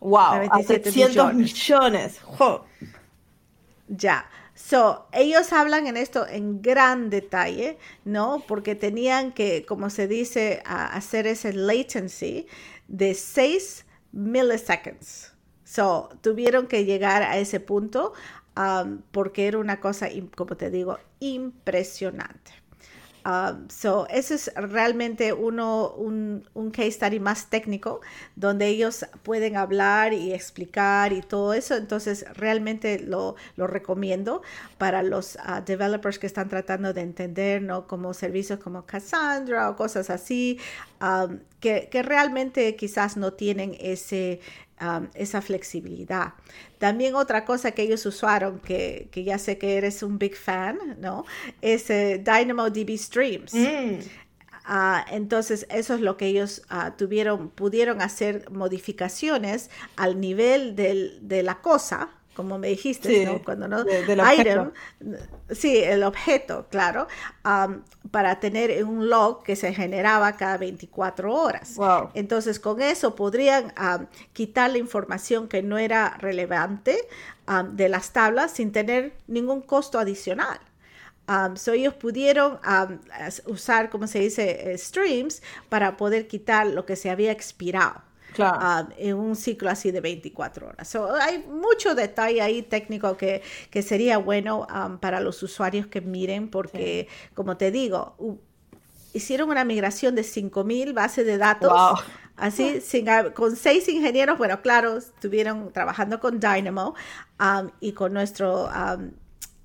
97 0.00 0.90
300 0.90 1.34
millones. 1.34 2.20
Ya. 3.88 4.28
So, 4.54 5.06
ellos 5.12 5.52
hablan 5.52 5.86
en 5.86 5.96
esto 5.96 6.26
en 6.26 6.60
gran 6.60 7.10
detalle, 7.10 7.78
¿no? 8.04 8.42
Porque 8.46 8.74
tenían 8.74 9.32
que, 9.32 9.64
como 9.64 9.88
se 9.88 10.08
dice, 10.08 10.62
hacer 10.64 11.26
ese 11.28 11.52
latency 11.52 12.48
de 12.88 13.14
6 13.14 13.86
milliseconds. 14.12 15.32
So, 15.64 16.08
tuvieron 16.22 16.66
que 16.66 16.84
llegar 16.84 17.22
a 17.22 17.38
ese 17.38 17.60
punto 17.60 18.14
um, 18.56 19.02
porque 19.12 19.46
era 19.46 19.58
una 19.58 19.80
cosa, 19.80 20.08
como 20.34 20.56
te 20.56 20.70
digo, 20.70 20.98
impresionante. 21.20 22.52
Um, 23.28 23.68
so, 23.68 24.06
eso 24.08 24.34
es 24.34 24.50
realmente 24.54 25.34
uno, 25.34 25.90
un, 25.90 26.48
un, 26.54 26.70
case 26.70 26.92
study 26.92 27.20
más 27.20 27.50
técnico, 27.50 28.00
donde 28.36 28.68
ellos 28.68 29.04
pueden 29.22 29.54
hablar 29.56 30.14
y 30.14 30.32
explicar 30.32 31.12
y 31.12 31.20
todo 31.20 31.52
eso. 31.52 31.76
Entonces, 31.76 32.24
realmente 32.32 32.98
lo, 33.00 33.36
lo 33.56 33.66
recomiendo 33.66 34.40
para 34.78 35.02
los 35.02 35.36
uh, 35.36 35.62
developers 35.62 36.18
que 36.18 36.26
están 36.26 36.48
tratando 36.48 36.94
de 36.94 37.02
entender, 37.02 37.60
¿no? 37.60 37.86
Como 37.86 38.14
servicios 38.14 38.60
como 38.60 38.86
Cassandra 38.86 39.68
o 39.68 39.76
cosas 39.76 40.08
así, 40.08 40.58
um, 41.00 41.40
que, 41.60 41.88
que 41.90 42.02
realmente 42.02 42.76
quizás 42.76 43.16
no 43.16 43.32
tienen 43.32 43.76
ese, 43.80 44.40
esa 45.14 45.42
flexibilidad. 45.42 46.34
También 46.78 47.14
otra 47.14 47.44
cosa 47.44 47.72
que 47.72 47.82
ellos 47.82 48.06
usaron, 48.06 48.60
que, 48.60 49.08
que, 49.10 49.24
ya 49.24 49.38
sé 49.38 49.58
que 49.58 49.76
eres 49.76 50.02
un 50.02 50.18
big 50.18 50.36
fan, 50.36 50.78
¿no? 51.00 51.24
Es 51.60 51.90
eh, 51.90 52.22
DynamoDB 52.24 52.96
Streams. 52.96 53.54
Mm. 53.54 53.98
Ah, 54.64 55.04
entonces, 55.10 55.66
eso 55.70 55.94
es 55.94 56.00
lo 56.00 56.16
que 56.16 56.26
ellos 56.26 56.62
ah, 56.68 56.94
tuvieron, 56.96 57.48
pudieron 57.48 58.02
hacer 58.02 58.50
modificaciones 58.50 59.70
al 59.96 60.20
nivel 60.20 60.76
del, 60.76 61.18
de 61.22 61.42
la 61.42 61.62
cosa, 61.62 62.10
como 62.38 62.56
me 62.56 62.68
dijiste, 62.68 63.26
¿no? 63.26 63.42
Cuando 63.42 63.66
no, 63.66 63.84
item, 64.32 64.70
sí, 65.50 65.78
el 65.78 66.04
objeto, 66.04 66.68
claro, 66.70 67.08
para 68.12 68.38
tener 68.38 68.84
un 68.84 69.08
log 69.08 69.42
que 69.42 69.56
se 69.56 69.74
generaba 69.74 70.36
cada 70.36 70.56
24 70.56 71.34
horas. 71.34 71.74
Entonces, 72.14 72.60
con 72.60 72.80
eso 72.80 73.16
podrían 73.16 73.74
quitar 74.32 74.70
la 74.70 74.78
información 74.78 75.48
que 75.48 75.64
no 75.64 75.78
era 75.78 76.16
relevante 76.20 77.08
de 77.72 77.88
las 77.88 78.12
tablas 78.12 78.52
sin 78.52 78.70
tener 78.70 79.14
ningún 79.26 79.60
costo 79.60 79.98
adicional. 79.98 80.60
Um, 81.28 81.56
so 81.56 81.72
ellos 81.72 81.94
pudieron 81.94 82.60
usar, 83.46 83.90
como 83.90 84.06
se 84.06 84.20
dice, 84.20 84.72
eh, 84.72 84.78
streams 84.78 85.42
para 85.68 85.96
poder 85.96 86.28
quitar 86.28 86.68
lo 86.68 86.86
que 86.86 86.94
se 86.94 87.10
había 87.10 87.32
expirado. 87.32 88.07
Ah, 88.38 88.88
en 88.96 89.16
un 89.16 89.36
ciclo 89.36 89.70
así 89.70 89.90
de 89.90 90.00
24 90.00 90.68
horas. 90.68 90.96
hay 91.20 91.38
mucho 91.48 91.94
detalle 91.94 92.40
ahí 92.40 92.62
técnico 92.62 93.16
que, 93.16 93.42
que 93.70 93.82
sería 93.82 94.18
bueno 94.18 94.66
um, 94.72 94.98
para 94.98 95.20
los 95.20 95.42
usuarios 95.42 95.86
que 95.86 96.00
miren 96.00 96.48
porque, 96.48 97.08
como 97.34 97.56
te 97.56 97.70
digo, 97.70 98.16
hicieron 99.12 99.50
una 99.50 99.64
migración 99.64 100.14
de 100.14 100.22
5.000 100.22 100.94
bases 100.94 101.26
de 101.26 101.38
datos. 101.38 101.72
Así, 102.36 102.80
sin, 102.80 103.08
con 103.34 103.56
seis 103.56 103.88
ingenieros, 103.88 104.38
bueno, 104.38 104.62
claro, 104.62 104.98
estuvieron 104.98 105.72
trabajando 105.72 106.20
con 106.20 106.38
Dynamo 106.38 106.94
um, 107.40 107.70
y 107.80 107.92
con 107.92 108.12
nuestro 108.12 108.66
um, 108.66 109.10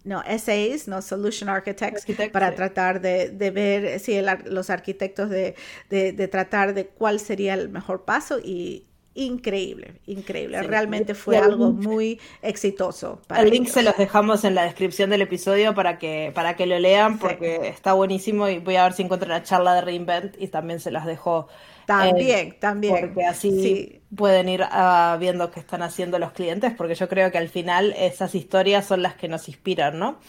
no, 0.04 0.22
SAs, 0.24 0.88
no 0.88 1.02
Solution 1.02 1.50
Architects, 1.50 2.06
para 2.32 2.54
tratar 2.56 3.02
de, 3.02 3.30
de 3.30 3.52
ver, 3.52 4.00
si 4.00 4.20
los 4.46 4.70
arquitectos 4.70 5.30
de, 5.30 5.56
de, 5.90 6.28
tratar 6.28 6.74
de 6.74 6.88
cuál 6.88 7.20
sería 7.20 7.54
el 7.54 7.70
mejor 7.70 8.04
paso 8.04 8.40
y 8.40 8.86
increíble, 9.16 10.02
increíble. 10.08 10.62
Realmente 10.64 11.14
fue 11.14 11.38
algo 11.38 11.72
muy 11.72 12.20
exitoso. 12.42 13.22
el 13.38 13.50
link 13.50 13.68
se 13.68 13.84
los 13.84 13.96
dejamos 13.96 14.44
en 14.44 14.56
la 14.56 14.64
descripción 14.64 15.10
del 15.10 15.22
episodio 15.22 15.76
para 15.76 16.00
que, 16.00 16.32
para 16.34 16.56
que 16.56 16.66
lo 16.66 16.78
lean 16.80 17.20
porque 17.20 17.68
está 17.68 17.94
buenísimo 17.94 18.50
y 18.50 18.60
voy 18.60 18.76
a 18.76 18.84
ver 18.84 18.94
si 18.94 19.04
encuentro 19.04 19.30
la 19.30 19.44
charla 19.44 19.76
de 19.76 19.82
Reinvent 19.82 20.36
y 20.42 20.48
también 20.48 20.80
se 20.80 20.90
las 20.90 21.06
dejo 21.06 21.48
también, 21.86 22.48
eh, 22.50 22.58
también. 22.60 22.96
Porque 23.00 23.26
así 23.26 24.02
pueden 24.16 24.50
ir 24.50 24.62
uh, 24.62 25.18
viendo 25.20 25.52
qué 25.52 25.60
están 25.60 25.82
haciendo 25.82 26.20
los 26.20 26.32
clientes, 26.32 26.74
porque 26.78 26.96
yo 26.96 27.08
creo 27.10 27.32
que 27.32 27.38
al 27.38 27.50
final 27.50 27.94
esas 27.98 28.36
historias 28.36 28.86
son 28.86 29.02
las 29.02 29.16
que 29.16 29.28
nos 29.28 29.48
inspiran, 29.48 30.00
¿no? 30.00 30.20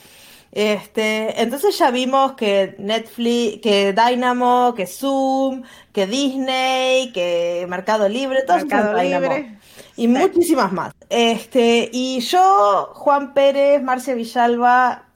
Este, 0.52 1.42
entonces 1.42 1.76
ya 1.76 1.90
vimos 1.90 2.34
que 2.34 2.76
Netflix, 2.78 3.60
que 3.60 3.92
Dynamo, 3.92 4.72
que 4.76 4.86
Zoom, 4.86 5.64
que 5.92 6.06
Disney, 6.06 7.10
que 7.12 7.66
Mercado 7.68 8.08
Libre, 8.08 8.42
todos 8.46 8.64
Mercado 8.64 9.02
Libre. 9.02 9.58
Y 9.96 10.06
muchísimas 10.06 10.72
más. 10.72 10.94
Este, 11.08 11.90
y 11.92 12.20
yo, 12.20 12.90
Juan 12.94 13.34
Pérez, 13.34 13.82
Marcia 13.82 14.14
Villalba, 14.14 15.06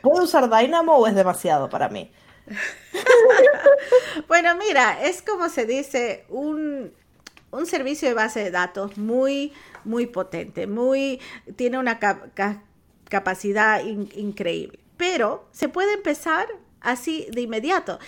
¿puedo 0.00 0.24
usar 0.24 0.48
Dynamo 0.48 0.96
o 0.96 1.06
es 1.06 1.14
demasiado 1.14 1.68
para 1.68 1.90
mí? 1.90 2.10
bueno, 4.28 4.56
mira, 4.56 5.02
es 5.02 5.22
como 5.22 5.48
se 5.48 5.66
dice, 5.66 6.24
un, 6.28 6.92
servicio 7.64 8.08
de 8.08 8.14
base 8.14 8.44
de 8.44 8.50
datos 8.50 8.98
muy, 8.98 9.52
muy 9.84 10.06
potente, 10.06 10.66
muy, 10.66 11.20
tiene 11.56 11.78
una 11.78 11.98
capacidad 13.08 13.82
increíble. 13.84 14.78
Pero 14.96 15.48
se 15.52 15.68
puede 15.68 15.94
empezar 15.94 16.46
así 16.80 17.26
de 17.32 17.42
inmediato. 17.42 17.98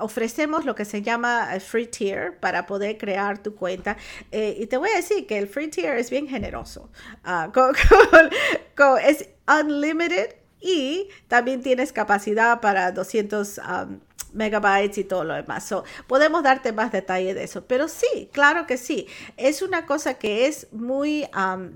Ofrecemos 0.00 0.66
lo 0.66 0.74
que 0.74 0.84
se 0.84 1.00
llama 1.00 1.48
free 1.60 1.86
tier 1.86 2.38
para 2.38 2.66
poder 2.66 2.98
crear 2.98 3.42
tu 3.42 3.54
cuenta. 3.54 3.96
Eh, 4.30 4.56
y 4.58 4.66
te 4.66 4.76
voy 4.76 4.90
a 4.90 4.96
decir 4.96 5.26
que 5.26 5.38
el 5.38 5.48
free 5.48 5.68
tier 5.68 5.96
es 5.96 6.10
bien 6.10 6.28
generoso. 6.28 6.90
Ah, 7.24 7.50
es 9.02 9.28
unlimited 9.48 10.39
y 10.60 11.08
también 11.28 11.62
tienes 11.62 11.92
capacidad 11.92 12.60
para 12.60 12.92
200 12.92 13.58
um, 13.58 14.00
megabytes 14.32 14.98
y 14.98 15.04
todo 15.04 15.24
lo 15.24 15.34
demás. 15.34 15.72
podemos 16.06 16.42
darte 16.42 16.72
más 16.72 16.92
detalle 16.92 17.34
de 17.34 17.44
eso, 17.44 17.64
pero 17.66 17.88
sí, 17.88 18.28
claro 18.32 18.66
que 18.66 18.76
sí. 18.76 19.06
Es 19.36 19.62
una 19.62 19.86
cosa 19.86 20.14
que 20.14 20.46
es 20.46 20.68
muy 20.72 21.26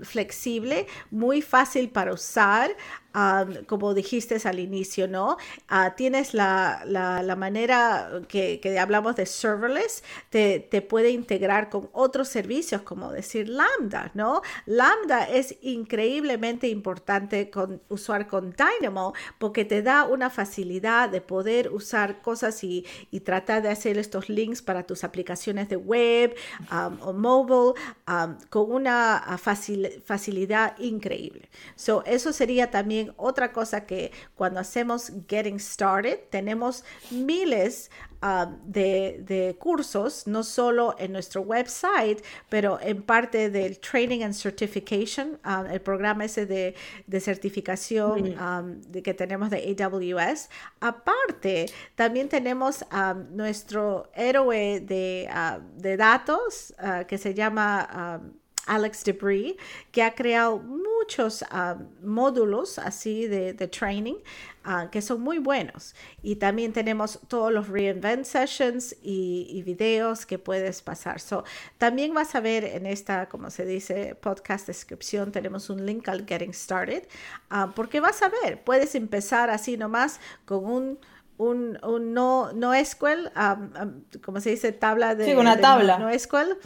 flexible, 0.03 0.87
muy 1.11 1.41
fácil 1.41 1.89
para 1.89 2.13
usar. 2.13 2.75
Como 3.67 3.93
dijiste 3.93 4.35
al 4.43 4.59
inicio, 4.59 5.07
¿no? 5.07 5.37
Ah, 5.69 5.93
tienes 5.95 6.33
la, 6.33 6.83
la, 6.85 7.35
manera 7.35 8.21
que, 8.27 8.59
que, 8.59 8.77
hablamos 8.77 9.15
de 9.15 9.25
serverless, 9.25 10.03
te, 10.29 10.59
te, 10.59 10.81
puede 10.81 11.11
integrar 11.11 11.69
con 11.69 11.89
otros 11.93 12.27
servicios, 12.27 12.81
como 12.81 13.11
decir 13.11 13.47
Lambda, 13.47 14.11
¿no? 14.13 14.41
Lambda 14.65 15.29
es 15.29 15.55
increíblemente 15.61 16.67
importante 16.67 17.49
usar 17.89 18.27
con 18.27 18.53
Dynamo 18.53 19.13
porque 19.37 19.65
te 19.65 19.81
da 19.81 20.05
una 20.05 20.29
facilidad 20.29 21.09
de 21.09 21.21
poder 21.21 21.71
usar 21.71 22.21
cosas 22.21 22.63
y, 22.63 22.85
y 23.11 23.21
tratar 23.21 23.61
de 23.63 23.69
hacer 23.69 23.97
estos 23.97 24.29
links 24.29 24.61
para 24.61 24.83
tus 24.83 25.03
aplicaciones 25.03 25.69
de 25.69 25.77
web 25.77 26.35
o 27.01 27.13
mobile 27.13 27.73
con 28.49 28.71
una 28.71 29.17
ah, 29.17 29.37
facilidad 29.37 30.77
increíble. 30.79 31.49
So, 31.75 32.03
eso 32.05 32.33
sería 32.33 32.71
también 32.71 33.04
otra 33.17 33.51
cosa 33.51 33.85
que 33.85 34.11
cuando 34.35 34.59
hacemos 34.59 35.11
Getting 35.27 35.59
Started, 35.59 36.19
tenemos 36.29 36.83
miles 37.11 37.89
ah, 38.21 38.51
de, 38.65 39.55
cursos, 39.59 40.27
no 40.27 40.43
solo 40.43 40.95
en 40.97 41.11
nuestro 41.11 41.41
website, 41.41 42.23
pero 42.49 42.79
en 42.81 43.01
parte 43.03 43.49
del 43.49 43.79
Training 43.79 44.23
and 44.23 44.33
Certification, 44.33 45.39
ah, 45.43 45.65
el 45.71 45.81
programa 45.81 46.25
ese 46.25 46.45
de, 46.45 46.75
certificación 47.19 48.35
de 48.87 49.01
que 49.01 49.13
tenemos 49.13 49.49
de 49.49 49.75
AWS. 49.77 50.49
Aparte, 50.79 51.67
también 51.95 52.29
tenemos 52.29 52.85
nuestro 53.31 54.09
héroe 54.13 54.79
de, 54.79 55.29
de 55.75 55.97
datos 55.97 56.73
que 57.07 57.17
se 57.17 57.33
llama... 57.33 58.21
Alex 58.65 59.03
Debris, 59.03 59.55
que 59.91 60.03
ha 60.03 60.15
creado 60.15 60.59
muchos 60.59 61.43
ah, 61.49 61.77
módulos 62.03 62.79
así 62.79 63.27
de, 63.27 63.53
training 63.67 64.15
ah, 64.63 64.89
que 64.91 65.01
son 65.01 65.21
muy 65.21 65.37
buenos. 65.37 65.95
Y 66.21 66.37
también 66.37 66.73
tenemos 66.73 67.19
todos 67.27 67.51
los 67.51 67.69
reinvent 67.69 68.25
sessions 68.25 68.95
y, 69.01 69.63
videos 69.65 70.25
que 70.25 70.37
puedes 70.37 70.81
pasar. 70.81 71.19
So, 71.19 71.43
también 71.77 72.13
vas 72.13 72.35
a 72.35 72.39
ver 72.39 72.63
en 72.63 72.85
esta, 72.85 73.27
como 73.29 73.49
se 73.49 73.65
dice, 73.65 74.15
podcast 74.15 74.67
descripción, 74.67 75.31
tenemos 75.31 75.69
un 75.69 75.85
link 75.85 76.07
al 76.07 76.25
Getting 76.27 76.53
Started, 76.53 77.07
ah, 77.49 77.71
porque 77.75 77.99
vas 77.99 78.21
a 78.21 78.29
ver, 78.29 78.63
puedes 78.63 78.95
empezar 78.95 79.49
así 79.49 79.77
nomás 79.77 80.19
con 80.45 80.65
un 80.65 80.99
un, 81.37 82.13
no, 82.13 82.53
no 82.53 82.73
SQL, 82.73 83.29
como 84.23 84.39
se 84.39 84.51
dice, 84.51 84.71
tabla 84.71 85.15
de, 85.15 85.25
sí, 85.25 85.33
una 85.33 85.59
tabla. 85.59 85.97
no 85.99 86.17
SQL, 86.17 86.57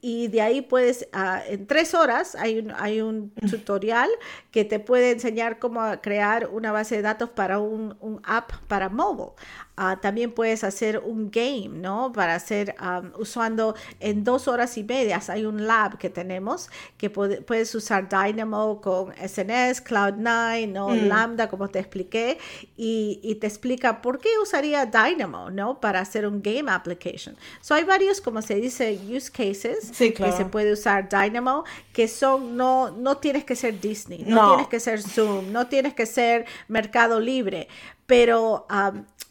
y 0.00 0.28
de 0.28 0.42
ahí 0.42 0.62
puedes, 0.62 1.08
ah, 1.12 1.42
en 1.46 1.66
tres 1.66 1.94
horas 1.94 2.34
hay 2.34 2.58
un, 2.58 2.72
hay 2.76 3.00
un 3.00 3.30
tutorial 3.50 4.08
que 4.50 4.64
te 4.64 4.78
puede 4.78 5.10
enseñar 5.10 5.58
cómo 5.58 5.80
crear 6.00 6.48
una 6.52 6.72
base 6.72 6.96
de 6.96 7.02
datos 7.02 7.30
para 7.30 7.58
un, 7.58 7.96
un 8.00 8.20
app 8.24 8.52
para 8.68 8.88
mobile. 8.88 9.32
Ah, 9.80 10.00
también 10.02 10.32
puedes 10.32 10.64
hacer 10.64 10.98
un 10.98 11.30
game, 11.30 11.68
¿no? 11.68 12.10
Para 12.12 12.34
hacer, 12.34 12.74
usando 13.16 13.76
en 14.00 14.24
dos 14.24 14.48
horas 14.48 14.76
y 14.76 14.82
media, 14.82 15.22
hay 15.28 15.44
un 15.44 15.68
lab 15.68 15.98
que 15.98 16.10
tenemos 16.10 16.68
que 16.96 17.10
puedes 17.10 17.72
usar 17.76 18.08
Dynamo 18.08 18.80
con 18.80 19.12
SNS, 19.12 19.84
Cloud9, 19.84 20.68
¿no? 20.68 20.88
Mm. 20.88 21.06
Lambda, 21.06 21.48
como 21.48 21.68
te 21.68 21.78
expliqué, 21.78 22.38
y, 22.76 23.20
y, 23.22 23.36
te 23.36 23.46
explica 23.46 24.02
por 24.02 24.18
qué 24.18 24.30
usaría 24.42 24.84
Dynamo, 24.84 25.48
¿no? 25.50 25.80
Para 25.80 26.00
hacer 26.00 26.26
un 26.26 26.42
game 26.42 26.68
application. 26.68 27.36
So 27.60 27.74
hay 27.74 27.84
varios, 27.84 28.20
como 28.20 28.42
se 28.42 28.56
dice, 28.56 28.98
use 29.08 29.30
cases 29.30 29.92
que 29.96 30.32
se 30.32 30.44
puede 30.46 30.72
usar 30.72 31.08
Dynamo, 31.08 31.62
que 31.92 32.08
son, 32.08 32.56
no, 32.56 32.90
no 32.90 33.18
tienes 33.18 33.44
que 33.44 33.54
ser 33.54 33.80
Disney, 33.80 34.24
no, 34.26 34.48
tienes 34.48 34.66
que 34.66 34.80
ser 34.80 35.00
Zoom, 35.00 35.52
no 35.52 35.68
tienes 35.68 35.94
que 35.94 36.06
ser 36.06 36.46
Mercado 36.66 37.20
Libre, 37.20 37.68
pero 38.06 38.66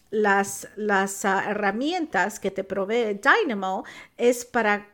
las, 0.10 0.68
las 0.76 1.26
ah, 1.26 1.44
herramientas 1.50 2.40
que 2.40 2.52
te 2.52 2.64
provee 2.64 3.20
Dynamo 3.22 3.84
es 4.18 4.46
para 4.46 4.88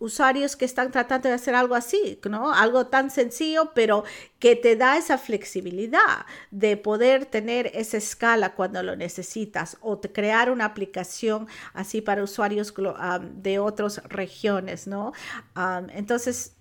usuarios 0.00 0.56
que 0.56 0.64
están 0.64 0.90
tratando 0.90 1.28
de 1.28 1.34
hacer 1.34 1.54
algo 1.54 1.74
así, 1.74 2.18
¿no? 2.28 2.52
Algo 2.52 2.86
tan 2.86 3.10
sencillo, 3.10 3.72
pero 3.74 4.02
que 4.38 4.56
te 4.56 4.74
da 4.74 4.96
esa 4.96 5.18
flexibilidad 5.18 6.24
de 6.50 6.78
poder 6.78 7.26
tener 7.26 7.70
esa 7.74 7.98
escala 7.98 8.54
cuando 8.54 8.82
lo 8.82 8.96
necesitas 8.96 9.76
o 9.82 10.00
crear 10.00 10.50
una 10.50 10.64
aplicación 10.64 11.46
así 11.74 12.00
para 12.00 12.24
usuarios 12.24 12.74
de 13.34 13.58
otras 13.58 14.02
regiones, 14.08 14.86
¿no? 14.86 15.12
entonces, 15.94 16.56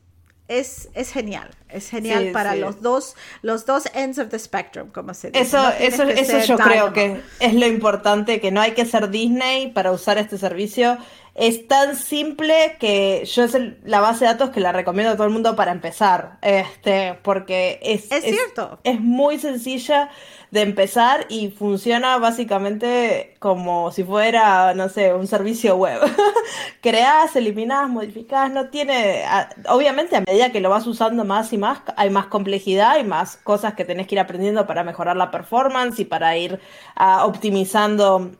es, 0.49 0.89
es, 0.95 1.11
genial, 1.11 1.49
es 1.69 1.89
genial 1.89 2.31
para 2.33 2.55
los 2.55 2.81
dos, 2.81 3.15
los 3.43 3.65
dos 3.65 3.83
ends 3.93 4.17
of 4.17 4.29
the 4.29 4.39
spectrum, 4.39 4.89
como 4.89 5.13
se 5.13 5.29
dice. 5.29 5.41
Eso, 5.41 5.69
eso, 5.79 6.03
eso 6.03 6.39
yo 6.39 6.57
creo 6.57 6.91
que 6.91 7.21
es 7.39 7.53
lo 7.53 7.67
importante, 7.67 8.41
que 8.41 8.51
no 8.51 8.59
hay 8.59 8.71
que 8.71 8.85
ser 8.85 9.09
Disney 9.09 9.71
para 9.71 9.91
usar 9.91 10.17
este 10.17 10.37
servicio 10.37 10.97
es 11.35 11.67
tan 11.67 11.95
simple 11.95 12.75
que 12.79 13.23
yo 13.25 13.43
es 13.43 13.57
la 13.83 14.01
base 14.01 14.25
de 14.25 14.31
datos 14.31 14.49
que 14.49 14.59
la 14.59 14.71
recomiendo 14.71 15.13
a 15.13 15.15
todo 15.15 15.27
el 15.27 15.33
mundo 15.33 15.55
para 15.55 15.71
empezar. 15.71 16.37
Este, 16.41 17.17
porque 17.21 17.79
es, 17.81 18.11
es, 18.11 18.23
cierto. 18.23 18.79
Es 18.83 18.99
muy 18.99 19.39
sencilla 19.39 20.09
de 20.51 20.61
empezar 20.61 21.27
y 21.29 21.51
funciona 21.51 22.17
básicamente 22.17 23.35
como 23.39 23.91
si 23.91 24.03
fuera, 24.03 24.73
no 24.73 24.89
sé, 24.89 25.13
un 25.13 25.27
servicio 25.27 25.75
web. 25.75 25.99
Creás, 26.81 27.35
eliminás, 27.35 27.89
modificás, 27.89 28.51
no 28.51 28.69
tiene. 28.69 29.23
Obviamente, 29.67 30.15
a 30.15 30.21
medida 30.21 30.51
que 30.51 30.59
lo 30.59 30.69
vas 30.69 30.87
usando 30.87 31.23
más 31.23 31.53
y 31.53 31.57
más, 31.57 31.79
hay 31.95 32.09
más 32.09 32.25
complejidad 32.25 32.99
y 32.99 33.03
más 33.03 33.37
cosas 33.37 33.75
que 33.75 33.85
tenés 33.85 34.07
que 34.07 34.15
ir 34.15 34.19
aprendiendo 34.19 34.65
para 34.65 34.83
mejorar 34.83 35.15
la 35.15 35.31
performance 35.31 35.99
y 35.99 36.05
para 36.05 36.35
ir 36.35 36.59
ah, 36.95 37.25
optimizando 37.25 38.31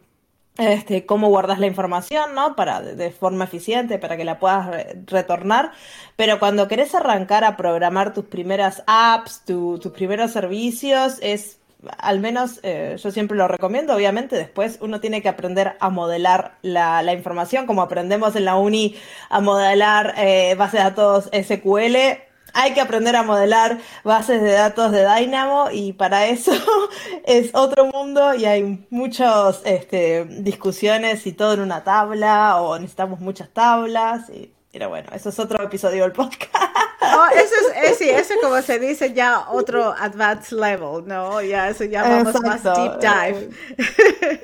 este, 0.60 1.05
cómo 1.05 1.30
guardas 1.30 1.60
la 1.60 1.68
información, 1.68 2.36
¿no? 2.36 2.55
Para, 2.55 2.82
de, 2.82 3.12
forma 3.12 3.45
eficiente, 3.45 3.97
para 3.97 4.18
que 4.18 4.26
la 4.26 4.39
puedas 4.39 4.86
retornar. 5.05 5.72
Pero 6.16 6.38
cuando 6.39 6.68
querés 6.68 6.93
arrancar 6.93 7.43
a 7.43 7.57
programar 7.57 8.14
tus 8.14 8.26
primeras 8.26 8.84
apps, 8.86 9.43
tus 9.45 9.80
primeros 9.93 10.32
servicios, 10.32 11.18
es, 11.22 11.60
al 11.97 12.20
menos 12.20 12.60
eh, 12.64 12.97
yo 13.01 13.12
siempre 13.12 13.38
lo 13.38 13.47
recomiendo, 13.47 13.95
obviamente 13.95 14.36
después 14.36 14.80
uno 14.82 14.99
tiene 14.99 15.22
que 15.22 15.30
aprender 15.30 15.78
a 15.80 15.89
modelar 15.89 16.57
la, 16.62 17.01
la 17.03 17.14
información, 17.14 17.66
como 17.66 17.82
aprendemos 17.82 18.36
en 18.36 18.45
la 18.45 18.57
uni 18.57 18.95
a 19.30 19.39
modelar 19.39 20.14
eh, 20.18 20.55
bases 20.57 20.74
de 20.74 20.80
datos 20.80 21.30
SQL, 21.32 22.28
hay 22.54 22.74
que 22.74 22.82
aprender 22.82 23.16
a 23.16 23.24
modelar 23.24 23.80
bases 24.04 24.41
de 24.41 24.52
datos 24.52 24.91
de 24.91 25.06
Dynamo 25.08 25.70
y 25.72 25.93
para 25.93 26.28
eso 26.28 26.52
es 27.26 27.52
otro 27.54 27.86
mundo 27.86 28.34
y 28.36 28.45
hay 28.45 28.86
muchas 28.89 29.62
este, 29.66 30.26
discusiones 30.26 31.26
y 31.28 31.34
todo 31.34 31.54
en 31.54 31.62
una 31.62 31.84
tabla 31.84 32.62
o 32.62 32.78
necesitamos 32.78 33.20
muchas 33.20 33.50
tablas. 33.50 34.30
Y, 34.30 34.54
pero 34.72 34.89
bueno, 34.89 35.09
eso 35.13 35.30
es 35.30 35.39
otro 35.39 35.63
episodio 35.63 36.03
del 36.03 36.11
podcast. 36.11 36.53
Oh, 37.01 37.28
eso 37.34 37.55
es, 37.82 37.97
sí, 37.97 38.09
eso 38.09 38.34
como 38.41 38.61
se 38.61 38.78
dice 38.78 39.13
ya 39.13 39.45
otro 39.49 39.95
advanced 39.97 40.57
level, 40.57 41.07
¿no? 41.07 41.41
Ya 41.41 41.70
eso 41.70 41.86
ya 41.86 42.03
vamos 42.03 42.41
más 42.41 42.61
deep 42.63 42.99
dive. 42.99 43.49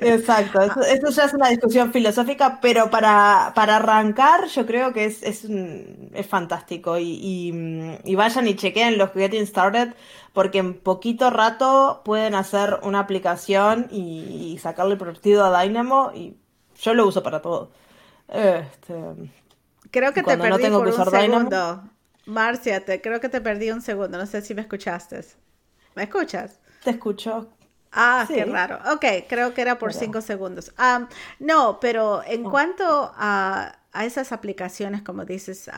Exacto, 0.00 0.62
eso, 0.62 1.10
ya 1.10 1.24
es 1.24 1.34
una 1.34 1.48
discusión 1.50 1.92
filosófica, 1.92 2.58
pero 2.60 2.90
para, 2.90 3.52
para 3.54 3.76
arrancar 3.76 4.46
yo 4.46 4.66
creo 4.66 4.92
que 4.92 5.04
es, 5.04 5.22
es, 5.22 5.44
es 5.44 6.26
fantástico 6.26 6.98
y, 6.98 8.00
y, 8.02 8.14
vayan 8.14 8.48
y 8.48 8.56
chequen 8.56 8.96
los 8.96 9.12
Getting 9.12 9.46
Started 9.46 9.94
porque 10.32 10.58
en 10.58 10.74
poquito 10.74 11.30
rato 11.30 12.02
pueden 12.04 12.34
hacer 12.34 12.78
una 12.82 13.00
aplicación 13.00 13.88
y, 13.90 14.58
sacarle 14.62 14.96
partido 14.96 15.44
a 15.44 15.62
Dynamo 15.62 16.10
y 16.14 16.36
yo 16.80 16.94
lo 16.94 17.06
uso 17.06 17.22
para 17.22 17.42
todo. 17.42 17.70
Este, 18.28 18.94
creo 19.90 20.12
que 20.12 20.22
te 20.22 20.36
perdí 20.36 20.70
por 20.70 20.88
un 20.88 21.10
segundo. 21.10 21.90
Marcia, 22.26 22.84
te, 22.84 23.00
creo 23.00 23.20
que 23.20 23.28
te 23.28 23.40
perdí 23.40 23.70
un 23.70 23.80
segundo. 23.80 24.18
No 24.18 24.26
sé 24.26 24.42
si 24.42 24.54
me 24.54 24.62
escuchaste. 24.62 25.24
¿Me 25.94 26.04
escuchas? 26.04 26.58
Te 26.82 26.90
escucho. 26.90 27.48
Ah, 27.92 28.26
qué 28.28 28.44
raro. 28.44 28.78
Ok, 28.92 29.04
creo 29.28 29.54
que 29.54 29.62
era 29.62 29.78
por 29.78 29.94
cinco 29.94 30.20
segundos. 30.20 30.72
no, 31.38 31.80
pero 31.80 32.22
en 32.24 32.46
oh. 32.46 32.50
cuanto 32.50 33.12
a, 33.16 33.78
esas 34.02 34.32
aplicaciones, 34.32 35.02
como 35.02 35.24
dices, 35.24 35.70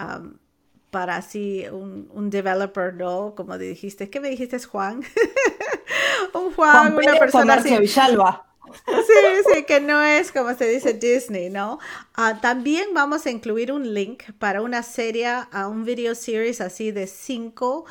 para 0.90 1.16
así 1.16 1.64
un, 1.70 2.10
un, 2.12 2.30
developer, 2.30 2.94
¿no? 2.94 3.34
Como 3.36 3.56
dijiste, 3.58 4.10
¿qué 4.10 4.18
me 4.18 4.30
dijiste, 4.30 4.58
Juan? 4.58 5.02
un 6.34 6.52
Juan, 6.54 6.94
una 6.94 7.18
persona 7.18 7.54
así. 7.54 7.76
Villalba. 7.76 8.47
Sí, 8.86 9.52
sí, 9.54 9.64
que 9.64 9.80
no 9.80 10.02
es 10.02 10.32
como 10.32 10.54
se 10.54 10.68
dice 10.68 10.94
Disney, 10.94 11.50
¿no? 11.50 11.78
Ah, 12.14 12.40
también 12.40 12.88
vamos 12.94 13.26
a 13.26 13.30
incluir 13.30 13.72
un 13.72 13.94
link 13.94 14.24
para 14.38 14.62
una 14.62 14.82
serie, 14.82 15.26
a 15.26 15.68
un 15.68 15.84
video 15.84 16.14
series 16.14 16.60
así 16.60 16.90
de 16.92 17.06
cinco 17.06 17.84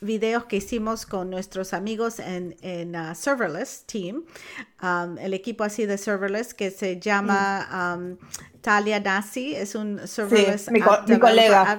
videos 0.00 0.44
que 0.44 0.56
hicimos 0.56 1.06
con 1.06 1.30
nuestros 1.30 1.72
amigos 1.72 2.18
en, 2.18 2.56
en 2.62 2.96
uh, 2.96 3.14
Serverless 3.14 3.84
Team, 3.86 4.24
el 5.20 5.34
equipo 5.34 5.64
así 5.64 5.86
de 5.86 5.98
Serverless 5.98 6.54
que 6.54 6.70
se 6.70 6.98
llama 6.98 7.96
mm. 7.98 8.18
Talia 8.60 9.00
Nasi 9.00 9.54
es 9.54 9.74
un 9.74 10.06
serverless 10.06 10.70
mi, 10.70 10.80
colega. 10.80 11.78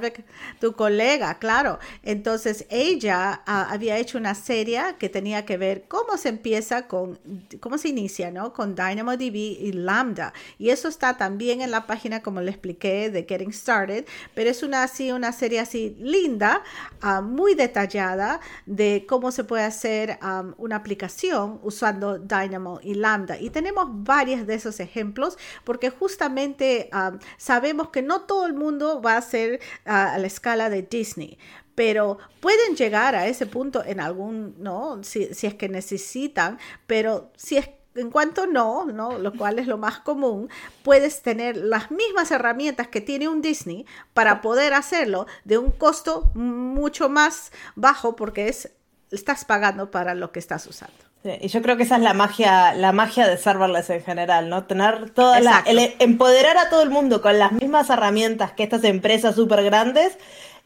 tu 0.60 0.74
colega, 0.74 1.38
claro. 1.38 1.80
Entonces 2.04 2.66
ella 2.70 3.42
ah, 3.46 3.68
había 3.70 3.98
hecho 3.98 4.18
una 4.18 4.36
serie 4.36 4.82
que 4.98 5.10
tenía 5.10 5.46
que 5.46 5.58
ver 5.58 5.86
cómo 5.88 6.18
se 6.18 6.30
empieza 6.30 6.88
con, 6.88 7.20
cómo 7.60 7.78
se 7.78 7.90
inicia, 7.90 8.32
¿no? 8.32 8.54
Con 8.54 8.76
DynamoDB 8.76 9.36
y 9.36 9.72
Lambda. 9.74 10.34
Y 10.58 10.70
eso 10.70 10.88
está 10.88 11.18
también 11.18 11.62
en 11.62 11.72
la 11.72 11.86
página, 11.86 12.22
como 12.22 12.42
le 12.42 12.52
expliqué, 12.52 13.10
de 13.10 13.26
Getting 13.28 13.54
Started. 13.54 14.06
Pero 14.34 14.50
es 14.50 14.64
una 14.64 14.84
así, 14.84 15.12
una 15.12 15.32
serie 15.32 15.60
así 15.60 15.96
linda, 16.00 16.64
ah, 17.02 17.22
muy 17.22 17.41
detallada 17.56 18.40
de 18.66 19.06
cómo 19.08 19.32
se 19.32 19.44
puede 19.44 19.64
hacer 19.64 20.20
una 20.58 20.76
aplicación 20.76 21.60
usando 21.64 22.18
Dynamo 22.18 22.80
y 22.82 22.94
Lambda. 22.94 23.40
Y 23.40 23.50
tenemos 23.50 23.88
varios 23.90 24.48
de 24.48 24.56
esos 24.56 24.80
ejemplos 24.80 25.38
porque 25.64 25.90
justamente 25.90 26.90
sabemos 27.38 27.90
que 27.90 28.02
no 28.02 28.22
todo 28.22 28.46
el 28.46 28.54
mundo 28.54 29.02
va 29.02 29.18
a 29.18 29.22
ser 29.22 29.60
a 29.86 30.18
la 30.18 30.28
escala 30.28 30.70
de 30.70 30.84
Disney, 30.84 31.38
pero 31.76 32.18
pueden 32.40 32.76
llegar 32.76 33.16
a 33.16 33.28
ese 33.28 33.46
punto 33.46 33.84
en 33.84 34.00
algún, 34.00 34.56
¿no? 34.60 35.04
Si, 35.04 35.24
es 35.24 35.56
que 35.56 35.70
necesitan, 35.70 36.60
pero 36.86 37.32
si 37.36 37.58
es 37.58 37.70
en 37.96 38.10
cuanto 38.10 38.48
no, 38.48 38.86
¿no? 38.86 39.18
Lo 39.18 39.34
cual 39.34 39.60
es 39.60 39.68
lo 39.68 39.78
más 39.78 40.00
común, 40.00 40.50
puedes 40.84 41.22
tener 41.22 41.58
las 41.58 41.92
mismas 41.92 42.32
herramientas 42.32 42.88
que 42.88 43.02
tiene 43.02 43.28
un 43.28 43.42
Disney 43.42 43.86
para 44.14 44.42
poder 44.42 44.74
hacerlo 44.74 45.28
de 45.44 45.58
un 45.58 45.72
costo 45.72 46.32
mucho 46.34 47.10
más 47.10 47.52
bajo 47.76 48.16
porque 48.16 48.48
es, 48.48 48.72
estás 49.12 49.46
pagando 49.46 49.92
para 49.92 50.16
lo 50.16 50.32
que 50.32 50.40
estás 50.40 50.66
usando 50.68 51.12
y 51.24 51.50
yo 51.50 51.62
creo 51.62 51.78
que 51.78 51.84
esa 51.84 51.98
es 51.98 52.02
la 52.02 52.14
magia, 52.14 52.74
la 52.74 52.92
magia 52.92 53.28
de 53.28 53.38
serverless 53.38 53.92
en 53.92 54.04
general, 54.04 54.50
¿no? 54.50 54.64
Tener 54.64 55.12
toda 55.12 55.40
la, 55.40 55.64
empoderar 56.00 56.58
a 56.58 56.70
todo 56.70 56.82
el 56.82 56.90
mundo 56.90 57.22
con 57.22 57.38
las 57.38 57.52
mismas 57.52 57.92
herramientas 57.92 58.54
que 58.54 58.64
estas 58.64 58.84
empresas 58.84 59.36
súper 59.36 59.64
grandes 59.64 60.18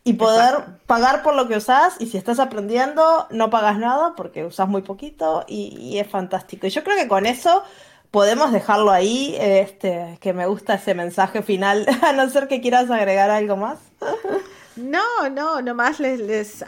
y 0.08 0.14
poder 0.14 0.78
pagar 0.86 1.24
por 1.24 1.36
lo 1.36 1.48
que 1.48 1.58
usás 1.58 1.96
y 2.00 2.06
si 2.06 2.18
estás 2.18 2.40
aprendiendo 2.40 3.26
no 3.32 3.50
pagas 3.50 3.80
nada 3.80 4.14
porque 4.16 4.46
usás 4.46 4.70
muy 4.70 4.84
poquito 4.84 5.44
y, 5.48 5.98
es 5.98 6.08
fantástico. 6.08 6.68
Y 6.68 6.70
yo 6.70 6.84
creo 6.84 6.96
que 6.96 7.08
con 7.08 7.26
eso 7.26 7.64
podemos 8.12 8.52
dejarlo 8.52 8.92
ahí, 8.92 9.36
este, 9.40 10.20
que 10.22 10.32
me 10.32 10.46
gusta 10.46 10.76
ese 10.76 10.94
mensaje 10.94 11.42
final, 11.42 11.88
a 12.04 12.14
no 12.14 12.30
ser 12.30 12.48
que 12.48 12.62
quieras 12.62 12.90
agregar 12.92 13.32
algo 13.32 13.58
más. 13.58 13.80
No, 14.76 15.28
no, 15.32 15.64
nomás 15.64 16.00
les, 16.00 16.20
les, 16.20 16.64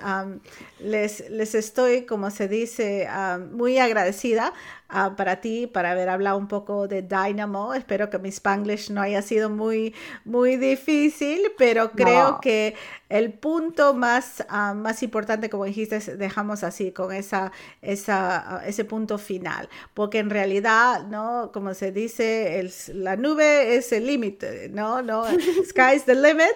les, 0.79 1.29
les 1.29 1.55
estoy, 1.55 2.05
como 2.07 2.31
se 2.31 2.47
dice, 2.47 3.07
muy 3.51 3.77
agradecida 3.77 4.51
uh, 4.93 5.15
para 5.15 5.41
ti, 5.41 5.67
para 5.67 5.91
haber 5.91 6.09
hablado 6.09 6.37
un 6.37 6.47
poco 6.47 6.87
de 6.87 7.01
Dynamo. 7.01 7.73
Espero 7.73 8.09
que 8.09 8.19
mi 8.19 8.29
Spanglish 8.29 8.91
no 8.91 9.01
haya 9.01 9.21
sido 9.21 9.49
muy, 9.49 9.93
muy 10.25 10.57
difícil, 10.57 11.51
pero 11.57 11.91
creo 11.91 12.39
que 12.41 12.75
el 13.09 13.33
punto 13.33 13.93
más, 13.93 14.43
uh, 14.49 14.75
más 14.75 15.03
importante, 15.03 15.49
como 15.49 15.65
dijiste, 15.65 15.99
dejamos 16.17 16.63
así, 16.63 16.91
con 16.91 17.13
esa, 17.13 17.51
esa, 17.81 18.61
uh, 18.63 18.67
ese 18.67 18.85
punto 18.85 19.17
final, 19.17 19.69
porque 19.93 20.19
en 20.19 20.29
realidad, 20.29 21.07
¿no? 21.07 21.51
Como 21.53 21.73
se 21.73 21.91
dice, 21.91 22.59
el, 22.59 22.71
la 22.93 23.15
nube 23.15 23.75
es 23.75 23.91
el 23.91 24.07
límite, 24.07 24.69
¿no? 24.69 25.01
¿no? 25.01 25.25
Sky's 25.69 26.05
the 26.05 26.15
limit, 26.15 26.47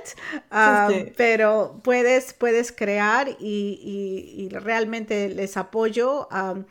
um, 0.52 1.12
pero 1.16 1.80
puedes, 1.84 2.34
puedes 2.34 2.72
crear 2.72 3.30
y, 3.40 4.36
y, 4.40 4.44
y 4.44 4.50
realmente 4.50 5.30
les 5.30 5.58
apoyo. 5.58 6.28
Um, 6.32 6.66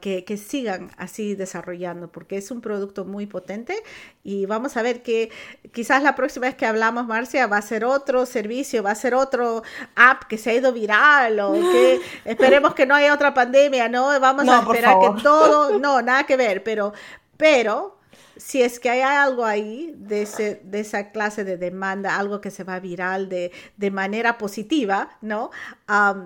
que, 0.00 0.36
sigan 0.36 0.90
así 0.98 1.34
desarrollando, 1.34 2.08
porque 2.08 2.36
es 2.36 2.50
un 2.50 2.60
producto 2.60 3.04
muy 3.04 3.26
potente 3.26 3.74
y 4.22 4.44
vamos 4.44 4.76
a 4.76 4.82
ver 4.82 5.02
que 5.02 5.30
quizás 5.72 6.02
la 6.02 6.14
próxima 6.14 6.46
vez 6.46 6.54
que 6.54 6.66
hablamos, 6.66 7.06
Marcia, 7.06 7.46
va 7.46 7.58
a 7.58 7.62
ser 7.62 7.84
otro 7.84 8.26
servicio, 8.26 8.82
va 8.82 8.90
a 8.90 8.94
ser 8.94 9.14
otro 9.14 9.62
app 9.96 10.24
que 10.24 10.36
se 10.36 10.50
ha 10.50 10.54
ido 10.54 10.72
viral 10.72 11.40
o 11.40 11.52
que 11.52 12.00
esperemos 12.26 12.74
que 12.74 12.84
no 12.84 12.94
haya 12.94 13.14
otra 13.14 13.32
pandemia, 13.32 13.88
¿no? 13.88 14.08
Vamos 14.20 14.46
a 14.48 14.60
esperar 14.60 14.96
que 15.00 15.22
todo, 15.22 15.78
no, 15.80 16.02
nada 16.02 16.24
que 16.24 16.36
ver, 16.36 16.62
pero, 16.62 16.92
pero 17.38 17.96
si 18.36 18.62
es 18.62 18.78
que 18.78 18.90
hay 18.90 19.00
algo 19.00 19.44
ahí 19.44 19.94
de, 19.96 20.22
ese, 20.22 20.60
de 20.64 20.80
esa 20.80 21.10
clase 21.10 21.44
de 21.44 21.56
demanda, 21.56 22.18
algo 22.18 22.40
que 22.40 22.50
se 22.50 22.64
va 22.64 22.80
viral 22.80 23.28
de, 23.28 23.52
de 23.76 23.90
manera 23.90 24.36
positiva, 24.36 25.16
¿no? 25.22 25.50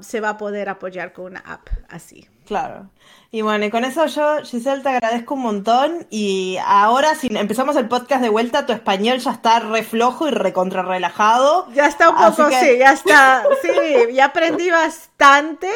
se 0.01 0.21
va 0.21 0.31
a 0.31 0.39
poder 0.39 0.69
apoyar 0.69 1.13
con 1.13 1.27
una 1.27 1.41
app 1.41 1.69
así. 1.89 2.29
Claro. 2.49 2.89
Y 3.31 3.43
bueno, 3.43 3.67
y 3.67 3.71
con 3.71 3.85
eso 3.85 4.07
yo, 4.07 4.39
Giselle, 4.43 4.83
te 4.83 4.89
agradezco 4.89 5.35
un 5.35 5.43
montón. 5.43 6.07
Y 6.09 6.57
ahora, 6.65 7.15
si 7.15 7.29
empezamos 7.31 7.77
el 7.77 7.87
podcast 7.87 8.23
de 8.23 8.31
vuelta, 8.31 8.65
tu 8.65 8.73
español 8.73 9.19
ya 9.19 9.33
está 9.33 9.61
re 9.61 9.83
flojo 9.83 10.27
y 10.29 10.31
recontra 10.31 10.81
relajado. 10.81 11.69
Ya 11.75 11.87
está 11.87 12.09
un 12.09 12.17
poco, 12.17 12.49
sí, 12.49 12.79
ya 12.79 12.93
está. 12.93 13.45
Sí, 13.63 14.15
ya 14.15 14.27
aprendí 14.27 14.71
bastante. 14.71 15.69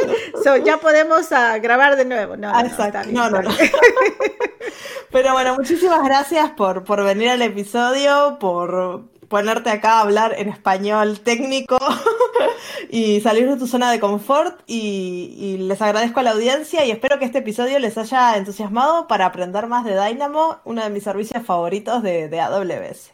ya 0.64 0.78
podemos 0.78 1.30
uh, 1.30 1.60
grabar 1.60 1.96
de 1.96 2.06
nuevo. 2.06 2.38
No, 2.38 2.50
no, 2.52 3.30
no, 3.30 3.42
no, 3.42 3.50
Pero 5.10 5.32
bueno, 5.34 5.54
muchísimas 5.54 6.02
gracias 6.04 6.50
por, 6.52 6.84
por 6.84 7.04
venir 7.04 7.28
al 7.28 7.42
episodio, 7.42 8.38
por 8.40 9.10
ponerte 9.32 9.70
acá 9.70 9.94
a 9.94 10.00
hablar 10.02 10.34
en 10.36 10.50
español 10.50 11.20
técnico 11.20 11.78
y 12.90 13.22
salir 13.22 13.48
de 13.48 13.56
tu 13.56 13.66
zona 13.66 13.90
de 13.90 13.98
confort 13.98 14.60
y, 14.66 15.56
les 15.58 15.80
agradezco 15.80 16.20
a 16.20 16.22
la 16.22 16.32
audiencia 16.32 16.84
y 16.84 16.90
espero 16.90 17.18
que 17.18 17.24
este 17.24 17.38
episodio 17.38 17.78
les 17.78 17.96
haya 17.96 18.36
entusiasmado 18.36 19.08
para 19.08 19.24
aprender 19.24 19.68
más 19.68 19.86
de 19.86 19.98
Dynamo, 19.98 20.58
uno 20.66 20.84
de 20.84 20.90
mis 20.90 21.04
servicios 21.04 21.42
favoritos 21.46 22.02
de, 22.02 22.28
de 22.28 22.40
AWS. 22.40 23.12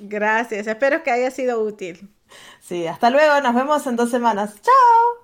Gracias, 0.00 0.66
espero 0.66 1.04
que 1.04 1.12
haya 1.12 1.30
sido 1.30 1.60
útil. 1.60 2.10
Sí, 2.60 2.88
hasta 2.88 3.10
luego, 3.10 3.40
nos 3.40 3.54
vemos 3.54 3.86
en 3.86 3.94
dos 3.94 4.10
semanas. 4.10 4.60
Chao. 4.60 5.23